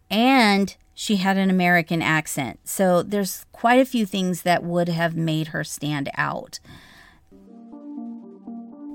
and 0.10 0.76
she 0.96 1.18
had 1.18 1.38
an 1.38 1.52
American 1.52 2.02
accent. 2.02 2.60
So 2.64 3.04
there's 3.04 3.46
quite 3.52 3.80
a 3.80 3.86
few 3.86 4.08
things 4.08 4.42
that 4.42 4.64
would 4.64 4.90
have 4.90 5.16
made 5.16 5.50
her 5.50 5.64
stand 5.64 6.10
out. 6.16 6.60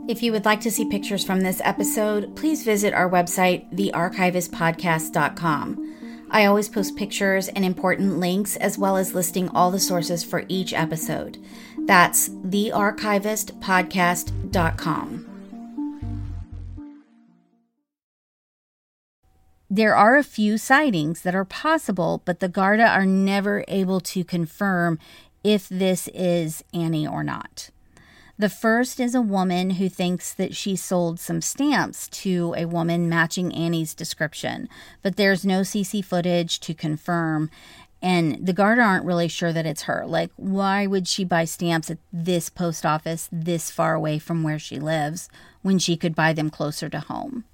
If 0.08 0.20
you 0.20 0.32
would 0.32 0.44
like 0.44 0.60
to 0.62 0.70
see 0.70 0.84
pictures 0.84 1.24
from 1.24 1.42
this 1.42 1.62
episode, 1.64 2.34
please 2.34 2.64
visit 2.64 2.92
our 2.92 3.08
website, 3.08 3.72
thearchivistpodcast.com. 3.72 6.26
I 6.28 6.46
always 6.46 6.68
post 6.68 6.96
pictures 6.96 7.46
and 7.48 7.64
important 7.64 8.18
links 8.18 8.56
as 8.56 8.76
well 8.76 8.96
as 8.96 9.14
listing 9.14 9.48
all 9.50 9.70
the 9.70 9.78
sources 9.78 10.24
for 10.24 10.42
each 10.48 10.72
episode. 10.72 11.38
That's 11.86 12.30
thearchivistpodcast.com. 12.30 15.28
There 19.70 19.94
are 19.94 20.16
a 20.16 20.24
few 20.24 20.58
sightings 20.58 21.20
that 21.22 21.36
are 21.36 21.44
possible, 21.44 22.22
but 22.24 22.40
the 22.40 22.48
Garda 22.48 22.88
are 22.88 23.06
never 23.06 23.64
able 23.68 24.00
to 24.00 24.24
confirm 24.24 24.98
if 25.44 25.68
this 25.68 26.08
is 26.08 26.64
Annie 26.74 27.06
or 27.06 27.22
not. 27.22 27.70
The 28.42 28.48
first 28.48 28.98
is 28.98 29.14
a 29.14 29.22
woman 29.22 29.70
who 29.70 29.88
thinks 29.88 30.34
that 30.34 30.56
she 30.56 30.74
sold 30.74 31.20
some 31.20 31.40
stamps 31.40 32.08
to 32.08 32.56
a 32.56 32.64
woman 32.64 33.08
matching 33.08 33.54
Annie's 33.54 33.94
description, 33.94 34.68
but 35.00 35.14
there's 35.14 35.46
no 35.46 35.60
CC 35.60 36.04
footage 36.04 36.58
to 36.58 36.74
confirm. 36.74 37.50
And 38.02 38.44
the 38.44 38.52
guard 38.52 38.80
aren't 38.80 39.04
really 39.04 39.28
sure 39.28 39.52
that 39.52 39.64
it's 39.64 39.82
her. 39.82 40.04
Like, 40.08 40.32
why 40.34 40.88
would 40.88 41.06
she 41.06 41.22
buy 41.22 41.44
stamps 41.44 41.88
at 41.88 41.98
this 42.12 42.48
post 42.48 42.84
office 42.84 43.28
this 43.30 43.70
far 43.70 43.94
away 43.94 44.18
from 44.18 44.42
where 44.42 44.58
she 44.58 44.80
lives 44.80 45.28
when 45.62 45.78
she 45.78 45.96
could 45.96 46.16
buy 46.16 46.32
them 46.32 46.50
closer 46.50 46.88
to 46.88 46.98
home? 46.98 47.44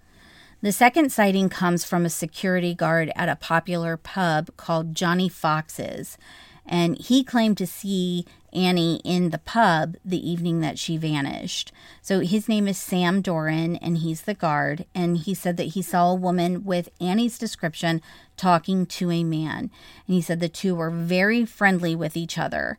The 0.62 0.72
second 0.72 1.12
sighting 1.12 1.50
comes 1.50 1.84
from 1.84 2.06
a 2.06 2.08
security 2.08 2.74
guard 2.74 3.12
at 3.14 3.28
a 3.28 3.36
popular 3.36 3.98
pub 3.98 4.56
called 4.56 4.94
Johnny 4.94 5.28
Fox's, 5.28 6.16
and 6.64 6.96
he 6.96 7.24
claimed 7.24 7.58
to 7.58 7.66
see 7.66 8.24
Annie 8.52 9.00
in 9.04 9.30
the 9.30 9.38
pub 9.38 9.96
the 10.04 10.28
evening 10.28 10.60
that 10.60 10.78
she 10.78 10.96
vanished. 10.96 11.72
So 12.02 12.20
his 12.20 12.48
name 12.48 12.68
is 12.68 12.78
Sam 12.78 13.20
Doran, 13.20 13.76
and 13.76 13.98
he's 13.98 14.22
the 14.22 14.34
guard. 14.34 14.86
And 14.94 15.18
he 15.18 15.34
said 15.34 15.56
that 15.56 15.74
he 15.74 15.82
saw 15.82 16.10
a 16.10 16.14
woman 16.14 16.64
with 16.64 16.88
Annie's 17.00 17.38
description 17.38 18.00
talking 18.36 18.86
to 18.86 19.10
a 19.10 19.24
man. 19.24 19.70
And 20.06 20.14
he 20.14 20.20
said 20.20 20.40
the 20.40 20.48
two 20.48 20.74
were 20.74 20.90
very 20.90 21.44
friendly 21.44 21.94
with 21.94 22.16
each 22.16 22.38
other. 22.38 22.78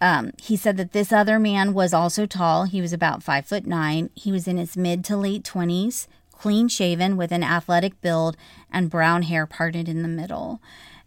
Um, 0.00 0.32
he 0.42 0.56
said 0.56 0.76
that 0.76 0.92
this 0.92 1.12
other 1.12 1.38
man 1.38 1.72
was 1.72 1.94
also 1.94 2.26
tall. 2.26 2.64
He 2.64 2.80
was 2.80 2.92
about 2.92 3.22
five 3.22 3.46
foot 3.46 3.66
nine. 3.66 4.10
He 4.14 4.30
was 4.30 4.46
in 4.46 4.58
his 4.58 4.76
mid 4.76 5.04
to 5.06 5.16
late 5.16 5.42
20s 5.42 6.06
clean 6.36 6.68
shaven 6.68 7.16
with 7.16 7.32
an 7.32 7.42
athletic 7.42 8.00
build 8.00 8.36
and 8.70 8.90
brown 8.90 9.22
hair 9.22 9.46
parted 9.46 9.88
in 9.88 10.02
the 10.02 10.08
middle. 10.08 10.60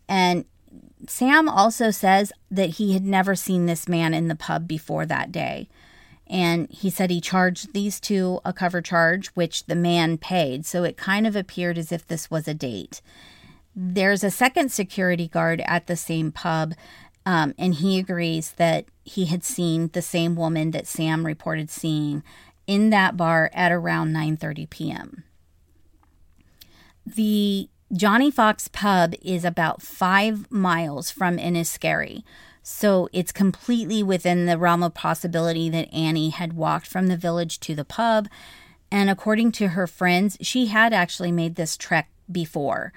And 0.08 0.46
Sam 1.10 1.50
also 1.50 1.90
says 1.90 2.32
that 2.52 2.76
he 2.76 2.94
had 2.94 3.04
never 3.04 3.34
seen 3.34 3.66
this 3.66 3.88
man 3.88 4.14
in 4.14 4.28
the 4.28 4.36
pub 4.36 4.68
before 4.68 5.08
that 5.08 5.32
day. 5.32 5.68
And 6.28 6.70
he 6.70 6.92
said 6.92 7.10
he 7.10 7.20
charged 7.20 7.74
these 7.74 8.00
two 8.00 8.40
a 8.46 8.54
cover 8.54 8.80
charge, 8.80 9.30
which 9.30 9.66
the 9.66 9.76
man 9.76 10.20
paid. 10.20 10.68
So 10.68 10.84
it 10.84 10.98
kind 10.98 11.26
of 11.26 11.36
appeared 11.36 11.80
as 11.80 11.92
if 11.92 12.06
this 12.06 12.30
was 12.30 12.48
a 12.48 12.54
date. 12.54 13.02
There's 13.76 14.24
a 14.24 14.30
second 14.30 14.72
security 14.72 15.28
guard 15.28 15.64
at 15.66 15.88
the 15.88 15.96
same 15.96 16.32
pub, 16.32 16.76
um, 17.26 17.56
and 17.58 17.74
he 17.74 17.98
agrees 17.98 18.52
that 18.58 18.86
he 19.04 19.26
had 19.26 19.44
seen 19.44 19.90
the 19.94 20.04
same 20.04 20.36
woman 20.36 20.70
that 20.72 20.86
Sam 20.86 21.26
reported 21.26 21.72
seeing 21.72 22.22
in 22.68 22.92
that 22.92 23.18
bar 23.18 23.50
at 23.56 23.72
around 23.72 24.14
9:30 24.14 24.70
p.m. 24.70 25.24
The 27.04 27.68
Johnny 27.92 28.30
Fox 28.30 28.68
pub 28.68 29.16
is 29.22 29.44
about 29.44 29.82
5 29.82 30.52
miles 30.52 31.10
from 31.10 31.38
Enniskerry. 31.38 32.24
So 32.62 33.10
it's 33.12 33.32
completely 33.32 34.04
within 34.04 34.46
the 34.46 34.60
realm 34.60 34.84
of 34.84 34.94
possibility 34.94 35.70
that 35.72 35.92
Annie 35.92 36.30
had 36.30 36.54
walked 36.54 36.86
from 36.86 37.08
the 37.08 37.18
village 37.18 37.60
to 37.62 37.74
the 37.74 37.86
pub. 37.86 38.28
And 38.92 39.10
according 39.10 39.54
to 39.54 39.70
her 39.70 39.88
friends, 39.88 40.38
she 40.42 40.68
had 40.68 40.94
actually 40.94 41.32
made 41.32 41.56
this 41.56 41.76
trek 41.76 42.10
before. 42.32 42.94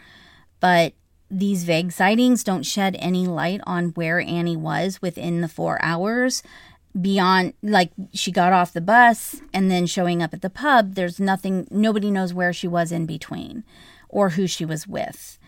But 0.61 0.93
these 1.31 1.65
vague 1.65 1.93
sightings 1.93 2.45
don't 2.45 2.65
shed 2.67 2.95
any 2.99 3.27
light 3.27 3.63
on 3.67 3.91
where 3.91 4.21
Annie 4.21 4.57
was 4.57 5.01
within 5.01 5.41
the 5.41 5.49
four 5.49 5.83
hours 5.83 6.43
beyond 7.01 7.55
like 7.63 7.91
she 8.13 8.31
got 8.31 8.53
off 8.53 8.75
the 8.75 8.81
bus 8.83 9.41
and 9.55 9.71
then 9.71 9.87
showing 9.87 10.23
up 10.23 10.35
at 10.35 10.43
the 10.43 10.51
pub 10.51 10.95
there's 10.95 11.19
nothing 11.19 11.67
nobody 11.71 12.11
knows 12.11 12.35
where 12.35 12.53
she 12.53 12.69
was 12.69 12.93
in 12.93 13.07
between 13.07 13.65
or 14.13 14.31
who 14.31 14.47
she 14.47 14.65
was 14.65 14.87
with 14.87 15.39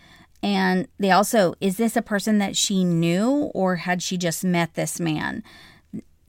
and 0.43 0.87
they 0.99 1.11
also 1.11 1.53
is 1.61 1.77
this 1.77 1.95
a 1.95 2.01
person 2.01 2.37
that 2.39 2.57
she 2.57 2.83
knew 2.83 3.49
or 3.53 3.77
had 3.77 4.03
she 4.03 4.17
just 4.17 4.43
met 4.43 4.73
this 4.73 4.99
man 4.99 5.41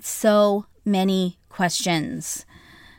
so 0.01 0.67
many 0.85 1.39
questions 1.49 2.47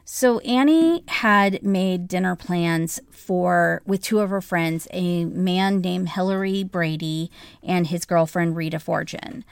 so 0.09 0.39
Annie 0.39 1.03
had 1.09 1.61
made 1.63 2.07
dinner 2.07 2.37
plans 2.37 3.01
for 3.11 3.81
with 3.85 4.01
two 4.01 4.21
of 4.21 4.29
her 4.29 4.39
friends, 4.39 4.87
a 4.91 5.25
man 5.25 5.81
named 5.81 6.07
Hillary 6.07 6.63
Brady 6.63 7.29
and 7.61 7.87
his 7.87 8.05
girlfriend 8.05 8.55
Rita 8.55 8.79
Fortune. 8.79 9.43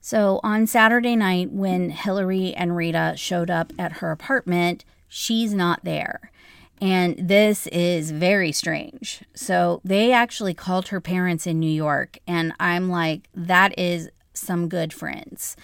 So 0.00 0.38
on 0.44 0.68
Saturday 0.68 1.16
night, 1.16 1.50
when 1.50 1.90
Hillary 1.90 2.54
and 2.54 2.76
Rita 2.76 3.14
showed 3.16 3.50
up 3.50 3.72
at 3.76 3.94
her 3.94 4.12
apartment, 4.12 4.84
she's 5.08 5.52
not 5.52 5.80
there. 5.82 6.30
And 6.80 7.16
this 7.28 7.66
is 7.68 8.10
very 8.10 8.52
strange. 8.52 9.22
So 9.34 9.80
they 9.84 10.12
actually 10.12 10.54
called 10.54 10.88
her 10.88 11.00
parents 11.00 11.46
in 11.46 11.58
New 11.58 11.70
York. 11.70 12.18
And 12.26 12.52
I'm 12.60 12.90
like, 12.90 13.28
that 13.34 13.78
is 13.78 14.10
some 14.34 14.68
good 14.68 14.92
friends. 14.92 15.56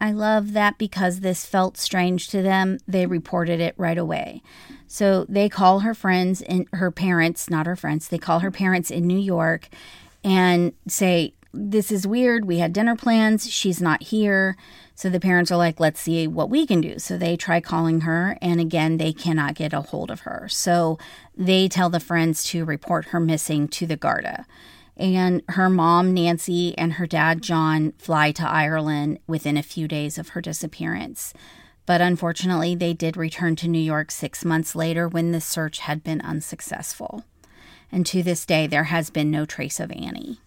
I 0.00 0.10
love 0.10 0.52
that 0.52 0.76
because 0.76 1.20
this 1.20 1.46
felt 1.46 1.78
strange 1.78 2.28
to 2.28 2.42
them. 2.42 2.78
They 2.86 3.06
reported 3.06 3.60
it 3.60 3.74
right 3.78 3.96
away. 3.96 4.42
So 4.86 5.24
they 5.28 5.48
call 5.48 5.80
her 5.80 5.94
friends 5.94 6.42
and 6.42 6.66
her 6.72 6.90
parents, 6.90 7.48
not 7.48 7.66
her 7.66 7.76
friends, 7.76 8.08
they 8.08 8.18
call 8.18 8.40
her 8.40 8.50
parents 8.50 8.90
in 8.90 9.06
New 9.06 9.18
York 9.18 9.68
and 10.22 10.72
say, 10.88 11.34
this 11.54 11.92
is 11.92 12.06
weird. 12.06 12.44
We 12.44 12.58
had 12.58 12.72
dinner 12.72 12.96
plans. 12.96 13.50
She's 13.50 13.80
not 13.80 14.02
here. 14.02 14.56
So 14.94 15.08
the 15.08 15.20
parents 15.20 15.50
are 15.50 15.56
like, 15.56 15.80
let's 15.80 16.00
see 16.00 16.26
what 16.26 16.50
we 16.50 16.66
can 16.66 16.80
do. 16.80 16.98
So 16.98 17.16
they 17.16 17.36
try 17.36 17.60
calling 17.60 18.02
her, 18.02 18.36
and 18.42 18.60
again, 18.60 18.96
they 18.96 19.12
cannot 19.12 19.54
get 19.54 19.72
a 19.72 19.80
hold 19.80 20.10
of 20.10 20.20
her. 20.20 20.48
So 20.48 20.98
they 21.36 21.68
tell 21.68 21.90
the 21.90 22.00
friends 22.00 22.44
to 22.44 22.64
report 22.64 23.06
her 23.06 23.20
missing 23.20 23.68
to 23.68 23.86
the 23.86 23.96
Garda. 23.96 24.46
And 24.96 25.42
her 25.48 25.68
mom, 25.68 26.14
Nancy, 26.14 26.76
and 26.78 26.94
her 26.94 27.06
dad, 27.06 27.42
John, 27.42 27.92
fly 27.98 28.30
to 28.32 28.48
Ireland 28.48 29.18
within 29.26 29.56
a 29.56 29.62
few 29.62 29.88
days 29.88 30.18
of 30.18 30.30
her 30.30 30.40
disappearance. 30.40 31.34
But 31.86 32.00
unfortunately, 32.00 32.74
they 32.74 32.94
did 32.94 33.16
return 33.16 33.56
to 33.56 33.68
New 33.68 33.80
York 33.80 34.10
six 34.10 34.44
months 34.44 34.74
later 34.74 35.08
when 35.08 35.32
the 35.32 35.40
search 35.40 35.80
had 35.80 36.04
been 36.04 36.20
unsuccessful. 36.20 37.24
And 37.90 38.06
to 38.06 38.22
this 38.22 38.46
day, 38.46 38.66
there 38.66 38.84
has 38.84 39.10
been 39.10 39.30
no 39.30 39.44
trace 39.44 39.80
of 39.80 39.90
Annie. 39.90 40.38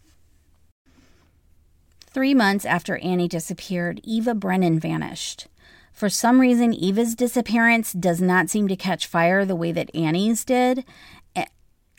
Three 2.17 2.33
months 2.33 2.65
after 2.65 2.97
Annie 2.97 3.27
disappeared, 3.27 4.01
Eva 4.03 4.33
Brennan 4.33 4.79
vanished. 4.79 5.45
For 5.93 6.09
some 6.09 6.41
reason, 6.41 6.73
Eva's 6.73 7.13
disappearance 7.13 7.93
does 7.93 8.19
not 8.19 8.49
seem 8.49 8.67
to 8.69 8.75
catch 8.75 9.05
fire 9.05 9.45
the 9.45 9.55
way 9.55 9.71
that 9.73 9.95
Annie's 9.95 10.43
did. 10.43 10.83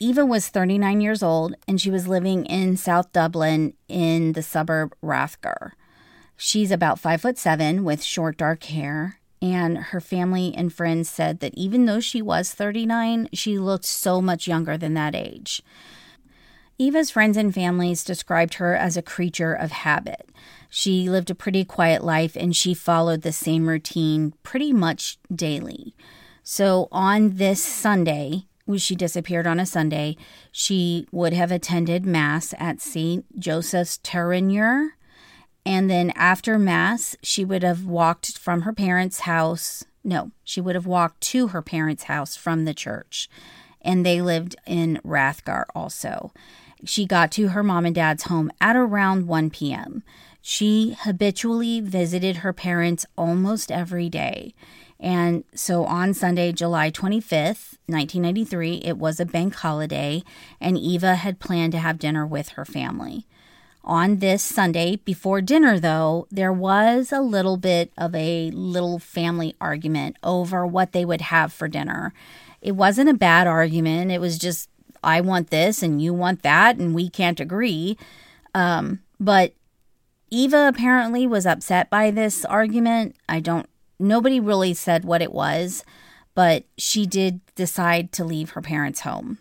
Eva 0.01 0.27
was 0.27 0.49
39 0.49 1.01
years 1.01 1.23
old 1.23 1.55
and 1.69 1.81
she 1.81 1.89
was 1.89 2.09
living 2.09 2.47
in 2.47 2.77
South 2.77 3.13
Dublin 3.13 3.75
in 3.87 4.33
the 4.33 4.43
suburb 4.43 4.93
Rathgar. 5.01 5.75
She's 6.37 6.73
about 6.73 6.99
five 6.99 7.21
foot 7.21 7.39
seven 7.39 7.85
with 7.85 8.03
short 8.03 8.39
dark 8.39 8.65
hair, 8.65 9.21
and 9.41 9.79
her 9.79 10.01
family 10.01 10.53
and 10.53 10.73
friends 10.73 11.09
said 11.09 11.39
that 11.39 11.55
even 11.55 11.87
though 11.87 12.01
she 12.01 12.21
was 12.21 12.53
39, 12.53 13.29
she 13.33 13.57
looked 13.57 13.85
so 13.85 14.21
much 14.21 14.49
younger 14.49 14.77
than 14.77 14.95
that 14.95 15.15
age. 15.15 15.63
Eva's 16.81 17.11
friends 17.11 17.37
and 17.37 17.53
families 17.53 18.05
described 18.05 18.55
her 18.55 18.77
as 18.77 18.97
a 18.97 19.03
creature 19.03 19.53
of 19.53 19.73
habit. 19.73 20.31
She 20.71 21.11
lived 21.11 21.29
a 21.29 21.35
pretty 21.35 21.65
quiet 21.65 22.05
life 22.05 22.37
and 22.37 22.55
she 22.55 22.73
followed 22.73 23.23
the 23.23 23.33
same 23.33 23.69
routine 23.69 24.33
pretty 24.45 24.73
much 24.73 25.19
daily. 25.35 25.97
So 26.45 26.87
on 26.93 27.37
this 27.37 27.63
Sunday, 27.63 28.45
when 28.65 28.79
she 28.79 28.95
disappeared 28.95 29.47
on 29.47 29.59
a 29.59 29.67
Sunday, 29.67 30.17
she 30.53 31.07
would 31.11 31.33
have 31.33 31.51
attended 31.51 32.07
Mass 32.07 32.55
at 32.59 32.81
St. 32.81 33.25
Joseph's 33.39 33.99
Terenure 33.99 34.91
And 35.67 35.91
then 35.91 36.13
after 36.15 36.59
Mass, 36.59 37.17
she 37.23 37.45
would 37.45 37.63
have 37.63 37.87
walked 37.87 38.39
from 38.39 38.63
her 38.63 38.73
parents' 38.73 39.21
house. 39.21 39.85
No, 40.05 40.31
she 40.45 40.61
would 40.61 40.77
have 40.77 40.87
walked 40.87 41.23
to 41.23 41.49
her 41.49 41.61
parents' 41.61 42.05
house 42.05 42.37
from 42.37 42.67
the 42.67 42.75
church. 42.75 43.29
And 43.81 44.07
they 44.07 44.21
lived 44.21 44.55
in 44.67 45.01
Rathgar 45.05 45.65
also. 45.75 46.33
She 46.85 47.07
got 47.07 47.33
to 47.33 47.49
her 47.49 47.63
mom 47.63 47.87
and 47.87 47.95
dad's 47.95 48.25
home 48.25 48.51
at 48.61 48.77
around 48.77 49.27
1 49.27 49.51
p.m. 49.51 50.03
She 50.41 50.97
habitually 51.01 51.81
visited 51.81 52.39
her 52.39 52.53
parents 52.53 53.05
almost 53.17 53.73
every 53.73 54.09
day. 54.09 54.55
And 55.01 55.45
so 55.55 55.85
on 55.85 56.15
Sunday, 56.15 56.53
July 56.53 56.91
25th, 56.91 57.77
1993, 57.87 58.83
it 58.85 58.99
was 58.99 59.21
a 59.21 59.27
bank 59.27 59.55
holiday, 59.55 60.25
and 60.61 60.77
Eva 60.77 61.15
had 61.15 61.39
planned 61.39 61.73
to 61.73 61.79
have 61.79 61.99
dinner 61.99 62.27
with 62.27 62.51
her 62.51 62.65
family. 62.65 63.27
On 63.85 64.17
this 64.19 64.43
Sunday, 64.43 64.97
before 64.97 65.41
dinner, 65.41 65.79
though, 65.79 66.27
there 66.31 66.53
was 66.53 67.13
a 67.13 67.21
little 67.21 67.57
bit 67.57 67.93
of 67.97 68.15
a 68.15 68.51
little 68.51 68.99
family 68.99 69.55
argument 69.61 70.17
over 70.23 70.67
what 70.67 70.93
they 70.93 71.05
would 71.05 71.23
have 71.23 71.53
for 71.53 71.69
dinner. 71.69 72.13
It 72.61 72.73
wasn't 72.73 73.09
a 73.09 73.15
bad 73.15 73.47
argument. 73.47 74.11
It 74.11 74.21
was 74.21 74.37
just, 74.37 74.69
I 75.03 75.21
want 75.21 75.51
this 75.51 75.83
and 75.83 76.01
you 76.03 76.13
want 76.13 76.43
that, 76.43 76.77
and 76.77 76.95
we 76.95 77.09
can't 77.09 77.41
agree. 77.41 77.97
Um, 78.55 79.01
but 79.21 79.55
Eva 80.31 80.69
apparently 80.69 81.27
was 81.27 81.47
upset 81.47 81.91
by 81.91 82.11
this 82.11 82.45
argument. 82.45 83.17
I 83.29 83.41
don't, 83.41 83.69
nobody 83.99 84.41
really 84.41 84.75
said 84.75 85.05
what 85.05 85.23
it 85.23 85.33
was, 85.33 85.85
but 86.35 86.65
she 86.77 87.07
did 87.07 87.41
decide 87.55 88.13
to 88.13 88.25
leave 88.25 88.51
her 88.51 88.63
parents' 88.63 89.01
home. 89.01 89.39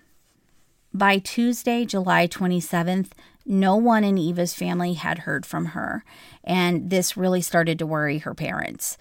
By 0.93 1.19
Tuesday, 1.19 1.85
July 1.85 2.27
27th, 2.27 3.11
no 3.45 3.75
one 3.75 4.03
in 4.03 4.17
Eva's 4.17 4.53
family 4.53 4.93
had 4.93 5.19
heard 5.19 5.45
from 5.45 5.67
her, 5.67 6.03
and 6.43 6.89
this 6.89 7.15
really 7.15 7.41
started 7.41 7.79
to 7.79 7.85
worry 7.85 8.19
her 8.19 8.33
parents. 8.33 8.97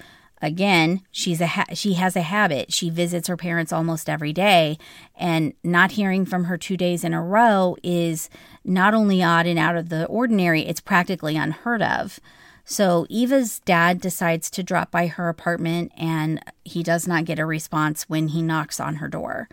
Again, 0.47 1.03
she's 1.11 1.41
a 1.41 1.49
ha- 1.49 1.75
she 1.75 1.95
has 1.95 2.15
a 2.15 2.23
habit. 2.23 2.73
She 2.73 2.89
visits 2.89 3.27
her 3.27 3.37
parents 3.37 3.73
almost 3.73 4.09
every 4.09 4.33
day, 4.33 4.79
and 5.17 5.55
not 5.65 5.93
hearing 5.93 6.25
from 6.25 6.45
her 6.45 6.57
2 6.57 6.77
days 6.77 7.03
in 7.03 7.13
a 7.13 7.21
row 7.21 7.77
is 7.83 8.31
not 8.65 8.95
only 8.95 9.25
odd 9.25 9.47
and 9.47 9.59
out 9.59 9.75
of 9.75 9.89
the 9.89 10.07
ordinary, 10.07 10.63
it's 10.63 10.81
practically 10.81 11.37
unheard 11.37 11.83
of. 11.83 12.21
So 12.65 13.07
Eva's 13.09 13.59
dad 13.59 14.01
decides 14.01 14.49
to 14.51 14.63
drop 14.63 14.93
by 14.93 15.09
her 15.09 15.29
apartment 15.29 15.91
and 15.97 16.41
he 16.65 16.85
does 16.85 17.09
not 17.09 17.25
get 17.25 17.41
a 17.41 17.45
response 17.45 18.09
when 18.09 18.29
he 18.29 18.41
knocks 18.41 18.79
on 18.79 18.97
her 18.97 19.09
door. 19.09 19.49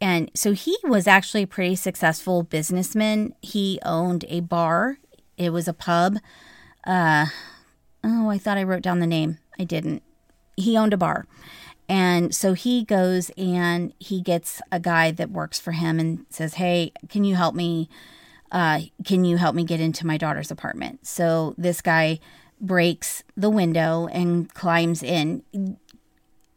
And 0.00 0.30
so 0.34 0.52
he 0.52 0.76
was 0.84 1.08
actually 1.08 1.42
a 1.42 1.48
pretty 1.48 1.74
successful 1.74 2.44
businessman. 2.44 3.34
He 3.42 3.80
owned 3.84 4.24
a 4.28 4.40
bar, 4.40 4.98
it 5.36 5.50
was 5.50 5.66
a 5.66 5.72
pub. 5.72 6.18
Uh, 6.86 7.26
oh, 8.04 8.30
I 8.30 8.38
thought 8.38 8.58
I 8.58 8.62
wrote 8.62 8.82
down 8.82 9.00
the 9.00 9.08
name. 9.08 9.38
I 9.58 9.64
didn't. 9.64 10.04
He 10.60 10.76
owned 10.76 10.92
a 10.92 10.98
bar. 10.98 11.26
And 11.88 12.32
so 12.32 12.52
he 12.52 12.84
goes 12.84 13.30
and 13.36 13.92
he 13.98 14.20
gets 14.20 14.62
a 14.70 14.78
guy 14.78 15.10
that 15.10 15.30
works 15.30 15.58
for 15.58 15.72
him 15.72 15.98
and 15.98 16.24
says, 16.30 16.54
Hey, 16.54 16.92
can 17.08 17.24
you 17.24 17.34
help 17.34 17.54
me? 17.54 17.88
Uh, 18.52 18.82
can 19.04 19.24
you 19.24 19.36
help 19.36 19.56
me 19.56 19.64
get 19.64 19.80
into 19.80 20.06
my 20.06 20.16
daughter's 20.16 20.52
apartment? 20.52 21.04
So 21.04 21.54
this 21.58 21.80
guy 21.80 22.20
breaks 22.60 23.24
the 23.36 23.50
window 23.50 24.06
and 24.12 24.52
climbs 24.54 25.02
in. 25.02 25.42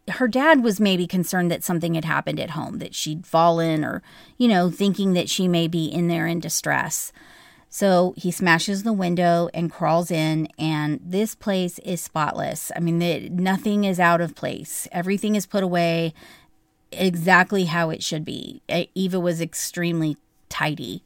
Her 0.08 0.28
dad 0.28 0.64
was 0.64 0.80
maybe 0.80 1.08
concerned 1.08 1.50
that 1.50 1.64
something 1.64 1.96
had 1.96 2.06
happened 2.06 2.40
at 2.40 2.52
home, 2.52 2.78
that 2.80 2.94
she'd 2.94 3.26
fallen, 3.26 3.84
or, 3.84 4.04
you 4.38 4.48
know, 4.48 4.70
thinking 4.70 5.14
that 5.14 5.30
she 5.30 5.48
may 5.48 5.68
be 5.68 5.86
in 5.86 6.10
there 6.10 6.28
in 6.28 6.40
distress. 6.40 7.12
So 7.76 8.14
he 8.16 8.30
smashes 8.30 8.84
the 8.84 8.94
window 8.94 9.50
and 9.52 9.72
crawls 9.72 10.12
in, 10.12 10.48
and 10.60 11.00
this 11.04 11.34
place 11.34 11.80
is 11.80 12.02
spotless. 12.02 12.72
I 12.76 12.80
mean, 12.80 13.36
nothing 13.36 13.84
is 13.84 14.00
out 14.00 14.22
of 14.22 14.36
place, 14.36 14.88
everything 14.92 15.36
is 15.36 15.48
put 15.48 15.64
away 15.64 16.14
exactly 16.92 17.66
how 17.66 17.90
it 17.90 18.04
should 18.04 18.24
be. 18.24 18.62
Eva 18.94 19.20
was 19.20 19.42
extremely 19.42 20.18
tidy. 20.50 21.02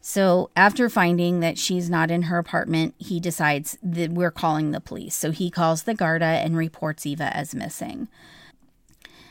So, 0.00 0.48
after 0.54 0.88
finding 0.88 1.40
that 1.40 1.58
she's 1.58 1.90
not 1.90 2.12
in 2.12 2.22
her 2.22 2.38
apartment, 2.38 2.94
he 2.98 3.18
decides 3.18 3.76
that 3.82 4.12
we're 4.12 4.30
calling 4.30 4.70
the 4.70 4.80
police. 4.80 5.16
So, 5.16 5.32
he 5.32 5.50
calls 5.50 5.82
the 5.82 5.94
Garda 5.94 6.24
and 6.24 6.56
reports 6.56 7.04
Eva 7.04 7.36
as 7.36 7.52
missing. 7.52 8.06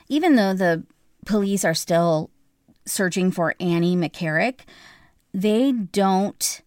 Even 0.10 0.36
though 0.36 0.54
the 0.54 0.84
police 1.26 1.64
are 1.64 1.74
still 1.74 2.32
searching 2.86 3.32
for 3.32 3.56
Annie 3.62 3.96
McCarrick, 3.96 4.66
they 5.34 5.72
don't 5.72 6.62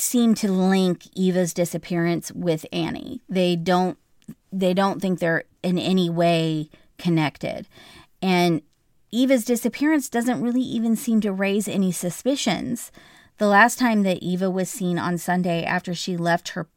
seem 0.00 0.34
to 0.36 0.50
link 0.50 1.06
Eva's 1.14 1.54
disappearance 1.54 2.32
with 2.32 2.66
Annie. 2.72 3.22
They 3.28 3.56
don't 3.56 3.98
they 4.52 4.72
don't 4.74 5.00
think 5.00 5.18
they're 5.18 5.44
in 5.62 5.78
any 5.78 6.08
way 6.08 6.70
connected. 6.96 7.68
And 8.22 8.62
Eva's 9.10 9.44
disappearance 9.44 10.08
doesn't 10.08 10.42
really 10.42 10.62
even 10.62 10.96
seem 10.96 11.20
to 11.22 11.32
raise 11.32 11.68
any 11.68 11.92
suspicions. 11.92 12.90
The 13.38 13.46
last 13.46 13.78
time 13.78 14.02
that 14.02 14.22
Eva 14.22 14.50
was 14.50 14.68
seen 14.68 14.98
on 14.98 15.18
Sunday 15.18 15.64
after 15.64 15.94
she 15.94 16.16
left 16.16 16.50
her 16.50 16.68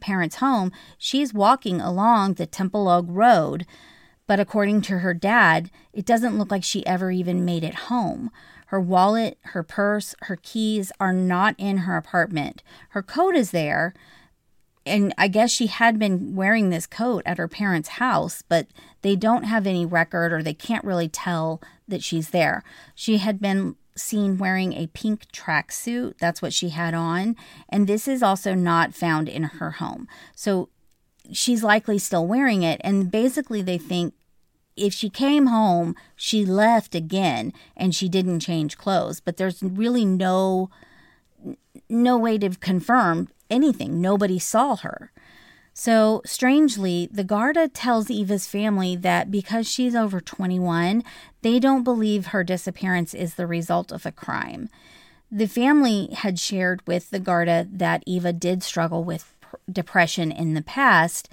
parents' 0.00 0.36
home, 0.36 0.72
she's 0.98 1.32
walking 1.32 1.80
along 1.80 2.34
the 2.34 2.46
Temple 2.46 2.88
Oak 2.88 3.06
Road. 3.08 3.66
But 4.26 4.40
according 4.40 4.82
to 4.82 4.98
her 4.98 5.14
dad, 5.14 5.70
it 5.92 6.04
doesn't 6.04 6.38
look 6.38 6.50
like 6.50 6.64
she 6.64 6.86
ever 6.86 7.10
even 7.10 7.44
made 7.44 7.64
it 7.64 7.74
home. 7.74 8.30
Her 8.70 8.80
wallet, 8.80 9.36
her 9.46 9.64
purse, 9.64 10.14
her 10.22 10.36
keys 10.36 10.92
are 11.00 11.12
not 11.12 11.56
in 11.58 11.78
her 11.78 11.96
apartment. 11.96 12.62
Her 12.90 13.02
coat 13.02 13.34
is 13.34 13.50
there, 13.50 13.94
and 14.86 15.12
I 15.18 15.26
guess 15.26 15.50
she 15.50 15.66
had 15.66 15.98
been 15.98 16.36
wearing 16.36 16.70
this 16.70 16.86
coat 16.86 17.24
at 17.26 17.38
her 17.38 17.48
parents' 17.48 17.88
house, 17.88 18.44
but 18.48 18.68
they 19.02 19.16
don't 19.16 19.42
have 19.42 19.66
any 19.66 19.84
record 19.84 20.32
or 20.32 20.40
they 20.40 20.54
can't 20.54 20.84
really 20.84 21.08
tell 21.08 21.60
that 21.88 22.04
she's 22.04 22.30
there. 22.30 22.62
She 22.94 23.18
had 23.18 23.40
been 23.40 23.74
seen 23.96 24.38
wearing 24.38 24.72
a 24.74 24.86
pink 24.86 25.26
tracksuit. 25.32 26.18
That's 26.18 26.40
what 26.40 26.52
she 26.52 26.68
had 26.68 26.94
on. 26.94 27.34
And 27.68 27.88
this 27.88 28.06
is 28.06 28.22
also 28.22 28.54
not 28.54 28.94
found 28.94 29.28
in 29.28 29.42
her 29.42 29.72
home. 29.72 30.06
So 30.36 30.68
she's 31.32 31.64
likely 31.64 31.98
still 31.98 32.24
wearing 32.24 32.62
it. 32.62 32.80
And 32.84 33.10
basically, 33.10 33.62
they 33.62 33.78
think 33.78 34.14
if 34.80 34.94
she 34.94 35.10
came 35.10 35.46
home, 35.46 35.94
she 36.16 36.44
left 36.44 36.94
again 36.94 37.52
and 37.76 37.94
she 37.94 38.08
didn't 38.08 38.40
change 38.40 38.78
clothes. 38.78 39.20
But 39.20 39.36
there's 39.36 39.62
really 39.62 40.04
no 40.04 40.70
no 41.88 42.16
way 42.16 42.38
to 42.38 42.50
confirm 42.50 43.28
anything. 43.48 44.00
Nobody 44.00 44.38
saw 44.38 44.76
her. 44.76 45.12
So, 45.72 46.20
strangely, 46.26 47.08
the 47.10 47.24
Garda 47.24 47.68
tells 47.68 48.10
Eva's 48.10 48.46
family 48.46 48.96
that 48.96 49.30
because 49.30 49.70
she's 49.70 49.94
over 49.94 50.20
21, 50.20 51.04
they 51.42 51.58
don't 51.58 51.84
believe 51.84 52.26
her 52.26 52.44
disappearance 52.44 53.14
is 53.14 53.34
the 53.34 53.46
result 53.46 53.92
of 53.92 54.04
a 54.04 54.12
crime. 54.12 54.68
The 55.30 55.46
family 55.46 56.08
had 56.12 56.38
shared 56.38 56.86
with 56.86 57.10
the 57.10 57.20
Garda 57.20 57.66
that 57.70 58.02
Eva 58.04 58.32
did 58.32 58.62
struggle 58.62 59.04
with 59.04 59.32
depression 59.70 60.32
in 60.32 60.54
the 60.54 60.62
past, 60.62 61.28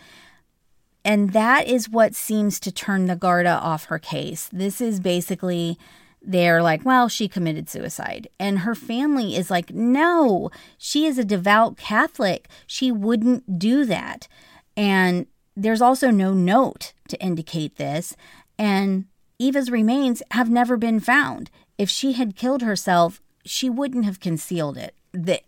and 1.07 1.31
that 1.31 1.67
is 1.67 1.89
what 1.89 2.15
seems 2.15 2.59
to 2.59 2.69
turn 2.69 3.05
the 3.05 3.15
Garda 3.15 3.49
off 3.49 3.85
her 3.85 3.97
case. 3.97 4.49
This 4.51 4.81
is 4.81 4.99
basically 4.99 5.79
they're 6.21 6.61
like, 6.61 6.83
well, 6.83 7.07
she 7.07 7.29
committed 7.29 7.69
suicide. 7.69 8.27
And 8.37 8.59
her 8.59 8.75
family 8.75 9.37
is 9.37 9.49
like, 9.49 9.73
no, 9.73 10.51
she 10.77 11.05
is 11.05 11.17
a 11.17 11.23
devout 11.23 11.77
Catholic. 11.77 12.49
She 12.65 12.91
wouldn't 12.91 13.57
do 13.57 13.85
that. 13.85 14.27
And 14.75 15.27
there's 15.55 15.81
also 15.81 16.11
no 16.11 16.33
note 16.33 16.91
to 17.07 17.17
indicate 17.21 17.77
this. 17.77 18.13
And 18.59 19.05
Eva's 19.39 19.71
remains 19.71 20.21
have 20.31 20.49
never 20.49 20.75
been 20.75 20.99
found. 20.99 21.49
If 21.77 21.89
she 21.89 22.13
had 22.13 22.35
killed 22.35 22.63
herself, 22.63 23.21
she 23.45 23.69
wouldn't 23.69 24.03
have 24.03 24.19
concealed 24.19 24.77
it. 24.77 24.93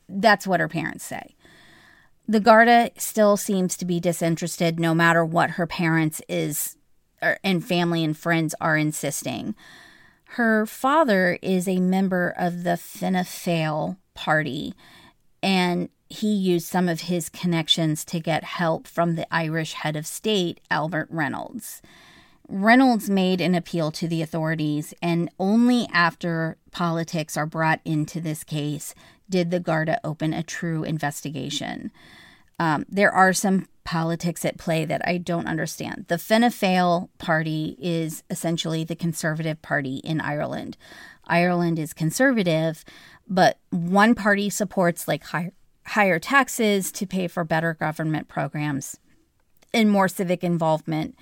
That's 0.08 0.48
what 0.48 0.62
her 0.62 0.70
parents 0.70 1.04
say. 1.04 1.36
The 2.30 2.40
Garda 2.40 2.92
still 2.96 3.38
seems 3.38 3.76
to 3.78 3.86
be 3.86 4.00
disinterested 4.00 4.80
no 4.80 4.94
matter 4.94 5.26
what 5.26 5.50
her 5.52 5.66
parents 5.66 6.22
is 6.30 6.78
er, 7.24 7.40
and 7.44 7.66
family 7.66 8.04
and 8.04 8.16
friends 8.16 8.54
are 8.62 8.78
insisting. 8.78 9.56
Her 10.36 10.68
father 10.68 11.40
is 11.42 11.68
a 11.68 11.80
member 11.80 12.36
of 12.38 12.62
the 12.62 12.78
Fianna 12.78 13.22
Fáil 13.24 13.98
party, 14.14 14.76
and 15.42 15.90
he 16.08 16.32
used 16.32 16.68
some 16.68 16.88
of 16.88 17.02
his 17.02 17.30
connections 17.30 18.06
to 18.06 18.20
get 18.20 18.44
help 18.44 18.86
from 18.86 19.16
the 19.16 19.26
Irish 19.34 19.74
head 19.74 19.96
of 19.96 20.06
state, 20.06 20.60
Albert 20.70 21.08
Reynolds. 21.10 21.82
Reynolds 22.48 23.10
made 23.10 23.42
an 23.42 23.56
appeal 23.56 23.90
to 23.94 24.08
the 24.08 24.22
authorities, 24.22 24.94
and 25.02 25.32
only 25.40 25.88
after 25.92 26.58
politics 26.70 27.36
are 27.36 27.48
brought 27.48 27.80
into 27.84 28.22
this 28.22 28.44
case 28.44 28.94
did 29.30 29.52
the 29.52 29.60
Garda 29.60 30.00
open 30.04 30.34
a 30.34 30.44
true 30.44 30.84
investigation. 30.84 31.92
Um, 32.60 32.86
there 32.90 33.12
are 33.12 33.32
some 33.32 33.68
politics 33.86 34.44
at 34.44 34.58
play 34.58 34.86
that 34.86 35.02
I 35.08 35.18
don't 35.18 35.48
understand. 35.48 36.06
The 36.10 36.18
Fianna 36.18 36.50
Fáil 36.50 37.10
party 37.18 37.76
is 37.80 38.24
essentially 38.30 38.84
the 38.84 38.96
conservative 38.96 39.62
party 39.62 39.98
in 39.98 40.22
Ireland. 40.22 40.78
Ireland 41.26 41.80
is 41.80 41.94
conservative, 41.94 42.84
but 43.28 43.60
one 43.70 44.16
party 44.16 44.50
supports 44.50 45.08
like 45.08 45.24
higher 45.24 45.54
higher 45.86 46.20
taxes 46.20 46.92
to 46.92 47.08
pay 47.08 47.28
for 47.28 47.44
better 47.44 47.74
government 47.74 48.28
programs 48.28 49.00
and 49.74 49.90
more 49.90 50.08
civic 50.08 50.44
involvement, 50.44 51.18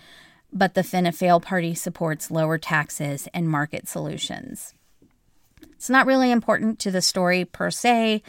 but 0.51 0.73
the 0.73 0.83
Fianna 0.83 1.11
Fáil 1.11 1.41
party 1.41 1.73
supports 1.73 2.31
lower 2.31 2.57
taxes 2.57 3.29
and 3.33 3.49
market 3.49 3.87
solutions. 3.87 4.73
It's 5.73 5.89
not 5.89 6.05
really 6.05 6.31
important 6.31 6.79
to 6.79 6.91
the 6.91 7.01
story 7.01 7.45
per 7.45 7.69
se, 7.71 8.23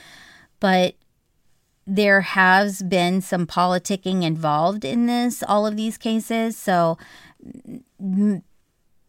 but 0.61 0.95
there 1.87 2.21
has 2.21 2.83
been 2.83 3.23
some 3.23 3.47
politicking 3.47 4.23
involved 4.23 4.85
in 4.85 5.07
this, 5.07 5.43
all 5.43 5.67
of 5.67 5.77
these 5.77 5.97
cases. 5.97 6.57
So, 6.57 6.99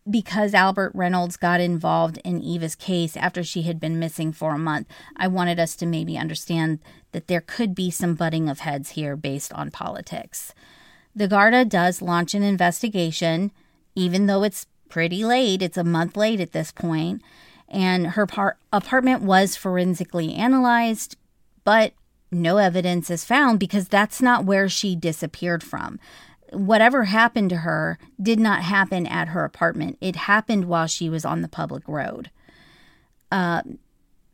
because 0.09 0.53
Albert 0.53 0.93
Reynolds 0.95 1.35
got 1.35 1.59
involved 1.59 2.19
in 2.23 2.41
Eva's 2.41 2.75
case 2.75 3.17
after 3.17 3.43
she 3.43 3.63
had 3.63 3.79
been 3.79 3.99
missing 3.99 4.31
for 4.31 4.53
a 4.55 4.59
month, 4.59 4.87
I 5.17 5.27
wanted 5.27 5.59
us 5.59 5.75
to 5.77 5.85
maybe 5.85 6.17
understand 6.17 6.79
that 7.11 7.27
there 7.27 7.41
could 7.41 7.75
be 7.75 7.91
some 7.91 8.15
butting 8.15 8.49
of 8.49 8.59
heads 8.59 8.91
here 8.91 9.15
based 9.15 9.51
on 9.53 9.71
politics. 9.71 10.53
The 11.15 11.27
Garda 11.27 11.65
does 11.65 12.01
launch 12.01 12.33
an 12.33 12.43
investigation, 12.43 13.51
even 13.93 14.27
though 14.27 14.43
it's 14.43 14.67
pretty 14.87 15.25
late, 15.25 15.61
it's 15.61 15.77
a 15.77 15.83
month 15.83 16.15
late 16.15 16.39
at 16.39 16.53
this 16.53 16.71
point, 16.71 17.21
and 17.69 18.07
her 18.07 18.25
par- 18.25 18.57
apartment 18.73 19.21
was 19.21 19.55
forensically 19.55 20.33
analyzed, 20.33 21.15
but 21.63 21.93
no 22.31 22.57
evidence 22.57 23.09
is 23.09 23.25
found 23.25 23.59
because 23.59 23.87
that's 23.87 24.21
not 24.21 24.45
where 24.45 24.67
she 24.67 24.95
disappeared 24.95 25.63
from. 25.63 25.99
Whatever 26.51 27.05
happened 27.05 27.49
to 27.51 27.57
her 27.57 27.99
did 28.21 28.39
not 28.39 28.63
happen 28.63 29.05
at 29.05 29.29
her 29.29 29.43
apartment. 29.43 29.97
It 30.01 30.15
happened 30.15 30.65
while 30.65 30.87
she 30.87 31.09
was 31.09 31.25
on 31.25 31.41
the 31.41 31.47
public 31.47 31.87
road. 31.87 32.31
Uh, 33.31 33.61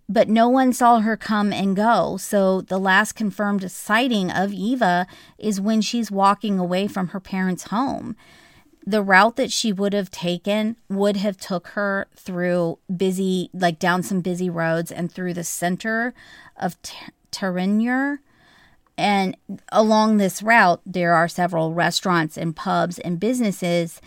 but 0.07 0.29
no 0.29 0.47
one 0.47 0.71
saw 0.71 0.99
her 0.99 1.17
come 1.17 1.51
and 1.51 1.75
go. 1.75 2.17
So 2.17 2.61
the 2.61 2.77
last 2.77 3.13
confirmed 3.13 3.69
sighting 3.71 4.31
of 4.31 4.53
Eva 4.53 5.07
is 5.37 5.59
when 5.59 5.81
she's 5.81 6.11
walking 6.11 6.59
away 6.59 6.87
from 6.87 7.09
her 7.09 7.19
parents' 7.19 7.63
home. 7.65 8.15
The 8.87 9.01
route 9.01 9.35
that 9.37 9.51
she 9.51 9.73
would 9.73 9.93
have 9.93 10.11
taken 10.11 10.75
would 10.89 11.17
have 11.17 11.37
took 11.37 11.69
her 11.69 12.07
through 12.15 12.77
busy 12.95 13.49
like 13.53 13.79
down 13.79 14.03
some 14.03 14.21
busy 14.21 14.49
roads 14.49 14.91
and 14.91 15.11
through 15.11 15.33
the 15.33 15.43
center 15.43 16.13
of 16.55 16.77
Terenure. 17.31 18.19
And 18.97 19.35
along 19.71 20.17
this 20.17 20.43
route, 20.43 20.81
there 20.85 21.13
are 21.13 21.27
several 21.27 21.73
restaurants 21.73 22.37
and 22.37 22.55
pubs 22.55 22.99
and 22.99 23.19
businesses. 23.19 24.01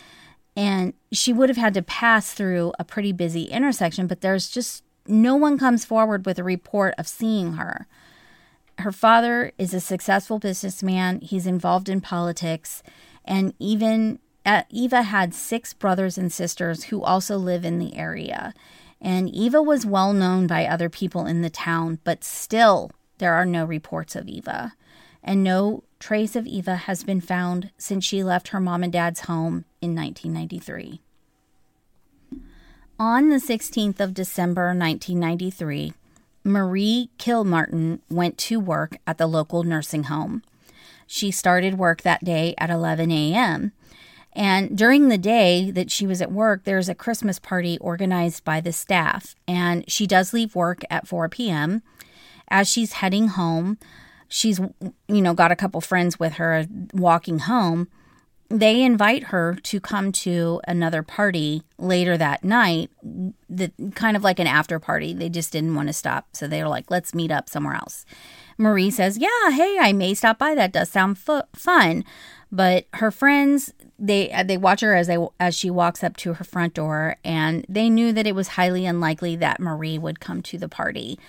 And 0.55 0.93
she 1.11 1.33
would 1.33 1.49
have 1.49 1.57
had 1.57 1.73
to 1.75 1.81
pass 1.81 2.33
through 2.33 2.73
a 2.79 2.83
pretty 2.83 3.11
busy 3.11 3.43
intersection, 3.43 4.07
but 4.07 4.21
there's 4.21 4.49
just 4.49 4.83
no 5.07 5.35
one 5.35 5.57
comes 5.57 5.85
forward 5.85 6.25
with 6.25 6.39
a 6.39 6.43
report 6.43 6.95
of 6.97 7.07
seeing 7.07 7.53
her. 7.53 7.87
Her 8.79 8.91
father 8.91 9.51
is 9.57 9.73
a 9.73 9.79
successful 9.79 10.39
businessman, 10.39 11.19
he's 11.21 11.45
involved 11.45 11.89
in 11.89 11.99
politics, 11.99 12.81
and 13.25 13.53
even 13.59 14.19
Uh, 14.49 14.63
Eva 14.71 15.03
had 15.03 15.35
six 15.35 15.75
brothers 15.75 16.17
and 16.17 16.33
sisters 16.33 16.85
who 16.85 17.03
also 17.03 17.37
live 17.37 17.63
in 17.63 17.77
the 17.77 17.95
area. 17.95 18.51
And 18.99 19.29
Eva 19.29 19.61
was 19.61 19.85
well 19.85 20.11
known 20.11 20.47
by 20.47 20.65
other 20.65 20.89
people 20.89 21.27
in 21.27 21.43
the 21.43 21.51
town, 21.51 21.99
but 22.03 22.23
still 22.23 22.89
there 23.19 23.35
are 23.35 23.45
no 23.45 23.63
reports 23.63 24.15
of 24.15 24.27
Eva, 24.27 24.73
and 25.23 25.43
no 25.43 25.83
trace 25.99 26.35
of 26.35 26.47
Eva 26.47 26.77
has 26.77 27.03
been 27.03 27.21
found 27.21 27.69
since 27.77 28.03
she 28.03 28.23
left 28.23 28.47
her 28.47 28.59
mom 28.59 28.81
and 28.81 28.91
dad's 28.91 29.19
home 29.21 29.65
in 29.81 29.93
1993. 29.95 30.99
On 32.99 33.29
the 33.29 33.35
16th 33.35 33.99
of 33.99 34.15
December 34.15 34.73
1993, 34.75 35.93
Marie 36.43 37.11
Kilmartin 37.19 37.99
went 38.09 38.39
to 38.39 38.59
work 38.59 38.97
at 39.05 39.19
the 39.19 39.27
local 39.27 39.61
nursing 39.61 40.05
home. 40.05 40.41
She 41.05 41.29
started 41.29 41.77
work 41.77 42.01
that 42.01 42.23
day 42.23 42.55
at 42.57 42.71
11 42.71 43.11
a.m. 43.11 43.73
And 44.33 44.77
during 44.77 45.09
the 45.09 45.17
day 45.17 45.71
that 45.71 45.91
she 45.91 46.05
was 46.05 46.21
at 46.21 46.31
work, 46.31 46.63
there's 46.63 46.89
a 46.89 46.95
Christmas 46.95 47.39
party 47.39 47.77
organized 47.79 48.43
by 48.43 48.61
the 48.61 48.71
staff. 48.71 49.35
And 49.47 49.89
she 49.89 50.05
does 50.05 50.33
leave 50.33 50.55
work 50.55 50.83
at 50.89 51.07
4 51.07 51.27
p.m 51.29 51.81
as 52.49 52.69
she's 52.69 52.93
heading 52.93 53.29
home, 53.29 53.77
she's, 54.27 54.59
you 54.59 55.21
know, 55.21 55.33
got 55.33 55.51
a 55.51 55.55
couple 55.55 55.81
friends 55.81 56.19
with 56.19 56.33
her 56.33 56.65
walking 56.93 57.39
home. 57.39 57.87
They 58.49 58.81
invite 58.81 59.25
her 59.25 59.55
to 59.63 59.79
come 59.79 60.11
to 60.11 60.59
another 60.67 61.03
party 61.03 61.61
later 61.77 62.17
that 62.17 62.43
night, 62.43 62.89
the, 63.47 63.71
kind 63.93 64.17
of 64.17 64.23
like 64.23 64.39
an 64.39 64.47
after 64.47 64.79
party. 64.79 65.13
They 65.13 65.29
just 65.29 65.51
didn't 65.51 65.75
want 65.75 65.87
to 65.87 65.93
stop. 65.93 66.29
So 66.33 66.47
they 66.47 66.63
were 66.63 66.69
like, 66.69 66.89
let's 66.89 67.13
meet 67.13 67.29
up 67.29 67.47
somewhere 67.47 67.75
else. 67.75 68.05
Marie 68.57 68.89
says, 68.89 69.17
Yeah, 69.17 69.51
hey, 69.51 69.77
I 69.79 69.93
may 69.93 70.13
stop 70.13 70.39
by. 70.39 70.55
That 70.55 70.73
does 70.73 70.89
sound 70.89 71.17
fu- 71.17 71.43
fun. 71.53 72.03
But 72.51 72.87
her 72.95 73.11
friends, 73.11 73.71
they 73.99 74.31
uh, 74.31 74.43
they 74.43 74.57
watch 74.57 74.81
her 74.81 74.95
as 74.95 75.07
they 75.07 75.17
as 75.39 75.55
she 75.55 75.69
walks 75.69 76.03
up 76.03 76.15
to 76.17 76.33
her 76.33 76.43
front 76.43 76.73
door, 76.73 77.17
and 77.23 77.65
they 77.67 77.89
knew 77.89 78.13
that 78.13 78.25
it 78.25 78.35
was 78.35 78.49
highly 78.49 78.85
unlikely 78.85 79.35
that 79.37 79.59
Marie 79.59 79.97
would 79.97 80.19
come 80.19 80.41
to 80.43 80.57
the 80.57 80.69
party. 80.69 81.19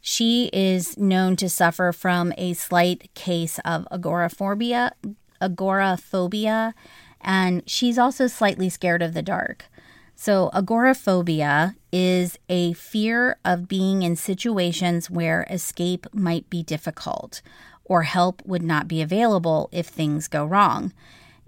She 0.00 0.50
is 0.52 0.98
known 0.98 1.36
to 1.36 1.48
suffer 1.48 1.92
from 1.92 2.32
a 2.36 2.52
slight 2.54 3.12
case 3.14 3.58
of 3.64 3.86
agoraphobia, 3.90 4.92
agoraphobia, 5.40 6.74
and 7.20 7.62
she's 7.66 7.98
also 7.98 8.26
slightly 8.26 8.68
scared 8.68 9.02
of 9.02 9.14
the 9.14 9.22
dark. 9.22 9.66
So, 10.14 10.50
agoraphobia 10.52 11.74
is 11.92 12.38
a 12.48 12.74
fear 12.74 13.38
of 13.44 13.66
being 13.66 14.02
in 14.02 14.14
situations 14.14 15.10
where 15.10 15.46
escape 15.50 16.06
might 16.12 16.48
be 16.50 16.62
difficult 16.62 17.42
or 17.84 18.02
help 18.04 18.42
would 18.46 18.62
not 18.62 18.88
be 18.88 19.02
available 19.02 19.68
if 19.72 19.86
things 19.88 20.28
go 20.28 20.44
wrong 20.44 20.92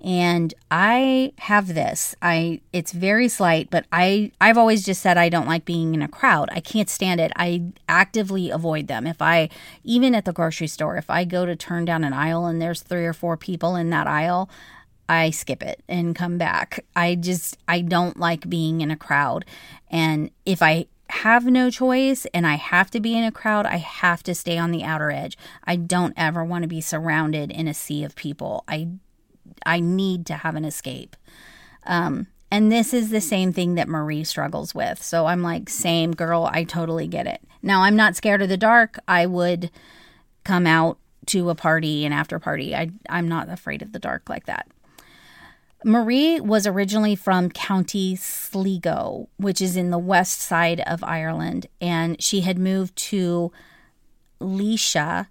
and 0.07 0.55
I 0.71 1.33
have 1.37 1.75
this. 1.75 2.15
I 2.23 2.61
it's 2.73 2.93
very 2.93 3.27
slight, 3.27 3.71
but 3.71 3.87
I 3.91 4.31
I've 4.41 4.57
always 4.57 4.85
just 4.85 5.03
said 5.03 5.19
I 5.19 5.29
don't 5.29 5.49
like 5.49 5.65
being 5.65 5.95
in 5.95 6.01
a 6.01 6.07
crowd. 6.07 6.49
I 6.53 6.61
can't 6.61 6.89
stand 6.89 7.21
it. 7.21 7.33
I 7.35 7.65
actively 7.89 8.49
avoid 8.51 8.87
them. 8.87 9.05
If 9.05 9.21
I 9.21 9.49
even 9.83 10.15
at 10.15 10.25
the 10.25 10.33
grocery 10.33 10.69
store, 10.69 10.97
if 10.97 11.11
I 11.11 11.25
go 11.25 11.45
to 11.45 11.57
turn 11.57 11.85
down 11.85 12.05
an 12.05 12.13
aisle 12.13 12.47
and 12.47 12.63
there's 12.63 12.83
three 12.83 13.05
or 13.05 13.13
four 13.13 13.37
people 13.37 13.75
in 13.75 13.91
that 13.91 14.07
aisle, 14.07 14.49
I 15.09 15.31
skip 15.31 15.61
it 15.61 15.83
and 15.89 16.15
come 16.15 16.39
back. 16.39 16.85
I 16.95 17.17
just 17.17 17.59
I 17.67 17.81
don't 17.81 18.17
like 18.17 18.49
being 18.49 18.83
in 18.83 18.93
a 18.93 18.97
crowd. 18.97 19.45
And 19.91 20.31
if 20.45 20.63
I 20.63 20.87
have 21.11 21.47
no 21.47 21.69
choice 21.69 22.27
and 22.27 22.47
I 22.47 22.55
have 22.55 22.93
to 22.93 23.01
be 23.01 23.19
in 23.19 23.25
a 23.25 23.33
crowd, 23.33 23.67
I 23.67 23.79
have 23.79 24.23
to 24.25 24.37
stay 24.37 24.57
on 24.57 24.71
the 24.71 24.85
outer 24.85 25.11
edge. 25.11 25.37
I 25.65 25.75
don't 25.75 26.15
ever 26.17 26.45
want 26.45 26.63
to 26.63 26.69
be 26.69 26.81
surrounded 26.81 27.51
in 27.51 27.67
a 27.67 27.75
sea 27.75 28.05
of 28.05 28.15
people. 28.15 28.63
I 28.69 28.89
I 29.67 29.81
need 29.81 30.25
to 30.27 30.35
have 30.35 30.55
an 30.55 30.64
escape. 30.64 31.17
Um, 31.85 32.29
and 32.51 32.71
this 32.71 32.95
is 32.95 33.11
the 33.11 33.21
same 33.21 33.53
thing 33.53 33.75
that 33.75 33.89
Marie 33.89 34.25
struggles 34.25 34.75
with. 34.75 35.03
So 35.03 35.27
I'm 35.27 35.43
like, 35.43 35.69
same 35.69 36.12
girl, 36.12 36.49
I 36.53 36.64
totally 36.64 37.09
get 37.09 37.27
it. 37.27 37.43
Now, 37.62 37.83
I'm 37.83 37.97
not 37.97 38.17
scared 38.17 38.43
of 38.43 38.49
the 38.49 38.57
dark. 38.57 38.99
I 39.09 39.27
would 39.27 39.71
come 40.45 40.67
out 40.67 40.99
to 41.27 41.51
a 41.51 41.55
party, 41.55 42.05
an 42.05 42.12
after 42.12 42.39
party. 42.39 42.75
I, 42.75 42.91
I'm 43.11 43.29
not 43.29 43.49
afraid 43.49 43.83
of 43.83 43.93
the 43.93 43.99
dark 43.99 44.29
like 44.29 44.47
that. 44.47 44.69
Marie 45.85 46.41
was 46.41 46.67
originally 46.67 47.14
from 47.14 47.51
County 47.51 48.17
Sligo, 48.17 49.29
which 49.37 49.61
is 49.61 49.77
in 49.77 49.91
the 49.91 49.99
west 49.99 50.41
side 50.41 50.81
of 50.81 51.05
Ireland, 51.05 51.67
and 51.81 52.21
she 52.23 52.41
had 52.41 52.59
moved 52.59 52.97
to 52.97 53.53
Laois 54.41 55.27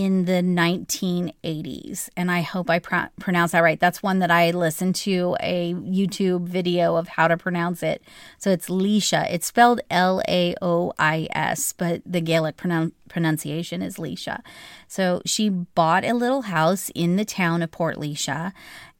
in 0.00 0.24
the 0.24 0.40
1980s. 0.40 2.08
And 2.16 2.30
I 2.30 2.40
hope 2.40 2.70
I 2.70 2.78
pr- 2.78 3.12
pronounce 3.20 3.52
that 3.52 3.62
right. 3.62 3.78
That's 3.78 4.02
one 4.02 4.20
that 4.20 4.30
I 4.30 4.50
listened 4.50 4.94
to 4.96 5.36
a 5.40 5.74
YouTube 5.74 6.48
video 6.48 6.96
of 6.96 7.06
how 7.08 7.28
to 7.28 7.36
pronounce 7.36 7.82
it. 7.82 8.02
So 8.38 8.50
it's 8.50 8.70
Leisha. 8.70 9.30
It's 9.30 9.48
spelled 9.48 9.82
L 9.90 10.22
A 10.26 10.54
O 10.62 10.94
I 10.98 11.28
S, 11.32 11.74
but 11.74 12.00
the 12.06 12.22
Gaelic 12.22 12.56
pronoun- 12.56 12.92
pronunciation 13.10 13.82
is 13.82 13.98
Leisha. 13.98 14.40
So 14.88 15.20
she 15.26 15.50
bought 15.50 16.06
a 16.06 16.14
little 16.14 16.42
house 16.42 16.90
in 16.94 17.16
the 17.16 17.26
town 17.26 17.60
of 17.60 17.70
Portlaoise, 17.70 18.54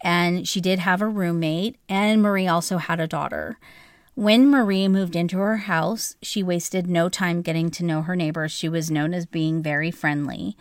and 0.05 0.47
she 0.47 0.61
did 0.61 0.81
have 0.81 1.01
a 1.01 1.09
roommate, 1.09 1.77
and 1.89 2.21
Marie 2.21 2.47
also 2.47 2.77
had 2.77 3.01
a 3.01 3.09
daughter. 3.09 3.59
When 4.15 4.51
Marie 4.51 4.87
moved 4.87 5.17
into 5.17 5.39
her 5.39 5.57
house, 5.57 6.17
she 6.21 6.43
wasted 6.43 6.87
no 6.91 7.09
time 7.09 7.41
getting 7.41 7.71
to 7.71 7.87
know 7.87 8.03
her 8.03 8.15
neighbors. 8.15 8.53
She 8.53 8.69
was 8.69 8.91
known 8.91 9.15
as 9.15 9.25
being 9.25 9.63
very 9.63 9.91
friendly. 9.91 10.59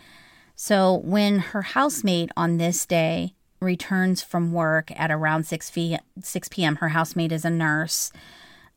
So 0.62 1.00
when 1.04 1.38
her 1.38 1.62
housemate 1.62 2.30
on 2.36 2.58
this 2.58 2.84
day 2.84 3.32
returns 3.62 4.22
from 4.22 4.52
work 4.52 4.92
at 4.94 5.10
around 5.10 5.44
6, 5.44 5.72
6 6.20 6.48
p.m., 6.50 6.76
her 6.76 6.90
housemate 6.90 7.32
is 7.32 7.46
a 7.46 7.50
nurse. 7.50 8.12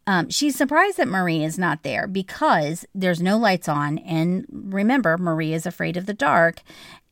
Um, 0.07 0.29
she's 0.29 0.55
surprised 0.55 0.95
that 0.95 1.09
Marie 1.09 1.43
is 1.43 1.59
not 1.59 1.83
there 1.83 2.07
because 2.07 2.85
there's 2.95 3.21
no 3.21 3.37
lights 3.37 3.67
on. 3.67 3.97
And 3.97 4.45
remember, 4.49 5.17
Marie 5.17 5.51
is 5.51 5.65
afraid 5.65 5.97
of 5.97 6.05
the 6.05 6.13
dark. 6.13 6.61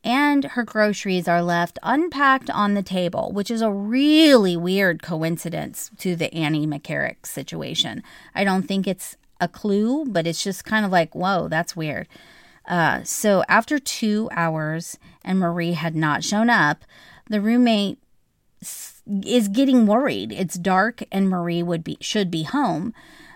And 0.02 0.44
her 0.44 0.64
groceries 0.64 1.28
are 1.28 1.42
left 1.42 1.78
unpacked 1.82 2.48
on 2.48 2.72
the 2.72 2.82
table, 2.82 3.30
which 3.30 3.50
is 3.50 3.60
a 3.60 3.70
really 3.70 4.56
weird 4.56 5.02
coincidence 5.02 5.90
to 5.98 6.16
the 6.16 6.32
Annie 6.32 6.66
McCarrick 6.66 7.26
situation. 7.26 8.02
I 8.34 8.42
don't 8.42 8.62
think 8.62 8.86
it's 8.86 9.18
a 9.38 9.48
clue, 9.48 10.06
but 10.06 10.26
it's 10.26 10.42
just 10.42 10.64
kind 10.64 10.86
of 10.86 10.90
like, 10.90 11.14
whoa, 11.14 11.48
that's 11.48 11.76
weird. 11.76 12.08
Uh, 12.66 13.02
so 13.02 13.44
after 13.48 13.78
two 13.78 14.28
hours 14.32 14.98
and 15.24 15.38
Marie 15.38 15.72
had 15.72 15.96
not 15.96 16.24
shown 16.24 16.48
up, 16.48 16.84
the 17.28 17.40
roommate 17.40 17.98
is 19.24 19.48
getting 19.48 19.86
worried. 19.86 20.32
It's 20.32 20.54
dark 20.54 21.02
and 21.10 21.28
Marie 21.28 21.62
would 21.62 21.82
be 21.82 21.96
should 22.00 22.30
be 22.30 22.44
home. 22.44 22.94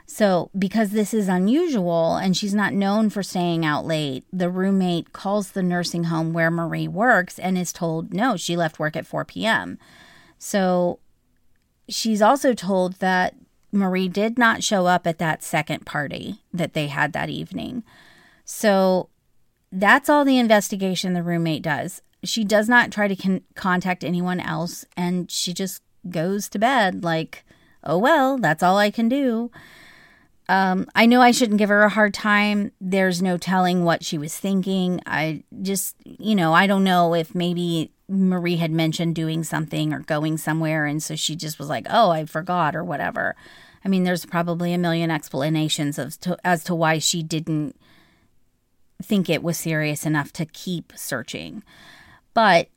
So, 0.09 0.51
because 0.57 0.91
this 0.91 1.13
is 1.13 1.27
unusual 1.27 2.15
and 2.15 2.37
she's 2.37 2.55
not 2.55 2.73
known 2.73 3.11
for 3.11 3.25
staying 3.25 3.65
out 3.67 3.85
late, 3.85 4.25
the 4.33 4.49
roommate 4.49 5.13
calls 5.13 5.51
the 5.51 5.65
nursing 5.65 6.05
home 6.05 6.33
where 6.33 6.51
Marie 6.51 6.87
works 6.87 7.41
and 7.41 7.59
is 7.59 7.73
told 7.73 8.15
no, 8.15 8.37
she 8.37 8.57
left 8.57 8.79
work 8.79 8.95
at 8.95 9.07
4 9.07 9.25
p.m. 9.25 9.79
So, 10.39 11.01
she's 11.89 12.23
also 12.23 12.55
told 12.55 12.95
that 12.95 13.35
Marie 13.73 14.09
did 14.09 14.39
not 14.39 14.63
show 14.63 14.87
up 14.87 15.09
at 15.09 15.19
that 15.19 15.43
second 15.43 15.85
party 15.85 16.41
that 16.53 16.73
they 16.73 16.87
had 16.87 17.13
that 17.13 17.29
evening. 17.29 17.83
So, 18.45 19.09
that's 19.73 20.09
all 20.09 20.25
the 20.25 20.39
investigation 20.39 21.13
the 21.13 21.23
roommate 21.23 21.63
does. 21.63 22.03
She 22.25 22.45
does 22.45 22.69
not 22.69 22.91
try 22.91 23.09
to 23.09 23.17
con- 23.17 23.43
contact 23.55 24.05
anyone 24.05 24.41
else 24.41 24.85
and 24.97 25.31
she 25.31 25.53
just 25.53 25.83
goes 26.09 26.49
to 26.51 26.59
bed 26.59 27.05
like, 27.05 27.45
oh 27.85 27.99
well, 27.99 28.39
that's 28.39 28.63
all 28.63 28.79
I 28.79 28.91
can 28.91 29.09
do. 29.09 29.51
Um, 30.49 30.87
I 30.95 31.07
know 31.07 31.21
I 31.21 31.33
shouldn't 31.33 31.59
give 31.59 31.71
her 31.71 31.83
a 31.83 31.89
hard 31.89 32.15
time. 32.15 32.71
There's 32.81 33.21
no 33.21 33.37
telling 33.37 33.85
what 33.85 34.05
she 34.05 34.17
was 34.17 34.37
thinking. 34.37 35.01
I 35.05 35.43
just, 35.63 35.97
you 36.05 36.37
know, 36.37 36.53
I 36.53 36.69
don't 36.69 36.85
know 36.85 37.15
if 37.15 37.35
maybe 37.35 37.91
Marie 38.09 38.57
had 38.57 38.71
mentioned 38.71 39.17
doing 39.17 39.43
something 39.43 39.93
or 39.93 40.01
going 40.01 40.39
somewhere. 40.39 40.87
And 40.87 41.03
so 41.03 41.17
she 41.17 41.35
just 41.35 41.59
was 41.59 41.69
like, 41.69 41.87
oh, 41.91 42.11
I 42.11 42.25
forgot 42.27 42.77
or 42.77 42.85
whatever. 42.85 43.35
I 43.85 43.89
mean, 43.89 44.05
there's 44.05 44.25
probably 44.25 44.73
a 44.73 44.79
million 44.79 45.11
explanations 45.11 45.99
of 45.99 46.19
to, 46.21 46.39
as 46.45 46.63
to 46.65 46.75
why 46.75 46.99
she 46.99 47.25
didn't 47.25 47.77
think 49.03 49.29
it 49.29 49.43
was 49.43 49.57
serious 49.57 50.07
enough 50.07 50.33
to 50.35 50.47
keep 50.47 50.93
searching. 50.97 51.63
But 52.35 52.69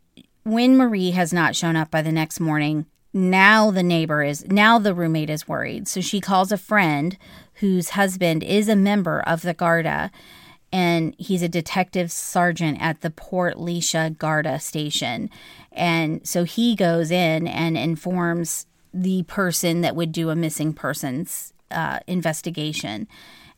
when 0.44 0.78
Marie 0.78 1.12
has 1.12 1.34
not 1.34 1.56
shown 1.56 1.76
up 1.76 1.92
by 1.92 2.02
the 2.02 2.12
next 2.12 2.40
morning, 2.40 2.86
now 3.14 3.72
the 3.72 3.84
neighbor 3.84 4.22
is 4.22 4.46
now 4.48 4.78
the 4.80 4.94
roommate 4.94 5.30
is 5.30 5.48
worried. 5.48 5.88
So 5.88 6.02
she 6.02 6.22
calls 6.22 6.52
a 6.52 6.58
friend 6.58 7.18
whose 7.56 7.90
husband 7.90 8.44
is 8.44 8.70
a 8.70 8.76
member 8.76 9.22
of 9.22 9.42
the 9.42 9.54
garda 9.54 10.12
and 10.72 11.16
he's 11.18 11.42
a 11.42 11.50
detective 11.50 12.12
sergeant 12.12 12.80
at 12.80 13.02
the 13.02 13.10
Portlaoise 13.10 14.18
garda 14.18 14.60
station. 14.60 15.30
And 15.72 16.28
so 16.28 16.44
he 16.44 16.76
goes 16.76 17.10
in 17.10 17.48
and 17.48 17.76
informs 17.76 18.68
the 18.94 19.24
person 19.24 19.82
that 19.82 19.96
would 19.96 20.12
do 20.12 20.30
a 20.30 20.36
missing 20.36 20.74
persons 20.74 21.54
uh, 21.72 22.00
investigation. 22.08 23.08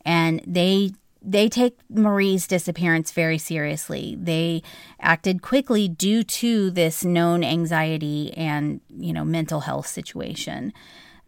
And 0.05 0.41
they 0.47 0.91
they 1.22 1.47
take 1.47 1.78
Marie's 1.89 2.47
disappearance 2.47 3.11
very 3.11 3.38
seriously. 3.38 4.17
They 4.19 4.63
acted 4.99 5.41
quickly 5.41 5.88
due 5.88 6.24
to 6.24 6.72
this 6.72 7.05
known 7.05 7.43
anxiety 7.43 8.34
and, 8.36 8.82
you 8.89 9.13
know, 9.13 9.24
mental 9.24 9.61
health 9.61 9.88
situation. 9.88 10.74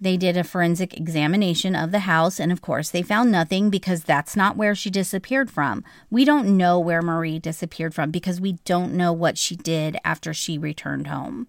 They 0.01 0.17
did 0.17 0.35
a 0.35 0.43
forensic 0.43 0.97
examination 0.97 1.75
of 1.75 1.91
the 1.91 1.99
house, 1.99 2.39
and 2.39 2.51
of 2.51 2.61
course, 2.61 2.89
they 2.89 3.03
found 3.03 3.31
nothing 3.31 3.69
because 3.69 4.03
that's 4.03 4.35
not 4.35 4.57
where 4.57 4.75
she 4.75 4.89
disappeared 4.89 5.49
from. 5.49 5.83
We 6.09 6.25
don't 6.25 6.57
know 6.57 6.77
where 6.79 7.01
Marie 7.01 7.39
disappeared 7.39 7.93
from 7.93 8.11
because 8.11 8.41
we 8.41 8.53
don't 8.65 8.95
know 8.95 9.13
what 9.13 9.37
she 9.37 9.55
did 9.55 9.95
after 10.03 10.33
she 10.33 10.57
returned 10.57 11.07
home. 11.07 11.47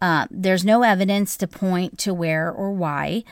Uh, 0.00 0.26
there's 0.30 0.64
no 0.64 0.82
evidence 0.82 1.36
to 1.36 1.46
point 1.46 1.98
to 1.98 2.14
where 2.14 2.50
or 2.50 2.72
why, 2.72 3.22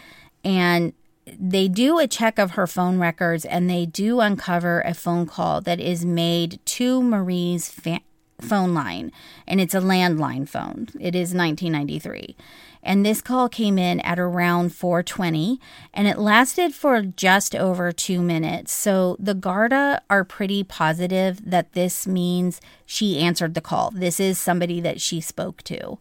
and 0.44 0.92
they 1.26 1.68
do 1.68 1.98
a 1.98 2.06
check 2.06 2.38
of 2.38 2.52
her 2.52 2.66
phone 2.66 2.98
records 2.98 3.44
and 3.44 3.68
they 3.68 3.86
do 3.86 4.20
uncover 4.20 4.80
a 4.82 4.94
phone 4.94 5.26
call 5.26 5.60
that 5.62 5.80
is 5.80 6.04
made 6.04 6.60
to 6.66 7.02
Marie's 7.02 7.68
fa- 7.68 8.00
phone 8.40 8.74
line, 8.74 9.12
and 9.46 9.60
it's 9.60 9.74
a 9.74 9.80
landline 9.80 10.48
phone. 10.48 10.88
It 11.00 11.14
is 11.14 11.34
1993. 11.34 12.36
And 12.82 13.04
this 13.04 13.20
call 13.20 13.48
came 13.48 13.78
in 13.78 13.98
at 14.00 14.18
around 14.18 14.72
420 14.72 15.60
and 15.92 16.06
it 16.06 16.18
lasted 16.18 16.72
for 16.72 17.02
just 17.02 17.56
over 17.56 17.90
two 17.90 18.22
minutes. 18.22 18.72
So 18.72 19.16
the 19.18 19.34
Garda 19.34 20.02
are 20.08 20.22
pretty 20.22 20.62
positive 20.62 21.50
that 21.50 21.72
this 21.72 22.06
means 22.06 22.60
she 22.84 23.18
answered 23.18 23.54
the 23.54 23.60
call. 23.60 23.90
This 23.90 24.20
is 24.20 24.38
somebody 24.38 24.80
that 24.82 25.00
she 25.00 25.20
spoke 25.20 25.64
to. 25.64 25.98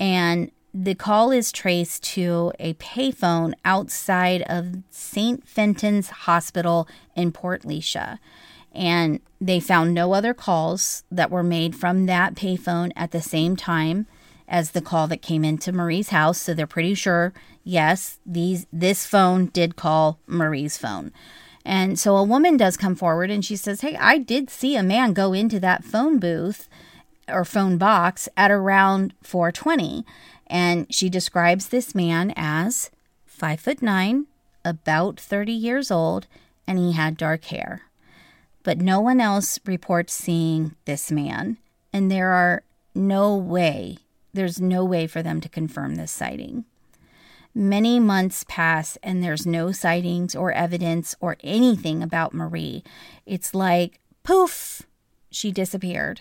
And 0.00 0.50
the 0.74 0.94
call 0.94 1.30
is 1.30 1.50
traced 1.50 2.02
to 2.02 2.52
a 2.58 2.74
payphone 2.74 3.54
outside 3.64 4.42
of 4.42 4.82
St. 4.90 5.46
Fintan's 5.46 6.10
Hospital 6.10 6.86
in 7.16 7.32
Portlaoise. 7.32 8.18
And 8.72 9.20
they 9.40 9.60
found 9.60 9.94
no 9.94 10.12
other 10.12 10.34
calls 10.34 11.04
that 11.10 11.30
were 11.30 11.42
made 11.42 11.74
from 11.74 12.06
that 12.06 12.34
payphone 12.34 12.92
at 12.94 13.12
the 13.12 13.22
same 13.22 13.56
time 13.56 14.06
as 14.46 14.70
the 14.70 14.80
call 14.80 15.06
that 15.08 15.22
came 15.22 15.44
into 15.44 15.72
Marie's 15.72 16.10
house. 16.10 16.38
So 16.38 16.54
they're 16.54 16.66
pretty 16.66 16.94
sure, 16.94 17.32
yes, 17.64 18.18
these 18.24 18.66
this 18.72 19.06
phone 19.06 19.46
did 19.46 19.76
call 19.76 20.18
Marie's 20.26 20.78
phone. 20.78 21.12
And 21.64 21.98
so 21.98 22.16
a 22.16 22.22
woman 22.22 22.56
does 22.56 22.76
come 22.76 22.94
forward 22.94 23.30
and 23.30 23.44
she 23.44 23.56
says, 23.56 23.82
Hey, 23.82 23.96
I 23.96 24.18
did 24.18 24.48
see 24.48 24.76
a 24.76 24.82
man 24.82 25.12
go 25.12 25.32
into 25.32 25.60
that 25.60 25.84
phone 25.84 26.18
booth 26.18 26.68
or 27.28 27.44
phone 27.44 27.76
box 27.78 28.28
at 28.36 28.50
around 28.50 29.12
420. 29.22 30.04
And 30.48 30.92
she 30.92 31.08
describes 31.08 31.68
this 31.68 31.94
man 31.94 32.32
as 32.36 32.90
five 33.26 33.60
foot 33.60 33.82
nine, 33.82 34.26
about 34.64 35.20
30 35.20 35.52
years 35.52 35.90
old, 35.90 36.26
and 36.66 36.78
he 36.78 36.92
had 36.92 37.16
dark 37.16 37.44
hair. 37.46 37.82
But 38.62 38.78
no 38.78 39.00
one 39.00 39.20
else 39.20 39.58
reports 39.64 40.12
seeing 40.12 40.74
this 40.84 41.10
man, 41.10 41.58
and 41.92 42.10
there 42.10 42.32
are 42.32 42.62
no 42.94 43.36
way, 43.36 43.98
there's 44.32 44.60
no 44.60 44.84
way 44.84 45.06
for 45.06 45.22
them 45.22 45.40
to 45.40 45.48
confirm 45.48 45.94
this 45.94 46.12
sighting. 46.12 46.64
Many 47.54 47.98
months 47.98 48.44
pass, 48.46 48.98
and 49.02 49.22
there's 49.22 49.46
no 49.46 49.72
sightings 49.72 50.34
or 50.34 50.52
evidence 50.52 51.14
or 51.20 51.36
anything 51.42 52.02
about 52.02 52.34
Marie. 52.34 52.84
It's 53.24 53.54
like, 53.54 54.00
poof, 54.22 54.82
she 55.30 55.50
disappeared. 55.50 56.20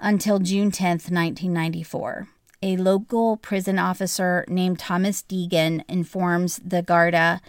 Until 0.00 0.38
June 0.38 0.70
10th, 0.70 1.10
1994 1.10 2.28
a 2.64 2.78
local 2.78 3.36
prison 3.36 3.78
officer 3.78 4.46
named 4.48 4.78
Thomas 4.78 5.22
Deegan 5.22 5.84
informs 5.86 6.58
the 6.64 6.80
Garda 6.80 7.42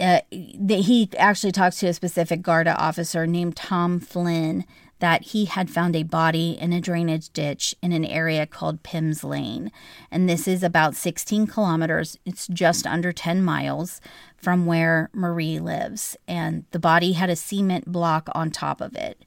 uh, 0.00 0.20
that 0.30 0.80
he 0.86 1.10
actually 1.18 1.52
talks 1.52 1.80
to 1.80 1.88
a 1.88 1.92
specific 1.92 2.40
Garda 2.40 2.74
officer 2.76 3.26
named 3.26 3.56
Tom 3.56 4.00
Flynn 4.00 4.64
that 5.00 5.22
he 5.22 5.44
had 5.44 5.68
found 5.68 5.94
a 5.94 6.02
body 6.02 6.56
in 6.58 6.72
a 6.72 6.80
drainage 6.80 7.28
ditch 7.30 7.74
in 7.82 7.92
an 7.92 8.06
area 8.06 8.46
called 8.46 8.82
Pims 8.82 9.22
Lane. 9.22 9.70
And 10.10 10.26
this 10.26 10.48
is 10.48 10.62
about 10.62 10.94
16 10.94 11.46
kilometers, 11.46 12.18
it's 12.24 12.46
just 12.46 12.86
under 12.86 13.12
10 13.12 13.42
miles 13.42 14.00
from 14.38 14.64
where 14.64 15.10
Marie 15.12 15.58
lives. 15.58 16.16
And 16.26 16.64
the 16.70 16.78
body 16.78 17.12
had 17.12 17.28
a 17.28 17.36
cement 17.36 17.92
block 17.92 18.30
on 18.34 18.50
top 18.50 18.80
of 18.80 18.96
it 18.96 19.26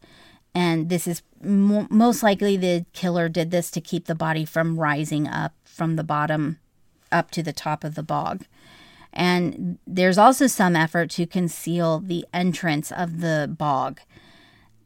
and 0.55 0.89
this 0.89 1.07
is 1.07 1.23
mo- 1.41 1.87
most 1.89 2.23
likely 2.23 2.57
the 2.57 2.85
killer 2.93 3.29
did 3.29 3.51
this 3.51 3.71
to 3.71 3.81
keep 3.81 4.05
the 4.05 4.15
body 4.15 4.45
from 4.45 4.79
rising 4.79 5.27
up 5.27 5.53
from 5.63 5.95
the 5.95 6.03
bottom 6.03 6.59
up 7.11 7.31
to 7.31 7.43
the 7.43 7.53
top 7.53 7.83
of 7.83 7.95
the 7.95 8.03
bog. 8.03 8.45
And 9.11 9.77
there's 9.85 10.17
also 10.17 10.47
some 10.47 10.75
effort 10.75 11.11
to 11.11 11.27
conceal 11.27 11.99
the 11.99 12.25
entrance 12.33 12.91
of 12.91 13.21
the 13.21 13.53
bog. 13.57 13.99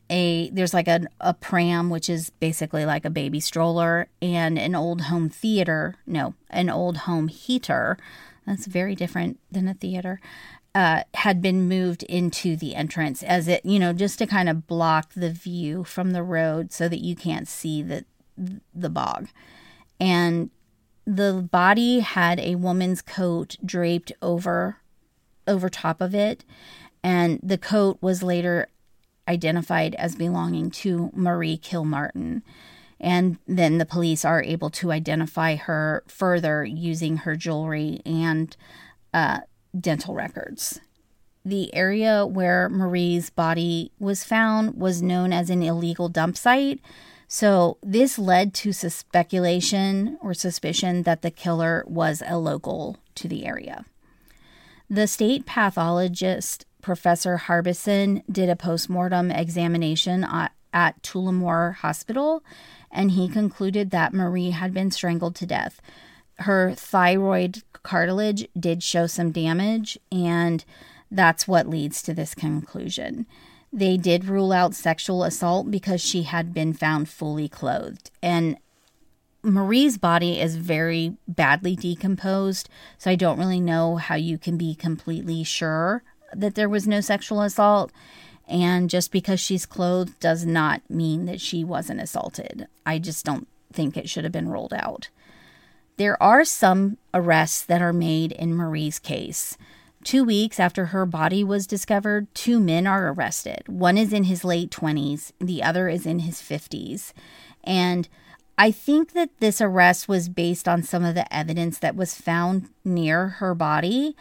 A 0.09 0.49
there's 0.51 0.73
like 0.73 0.87
a, 0.87 1.07
a 1.19 1.33
pram, 1.33 1.89
which 1.89 2.09
is 2.09 2.29
basically 2.29 2.85
like 2.85 3.03
a 3.03 3.09
baby 3.09 3.39
stroller, 3.41 4.07
and 4.21 4.57
an 4.57 4.73
old 4.73 5.01
home 5.03 5.29
theater. 5.29 5.95
No, 6.05 6.33
an 6.49 6.69
old 6.69 6.97
home 6.99 7.27
heater. 7.27 7.97
That's 8.45 8.65
very 8.65 8.95
different 8.95 9.39
than 9.51 9.67
a 9.67 9.73
theater 9.73 10.21
uh, 10.77 11.01
had 11.15 11.41
been 11.41 11.67
moved 11.67 12.03
into 12.03 12.55
the 12.55 12.75
entrance 12.75 13.23
as 13.23 13.47
it, 13.47 13.65
you 13.65 13.79
know, 13.79 13.93
just 13.93 14.19
to 14.19 14.27
kind 14.27 14.47
of 14.47 14.67
block 14.67 15.11
the 15.15 15.31
view 15.31 15.83
from 15.83 16.11
the 16.11 16.21
road 16.21 16.71
so 16.71 16.87
that 16.87 16.99
you 16.99 17.15
can't 17.15 17.47
see 17.47 17.81
the 17.81 18.05
the 18.75 18.89
bog. 18.89 19.27
And 19.99 20.51
the 21.03 21.47
body 21.51 22.01
had 22.01 22.39
a 22.39 22.53
woman's 22.53 23.01
coat 23.01 23.57
draped 23.65 24.11
over 24.21 24.77
over 25.47 25.67
top 25.67 25.99
of 25.99 26.13
it, 26.13 26.45
and 27.03 27.39
the 27.41 27.57
coat 27.57 27.97
was 27.99 28.21
later 28.21 28.67
identified 29.27 29.95
as 29.95 30.15
belonging 30.15 30.69
to 30.69 31.09
Marie 31.11 31.57
Kilmartin. 31.57 32.43
And 32.99 33.39
then 33.47 33.79
the 33.79 33.85
police 33.85 34.23
are 34.23 34.43
able 34.43 34.69
to 34.69 34.91
identify 34.91 35.55
her 35.55 36.03
further 36.07 36.63
using 36.63 37.17
her 37.17 37.35
jewelry 37.35 37.99
and 38.05 38.55
uh, 39.11 39.39
dental 39.79 40.13
records. 40.13 40.79
The 41.45 41.73
area 41.73 42.25
where 42.25 42.67
Marie's 42.67 43.29
body 43.29 43.91
was 43.99 44.23
found 44.23 44.75
was 44.75 45.01
known 45.01 45.31
as 45.31 45.49
an 45.49 45.63
illegal 45.63 46.09
dump 46.09 46.37
site. 46.37 46.81
So, 47.29 47.77
this 47.81 48.19
led 48.19 48.53
to 48.55 48.73
speculation 48.73 50.17
or 50.21 50.33
suspicion 50.33 51.03
that 51.03 51.21
the 51.21 51.31
killer 51.31 51.83
was 51.87 52.23
a 52.25 52.37
local 52.37 52.97
to 53.15 53.27
the 53.27 53.45
area. 53.45 53.85
The 54.89 55.07
state 55.07 55.45
pathologist 55.45 56.65
Professor 56.81 57.35
Harbison 57.35 58.23
did 58.31 58.47
a 58.47 58.55
postmortem 58.55 59.29
examination 59.29 60.23
at, 60.23 60.53
at 60.71 61.01
Tullamore 61.03 61.75
Hospital, 61.75 62.43
and 62.89 63.11
he 63.11 63.27
concluded 63.27 63.91
that 63.91 64.13
Marie 64.13 64.51
had 64.51 64.73
been 64.73 64.91
strangled 64.91 65.35
to 65.35 65.45
death. 65.45 65.81
Her 66.39 66.73
thyroid 66.73 67.63
cartilage 67.83 68.47
did 68.59 68.83
show 68.83 69.07
some 69.07 69.31
damage, 69.31 69.97
and 70.11 70.63
that's 71.09 71.47
what 71.47 71.69
leads 71.69 72.01
to 72.03 72.13
this 72.13 72.35
conclusion. 72.35 73.25
They 73.71 73.97
did 73.97 74.25
rule 74.25 74.51
out 74.51 74.75
sexual 74.75 75.23
assault 75.23 75.71
because 75.71 76.01
she 76.01 76.23
had 76.23 76.53
been 76.53 76.73
found 76.73 77.09
fully 77.09 77.49
clothed. 77.49 78.11
And 78.21 78.57
Marie's 79.43 79.97
body 79.97 80.39
is 80.39 80.55
very 80.55 81.15
badly 81.27 81.75
decomposed, 81.75 82.69
so 82.97 83.11
I 83.11 83.15
don't 83.15 83.39
really 83.39 83.61
know 83.61 83.95
how 83.97 84.15
you 84.15 84.37
can 84.37 84.57
be 84.57 84.75
completely 84.75 85.43
sure 85.43 86.03
that 86.33 86.55
there 86.55 86.69
was 86.69 86.87
no 86.87 87.01
sexual 87.01 87.41
assault. 87.41 87.91
And 88.47 88.89
just 88.89 89.11
because 89.11 89.39
she's 89.39 89.65
clothed 89.65 90.19
does 90.19 90.45
not 90.45 90.81
mean 90.89 91.25
that 91.25 91.41
she 91.41 91.63
wasn't 91.63 92.01
assaulted. 92.01 92.67
I 92.85 92.99
just 92.99 93.25
don't 93.25 93.47
think 93.73 93.97
it 93.97 94.09
should 94.09 94.23
have 94.23 94.33
been 94.33 94.49
ruled 94.49 94.73
out. 94.73 95.09
There 95.97 96.21
are 96.21 96.45
some 96.45 96.97
arrests 97.13 97.63
that 97.65 97.81
are 97.81 97.93
made 97.93 98.31
in 98.31 98.55
Marie's 98.55 98.99
case. 98.99 99.57
Two 100.03 100.23
weeks 100.23 100.59
after 100.59 100.85
her 100.85 101.05
body 101.05 101.43
was 101.43 101.67
discovered, 101.67 102.33
two 102.33 102.59
men 102.59 102.87
are 102.87 103.11
arrested. 103.11 103.63
One 103.67 103.97
is 103.97 104.13
in 104.13 104.25
his 104.25 104.45
late 104.45 104.69
20s, 104.69 105.31
the 105.39 105.63
other 105.63 105.89
is 105.89 106.05
in 106.05 106.19
his 106.19 106.35
50s. 106.35 107.13
And 107.63 108.07
I 108.57 108.71
think 108.71 109.13
that 109.13 109.31
this 109.39 109.59
arrest 109.59 110.07
was 110.07 110.29
based 110.29 110.67
on 110.67 110.83
some 110.83 111.03
of 111.03 111.15
the 111.15 111.31
evidence 111.35 111.79
that 111.79 111.95
was 111.95 112.15
found 112.15 112.69
near 112.85 113.27
her 113.27 113.53
body. 113.55 114.15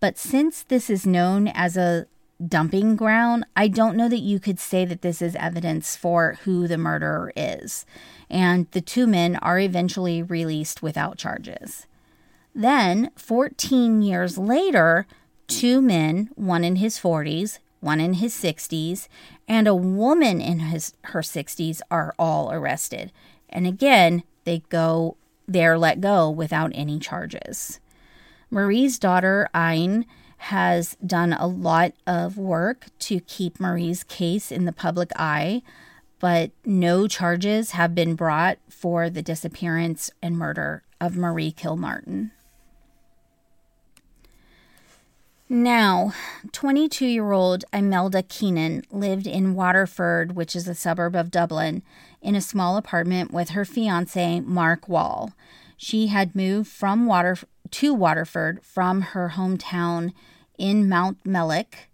But 0.00 0.18
since 0.18 0.64
this 0.64 0.90
is 0.90 1.06
known 1.06 1.48
as 1.48 1.76
a 1.76 2.06
dumping 2.48 2.96
ground, 2.96 3.44
I 3.56 3.68
don't 3.68 3.96
know 3.96 4.08
that 4.08 4.20
you 4.20 4.40
could 4.40 4.58
say 4.58 4.84
that 4.84 5.02
this 5.02 5.20
is 5.20 5.36
evidence 5.36 5.96
for 5.96 6.38
who 6.44 6.66
the 6.66 6.78
murderer 6.78 7.32
is. 7.36 7.84
And 8.28 8.70
the 8.70 8.80
two 8.80 9.06
men 9.06 9.36
are 9.36 9.58
eventually 9.58 10.22
released 10.22 10.82
without 10.82 11.18
charges. 11.18 11.86
Then, 12.54 13.10
14 13.16 14.02
years 14.02 14.38
later, 14.38 15.06
two 15.46 15.80
men, 15.80 16.30
one 16.34 16.64
in 16.64 16.76
his 16.76 16.98
40s, 16.98 17.58
one 17.80 18.00
in 18.00 18.14
his 18.14 18.34
60s, 18.34 19.08
and 19.48 19.66
a 19.66 19.74
woman 19.74 20.40
in 20.40 20.60
his 20.60 20.94
her 21.02 21.22
60s 21.22 21.80
are 21.90 22.14
all 22.18 22.52
arrested. 22.52 23.12
And 23.48 23.66
again, 23.66 24.22
they 24.44 24.62
go 24.68 25.16
they're 25.50 25.78
let 25.78 26.00
go 26.00 26.30
without 26.30 26.70
any 26.74 27.00
charges. 27.00 27.80
Marie's 28.50 29.00
daughter 29.00 29.48
Aine 29.54 30.06
has 30.44 30.96
done 31.04 31.34
a 31.34 31.46
lot 31.46 31.92
of 32.06 32.38
work 32.38 32.86
to 32.98 33.20
keep 33.20 33.60
Marie's 33.60 34.02
case 34.02 34.50
in 34.50 34.64
the 34.64 34.72
public 34.72 35.10
eye, 35.16 35.62
but 36.18 36.50
no 36.64 37.06
charges 37.06 37.72
have 37.72 37.94
been 37.94 38.14
brought 38.14 38.58
for 38.68 39.10
the 39.10 39.20
disappearance 39.20 40.10
and 40.22 40.38
murder 40.38 40.82
of 40.98 41.14
Marie 41.14 41.52
Kilmartin. 41.52 42.30
Now, 45.46 46.14
22 46.52 47.06
year 47.06 47.32
old 47.32 47.64
Imelda 47.72 48.22
Keenan 48.22 48.84
lived 48.90 49.26
in 49.26 49.54
Waterford, 49.54 50.36
which 50.36 50.56
is 50.56 50.66
a 50.66 50.74
suburb 50.74 51.14
of 51.14 51.30
Dublin, 51.30 51.82
in 52.22 52.34
a 52.34 52.40
small 52.40 52.78
apartment 52.78 53.30
with 53.30 53.50
her 53.50 53.66
fiance, 53.66 54.40
Mark 54.40 54.88
Wall. 54.88 55.32
She 55.76 56.06
had 56.06 56.34
moved 56.34 56.70
from 56.70 57.04
Water 57.04 57.36
to 57.72 57.92
Waterford 57.92 58.64
from 58.64 59.02
her 59.02 59.32
hometown 59.36 60.12
in 60.60 60.86
Mountmellick, 60.88 61.88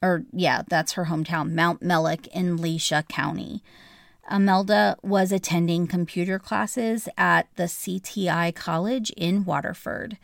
or 0.00 0.24
yeah, 0.32 0.62
that's 0.66 0.94
her 0.94 1.04
hometown, 1.04 1.52
Mountmellick 1.52 2.26
in 2.28 2.56
Laois 2.56 3.06
County. 3.06 3.62
Imelda 4.30 4.96
was 5.02 5.30
attending 5.30 5.86
computer 5.86 6.38
classes 6.38 7.06
at 7.18 7.48
the 7.56 7.64
CTI 7.64 8.54
College 8.54 9.10
in 9.10 9.44
Waterford. 9.44 10.16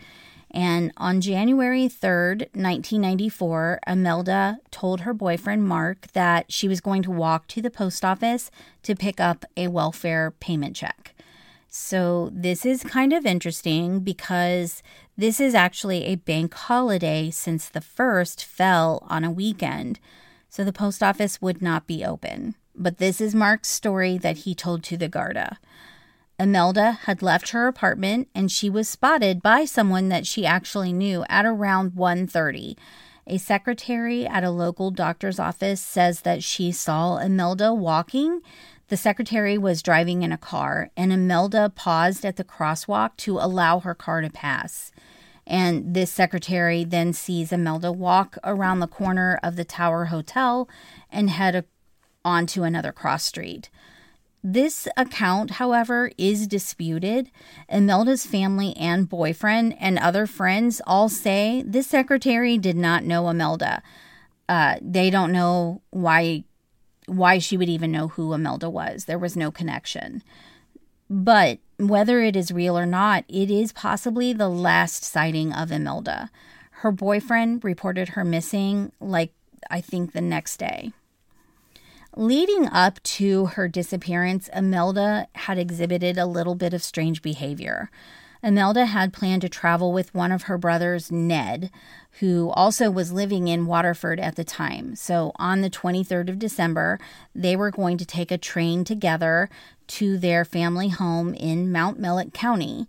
And 0.51 0.93
on 0.97 1.21
January 1.21 1.89
3rd, 1.89 2.49
1994, 2.55 3.81
Imelda 3.87 4.61
told 4.71 5.03
her 5.03 5.13
boyfriend 5.13 5.65
Mark 5.65 6.07
that 6.15 6.51
she 6.51 6.69
was 6.69 6.81
going 6.81 7.03
to 7.03 7.11
walk 7.11 7.49
to 7.49 7.61
the 7.61 7.71
post 7.71 8.03
office 8.03 8.51
to 8.85 8.97
pick 8.97 9.21
up 9.21 9.45
a 9.59 9.69
welfare 9.69 10.31
payment 10.41 10.75
check. 10.75 11.15
So, 11.71 12.31
this 12.33 12.65
is 12.65 12.83
kind 12.83 13.13
of 13.13 13.27
interesting 13.27 14.01
because 14.01 14.83
this 15.19 15.39
is 15.39 15.55
actually 15.55 16.05
a 16.05 16.17
bank 16.17 16.55
holiday 16.55 17.31
since 17.31 17.69
the 17.69 17.83
first 17.83 18.43
fell 18.43 19.05
on 19.07 19.23
a 19.23 19.31
weekend. 19.31 20.01
So, 20.49 20.65
the 20.65 20.73
post 20.73 21.03
office 21.03 21.43
would 21.43 21.61
not 21.61 21.87
be 21.87 22.03
open. 22.03 22.55
But 22.75 22.97
this 22.97 23.21
is 23.21 23.35
Mark's 23.35 23.69
story 23.69 24.17
that 24.19 24.39
he 24.39 24.55
told 24.55 24.83
to 24.85 24.97
the 24.97 25.09
Garda. 25.09 25.59
Imelda 26.39 26.93
had 26.93 27.21
left 27.21 27.51
her 27.51 27.67
apartment 27.67 28.29
and 28.35 28.51
she 28.51 28.71
was 28.71 28.89
spotted 28.89 29.43
by 29.43 29.65
someone 29.65 30.09
that 30.09 30.27
she 30.27 30.47
actually 30.47 30.93
knew 30.93 31.25
at 31.29 31.45
around 31.45 31.93
1:30. 31.93 32.77
A 33.27 33.37
secretary 33.37 34.27
at 34.27 34.45
a 34.45 34.51
local 34.51 34.91
doctor's 34.91 35.39
office 35.39 35.81
says 35.81 36.23
that 36.23 36.43
she 36.43 36.73
saw 36.73 37.19
Imelda 37.19 37.75
walking. 37.75 38.41
The 38.89 38.97
secretary 38.97 39.59
was 39.59 39.83
driving 39.83 40.23
in 40.23 40.33
a 40.33 40.39
car 40.39 40.91
and 40.97 41.13
Imelda 41.13 41.71
paused 41.75 42.25
at 42.25 42.37
the 42.37 42.45
crosswalk 42.45 43.17
to 43.19 43.39
allow 43.39 43.81
her 43.81 43.95
car 43.95 44.23
to 44.23 44.31
pass. 44.31 44.91
And 45.47 45.95
this 45.95 46.11
secretary 46.11 46.85
then 46.85 47.13
sees 47.13 47.53
Imelda 47.53 47.93
walk 47.93 48.37
around 48.45 48.81
the 48.81 48.87
corner 48.87 49.39
of 49.43 49.57
the 49.57 49.65
Tower 49.65 50.07
Hotel 50.07 50.69
and 51.11 51.31
head 51.31 51.65
onto 52.25 52.63
another 52.63 52.93
cross 52.93 53.25
street. 53.25 53.71
This 54.45 54.87
account, 54.97 55.53
however, 55.53 56.11
is 56.17 56.47
disputed. 56.47 57.31
Imelda's 57.69 58.25
family 58.25 58.77
and 58.77 59.09
boyfriend 59.09 59.75
and 59.81 59.99
other 59.99 60.27
friends 60.27 60.81
all 60.87 61.09
say 61.09 61.65
this 61.67 61.87
secretary 61.87 62.57
did 62.57 62.77
not 62.77 63.05
know 63.05 63.29
Imelda. 63.29 63.83
Uh, 64.49 64.77
they 64.81 65.11
don't 65.11 65.33
know 65.33 65.83
why 65.91 66.45
why 67.09 67.39
she 67.39 67.57
would 67.57 67.69
even 67.69 67.91
know 67.91 68.09
who 68.09 68.33
Imelda 68.33 68.71
was. 68.71 69.05
There 69.05 69.19
was 69.19 69.37
no 69.37 69.51
connection. 69.51 70.23
But 71.11 71.59
whether 71.79 72.21
it 72.21 72.37
is 72.37 72.53
real 72.53 72.79
or 72.79 72.87
not, 72.87 73.25
it 73.29 73.51
is 73.51 73.73
possibly 73.73 74.33
the 74.33 74.49
last 74.49 75.05
sighting 75.05 75.53
of 75.53 75.73
Imelda. 75.73 76.31
Her 76.71 76.93
boyfriend 76.93 77.65
reported 77.65 78.11
her 78.11 78.25
missing, 78.25 78.93
like 79.01 79.33
I 79.71 79.81
think 79.81 80.13
the 80.13 80.21
next 80.21 80.59
day. 80.59 80.93
Leading 82.17 82.67
up 82.69 83.03
to 83.05 83.47
her 83.47 83.69
disappearance, 83.69 84.49
Imelda 84.55 85.29
had 85.35 85.59
exhibited 85.59 86.19
a 86.19 86.27
little 86.27 86.55
bit 86.55 86.75
of 86.75 86.83
strange 86.83 87.23
behavior. 87.23 87.91
Imelda 88.43 88.87
had 88.87 89.13
planned 89.13 89.43
to 89.43 89.49
travel 89.49 89.93
with 89.93 90.15
one 90.15 90.33
of 90.33 90.43
her 90.45 90.59
brothers, 90.59 91.11
Ned, 91.11 91.71
who 92.21 92.51
also 92.51 92.91
was 92.91 93.13
living 93.13 93.49
in 93.49 93.67
Waterford 93.67 94.21
at 94.21 94.37
the 94.37 94.45
time. 94.45 94.95
So 94.95 95.33
on 95.37 95.61
the 95.61 95.71
23rd 95.71 96.29
of 96.29 96.39
December, 96.39 96.99
they 97.35 97.57
were 97.57 97.71
going 97.71 97.99
to 97.99 98.07
take 98.07 98.31
a 98.31 98.39
train 98.39 98.85
together 98.85 99.49
to 99.89 100.19
their 100.19 100.45
family 100.45 100.89
home 100.89 101.35
in 101.35 101.73
Mount 101.73 102.01
Mountmellick 102.01 102.33
County. 102.33 102.87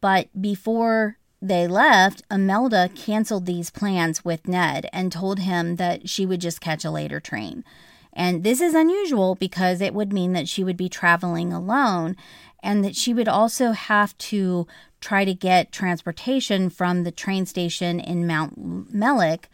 But 0.00 0.28
before 0.40 1.18
they 1.40 1.66
left, 1.66 2.22
Imelda 2.30 2.90
canceled 2.94 3.46
these 3.46 3.70
plans 3.70 4.24
with 4.24 4.48
Ned 4.48 4.88
and 4.92 5.10
told 5.10 5.40
him 5.40 5.76
that 5.76 6.08
she 6.08 6.26
would 6.26 6.40
just 6.40 6.60
catch 6.60 6.84
a 6.84 6.90
later 6.90 7.20
train. 7.20 7.64
And 8.12 8.44
this 8.44 8.60
is 8.60 8.74
unusual 8.74 9.34
because 9.34 9.80
it 9.80 9.94
would 9.94 10.12
mean 10.12 10.34
that 10.34 10.48
she 10.48 10.62
would 10.62 10.76
be 10.76 10.88
traveling 10.88 11.52
alone 11.52 12.16
and 12.62 12.84
that 12.84 12.96
she 12.96 13.12
would 13.12 13.28
also 13.28 13.72
have 13.72 14.16
to 14.18 14.66
try 15.00 15.24
to 15.24 15.34
get 15.34 15.72
transportation 15.72 16.70
from 16.70 17.02
the 17.02 17.10
train 17.10 17.44
station 17.44 17.98
in 17.98 18.24
Mountmellick 18.24 19.44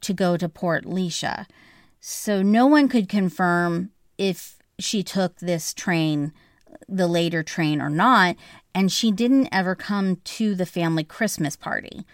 to 0.00 0.12
go 0.12 0.36
to 0.36 0.48
Port 0.48 0.84
Laois. 0.84 1.46
So 2.00 2.42
no 2.42 2.66
one 2.66 2.88
could 2.88 3.08
confirm 3.08 3.90
if 4.18 4.56
she 4.78 5.02
took 5.02 5.36
this 5.38 5.74
train, 5.74 6.32
the 6.88 7.06
later 7.06 7.42
train, 7.42 7.80
or 7.80 7.90
not. 7.90 8.36
And 8.74 8.90
she 8.90 9.10
didn't 9.10 9.48
ever 9.52 9.74
come 9.74 10.16
to 10.16 10.54
the 10.54 10.66
family 10.66 11.04
Christmas 11.04 11.56
party. 11.56 12.04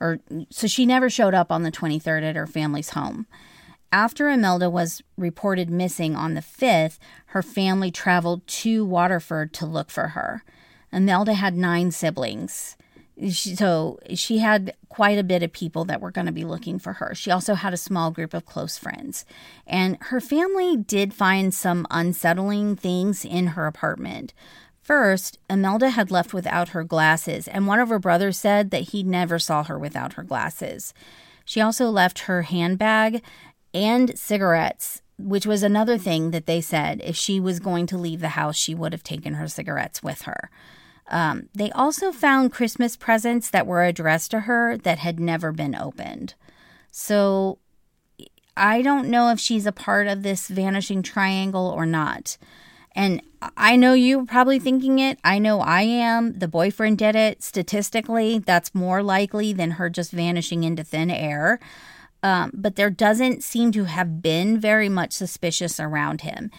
Or 0.00 0.20
so 0.50 0.66
she 0.66 0.86
never 0.86 1.10
showed 1.10 1.34
up 1.34 1.50
on 1.50 1.62
the 1.62 1.72
23rd 1.72 2.22
at 2.22 2.36
her 2.36 2.46
family's 2.46 2.90
home. 2.90 3.26
After 3.90 4.28
Imelda 4.28 4.68
was 4.68 5.02
reported 5.16 5.70
missing 5.70 6.14
on 6.14 6.34
the 6.34 6.42
5th, 6.42 6.98
her 7.26 7.42
family 7.42 7.90
traveled 7.90 8.46
to 8.46 8.84
Waterford 8.84 9.52
to 9.54 9.66
look 9.66 9.90
for 9.90 10.08
her. 10.08 10.44
Imelda 10.92 11.34
had 11.34 11.56
nine 11.56 11.90
siblings. 11.90 12.76
so 13.32 13.98
she 14.14 14.38
had 14.38 14.74
quite 14.88 15.18
a 15.18 15.24
bit 15.24 15.42
of 15.42 15.52
people 15.52 15.84
that 15.86 16.00
were 16.00 16.10
going 16.10 16.26
to 16.26 16.32
be 16.32 16.44
looking 16.44 16.78
for 16.78 16.94
her. 16.94 17.14
She 17.14 17.30
also 17.30 17.54
had 17.54 17.72
a 17.72 17.78
small 17.78 18.10
group 18.10 18.34
of 18.34 18.46
close 18.46 18.78
friends. 18.78 19.24
And 19.66 19.96
her 20.02 20.20
family 20.20 20.76
did 20.76 21.14
find 21.14 21.52
some 21.52 21.86
unsettling 21.90 22.76
things 22.76 23.24
in 23.24 23.48
her 23.48 23.66
apartment. 23.66 24.34
First, 24.82 25.38
Imelda 25.50 25.90
had 25.90 26.10
left 26.10 26.32
without 26.32 26.70
her 26.70 26.84
glasses, 26.84 27.48
and 27.48 27.66
one 27.66 27.80
of 27.80 27.88
her 27.88 27.98
brothers 27.98 28.38
said 28.38 28.70
that 28.70 28.90
he 28.90 29.02
never 29.02 29.38
saw 29.38 29.64
her 29.64 29.78
without 29.78 30.14
her 30.14 30.22
glasses. 30.22 30.94
She 31.44 31.60
also 31.62 31.88
left 31.88 32.20
her 32.20 32.42
handbag 32.42 33.22
and 33.74 34.18
cigarettes, 34.18 35.02
which 35.18 35.46
was 35.46 35.62
another 35.62 35.98
thing 35.98 36.30
that 36.30 36.46
they 36.46 36.60
said 36.60 37.00
if 37.04 37.16
she 37.16 37.40
was 37.40 37.60
going 37.60 37.86
to 37.86 37.98
leave 37.98 38.20
the 38.20 38.30
house, 38.30 38.56
she 38.56 38.74
would 38.74 38.92
have 38.92 39.02
taken 39.02 39.34
her 39.34 39.48
cigarettes 39.48 40.02
with 40.02 40.22
her. 40.22 40.50
Um, 41.10 41.48
they 41.54 41.70
also 41.72 42.12
found 42.12 42.52
Christmas 42.52 42.96
presents 42.96 43.50
that 43.50 43.66
were 43.66 43.84
addressed 43.84 44.30
to 44.32 44.40
her 44.40 44.76
that 44.78 44.98
had 44.98 45.18
never 45.18 45.52
been 45.52 45.74
opened. 45.74 46.34
So 46.90 47.58
I 48.56 48.82
don't 48.82 49.08
know 49.08 49.30
if 49.30 49.40
she's 49.40 49.66
a 49.66 49.72
part 49.72 50.06
of 50.06 50.22
this 50.22 50.48
vanishing 50.48 51.02
triangle 51.02 51.66
or 51.68 51.86
not. 51.86 52.36
And 52.94 53.22
I 53.56 53.76
know 53.76 53.92
you're 53.92 54.26
probably 54.26 54.58
thinking 54.58 54.98
it. 54.98 55.18
I 55.22 55.38
know 55.38 55.60
I 55.60 55.82
am. 55.82 56.40
The 56.40 56.48
boyfriend 56.48 56.98
did 56.98 57.14
it. 57.14 57.42
Statistically, 57.42 58.40
that's 58.40 58.74
more 58.74 59.02
likely 59.02 59.52
than 59.52 59.72
her 59.72 59.88
just 59.88 60.10
vanishing 60.10 60.64
into 60.64 60.82
thin 60.82 61.10
air. 61.10 61.60
Um, 62.22 62.50
but 62.52 62.76
there 62.76 62.90
doesn't 62.90 63.44
seem 63.44 63.70
to 63.72 63.84
have 63.84 64.20
been 64.20 64.58
very 64.58 64.88
much 64.88 65.12
suspicious 65.12 65.78
around 65.78 66.22
him. 66.22 66.50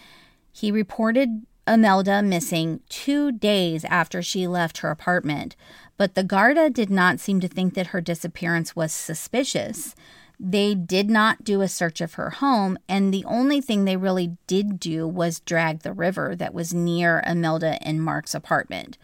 He 0.52 0.72
reported 0.72 1.46
Imelda 1.66 2.22
missing 2.22 2.80
two 2.88 3.30
days 3.30 3.84
after 3.84 4.22
she 4.22 4.46
left 4.46 4.78
her 4.78 4.90
apartment, 4.90 5.56
but 5.96 6.14
the 6.14 6.24
Garda 6.24 6.70
did 6.70 6.90
not 6.90 7.20
seem 7.20 7.40
to 7.40 7.48
think 7.48 7.74
that 7.74 7.88
her 7.88 8.00
disappearance 8.00 8.74
was 8.74 8.92
suspicious. 8.92 9.94
They 10.38 10.74
did 10.74 11.10
not 11.10 11.44
do 11.44 11.60
a 11.60 11.68
search 11.68 12.00
of 12.00 12.14
her 12.14 12.30
home, 12.30 12.78
and 12.88 13.12
the 13.12 13.24
only 13.26 13.60
thing 13.60 13.84
they 13.84 13.98
really 13.98 14.38
did 14.46 14.80
do 14.80 15.06
was 15.06 15.40
drag 15.40 15.80
the 15.80 15.92
river 15.92 16.34
that 16.34 16.54
was 16.54 16.72
near 16.72 17.22
Imelda 17.26 17.76
and 17.82 18.02
Mark's 18.02 18.34
apartment. 18.34 18.96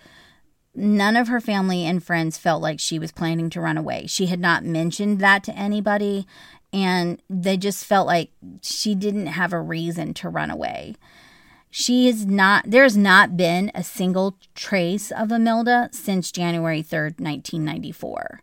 None 0.78 1.16
of 1.16 1.28
her 1.28 1.40
family 1.40 1.86
and 1.86 2.04
friends 2.04 2.36
felt 2.36 2.60
like 2.60 2.78
she 2.78 2.98
was 2.98 3.10
planning 3.10 3.48
to 3.50 3.62
run 3.62 3.78
away. 3.78 4.06
She 4.06 4.26
had 4.26 4.38
not 4.38 4.62
mentioned 4.62 5.20
that 5.20 5.42
to 5.44 5.56
anybody, 5.56 6.26
and 6.70 7.22
they 7.30 7.56
just 7.56 7.86
felt 7.86 8.06
like 8.06 8.30
she 8.60 8.94
didn't 8.94 9.28
have 9.28 9.54
a 9.54 9.60
reason 9.60 10.12
to 10.14 10.28
run 10.28 10.50
away. 10.50 10.94
She 11.70 12.08
is 12.08 12.26
not, 12.26 12.64
there's 12.66 12.96
not 12.96 13.38
been 13.38 13.72
a 13.74 13.82
single 13.82 14.36
trace 14.54 15.10
of 15.10 15.32
Imelda 15.32 15.88
since 15.92 16.30
January 16.30 16.82
3rd, 16.82 17.20
1994. 17.20 18.42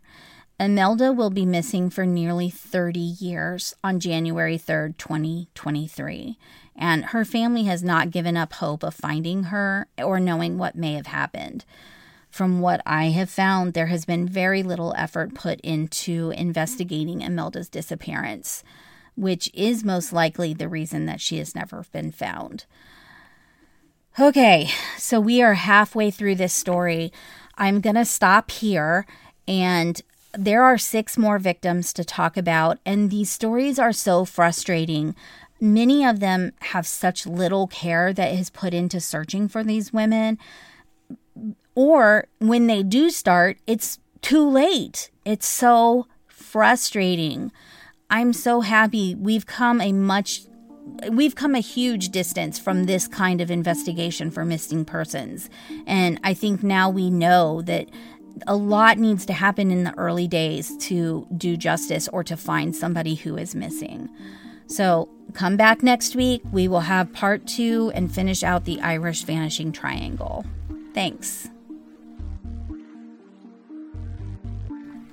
Imelda 0.58 1.12
will 1.12 1.30
be 1.30 1.46
missing 1.46 1.88
for 1.88 2.04
nearly 2.04 2.50
30 2.50 2.98
years 2.98 3.74
on 3.84 4.00
January 4.00 4.58
3rd, 4.58 4.96
2023, 4.98 6.36
and 6.74 7.06
her 7.06 7.24
family 7.24 7.64
has 7.64 7.84
not 7.84 8.10
given 8.10 8.36
up 8.36 8.54
hope 8.54 8.82
of 8.82 8.94
finding 8.94 9.44
her 9.44 9.86
or 9.98 10.18
knowing 10.18 10.58
what 10.58 10.74
may 10.74 10.94
have 10.94 11.06
happened. 11.06 11.64
From 12.34 12.58
what 12.58 12.80
I 12.84 13.10
have 13.10 13.30
found, 13.30 13.74
there 13.74 13.86
has 13.86 14.04
been 14.04 14.26
very 14.28 14.64
little 14.64 14.92
effort 14.98 15.36
put 15.36 15.60
into 15.60 16.32
investigating 16.36 17.20
Imelda's 17.20 17.68
disappearance, 17.68 18.64
which 19.14 19.48
is 19.54 19.84
most 19.84 20.12
likely 20.12 20.52
the 20.52 20.68
reason 20.68 21.06
that 21.06 21.20
she 21.20 21.38
has 21.38 21.54
never 21.54 21.84
been 21.92 22.10
found. 22.10 22.64
Okay, 24.18 24.68
so 24.98 25.20
we 25.20 25.42
are 25.42 25.54
halfway 25.54 26.10
through 26.10 26.34
this 26.34 26.52
story. 26.52 27.12
I'm 27.56 27.80
going 27.80 27.94
to 27.94 28.04
stop 28.04 28.50
here 28.50 29.06
and 29.46 30.02
there 30.32 30.64
are 30.64 30.76
six 30.76 31.16
more 31.16 31.38
victims 31.38 31.92
to 31.92 32.04
talk 32.04 32.36
about, 32.36 32.80
and 32.84 33.12
these 33.12 33.30
stories 33.30 33.78
are 33.78 33.92
so 33.92 34.24
frustrating. 34.24 35.14
Many 35.60 36.04
of 36.04 36.18
them 36.18 36.50
have 36.62 36.88
such 36.88 37.28
little 37.28 37.68
care 37.68 38.12
that 38.12 38.32
is 38.32 38.50
put 38.50 38.74
into 38.74 38.98
searching 38.98 39.46
for 39.46 39.62
these 39.62 39.92
women. 39.92 40.40
Or 41.74 42.26
when 42.38 42.66
they 42.66 42.82
do 42.82 43.10
start, 43.10 43.58
it's 43.66 43.98
too 44.22 44.48
late. 44.48 45.10
It's 45.24 45.46
so 45.46 46.06
frustrating. 46.28 47.52
I'm 48.10 48.32
so 48.32 48.60
happy 48.60 49.14
we've 49.14 49.46
come 49.46 49.80
a 49.80 49.92
much 49.92 50.42
we've 51.10 51.34
come 51.34 51.54
a 51.54 51.60
huge 51.60 52.10
distance 52.10 52.58
from 52.58 52.84
this 52.84 53.08
kind 53.08 53.40
of 53.40 53.50
investigation 53.50 54.30
for 54.30 54.44
missing 54.44 54.84
persons. 54.84 55.48
And 55.86 56.20
I 56.22 56.34
think 56.34 56.62
now 56.62 56.90
we 56.90 57.10
know 57.10 57.62
that 57.62 57.88
a 58.46 58.54
lot 58.54 58.98
needs 58.98 59.24
to 59.26 59.32
happen 59.32 59.70
in 59.70 59.84
the 59.84 59.96
early 59.96 60.28
days 60.28 60.76
to 60.78 61.26
do 61.36 61.56
justice 61.56 62.08
or 62.08 62.22
to 62.24 62.36
find 62.36 62.76
somebody 62.76 63.14
who 63.14 63.36
is 63.36 63.54
missing. 63.54 64.08
So 64.66 65.08
come 65.32 65.56
back 65.56 65.82
next 65.82 66.16
week. 66.16 66.42
We 66.52 66.68
will 66.68 66.80
have 66.80 67.12
part 67.12 67.46
two 67.46 67.90
and 67.94 68.14
finish 68.14 68.42
out 68.42 68.64
the 68.64 68.80
Irish 68.80 69.22
vanishing 69.22 69.72
triangle. 69.72 70.44
Thanks. 70.92 71.48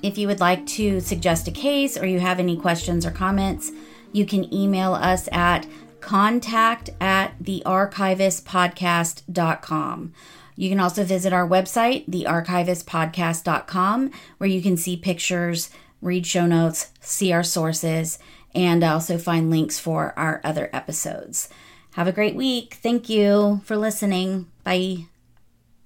If 0.02 0.18
you 0.18 0.28
would 0.28 0.40
like 0.40 0.66
to 0.68 1.00
suggest 1.00 1.48
a 1.48 1.52
case 1.52 1.98
or 1.98 2.06
you 2.06 2.20
have 2.20 2.40
any 2.40 2.58
questions 2.58 3.06
or 3.06 3.12
comments, 3.12 3.72
you 4.12 4.26
can 4.26 4.54
email 4.54 4.94
us 4.94 5.30
at 5.32 5.68
contact 6.00 6.90
at 7.00 7.38
thearchivistpodcast.com. 7.44 10.14
You 10.56 10.70
can 10.70 10.80
also 10.80 11.04
visit 11.04 11.34
our 11.34 11.48
website, 11.48 12.10
thearchivistpodcast.com, 12.10 14.12
where 14.38 14.50
you 14.50 14.62
can 14.62 14.78
see 14.78 14.98
pictures, 14.98 15.70
read 16.02 16.26
show 16.26 16.46
notes, 16.46 16.92
see 17.00 17.32
our 17.32 17.44
sources, 17.44 18.20
and 18.54 18.84
also 18.84 19.18
find 19.18 19.50
links 19.50 19.80
for 19.80 20.14
our 20.18 20.42
other 20.44 20.70
episodes. 20.74 21.48
Have 21.94 22.08
a 22.08 22.12
great 22.12 22.36
week. 22.36 22.80
Thank 22.82 23.10
you 23.10 23.62
for 23.66 23.78
listening. 23.78 24.48
Bye. 24.64 25.11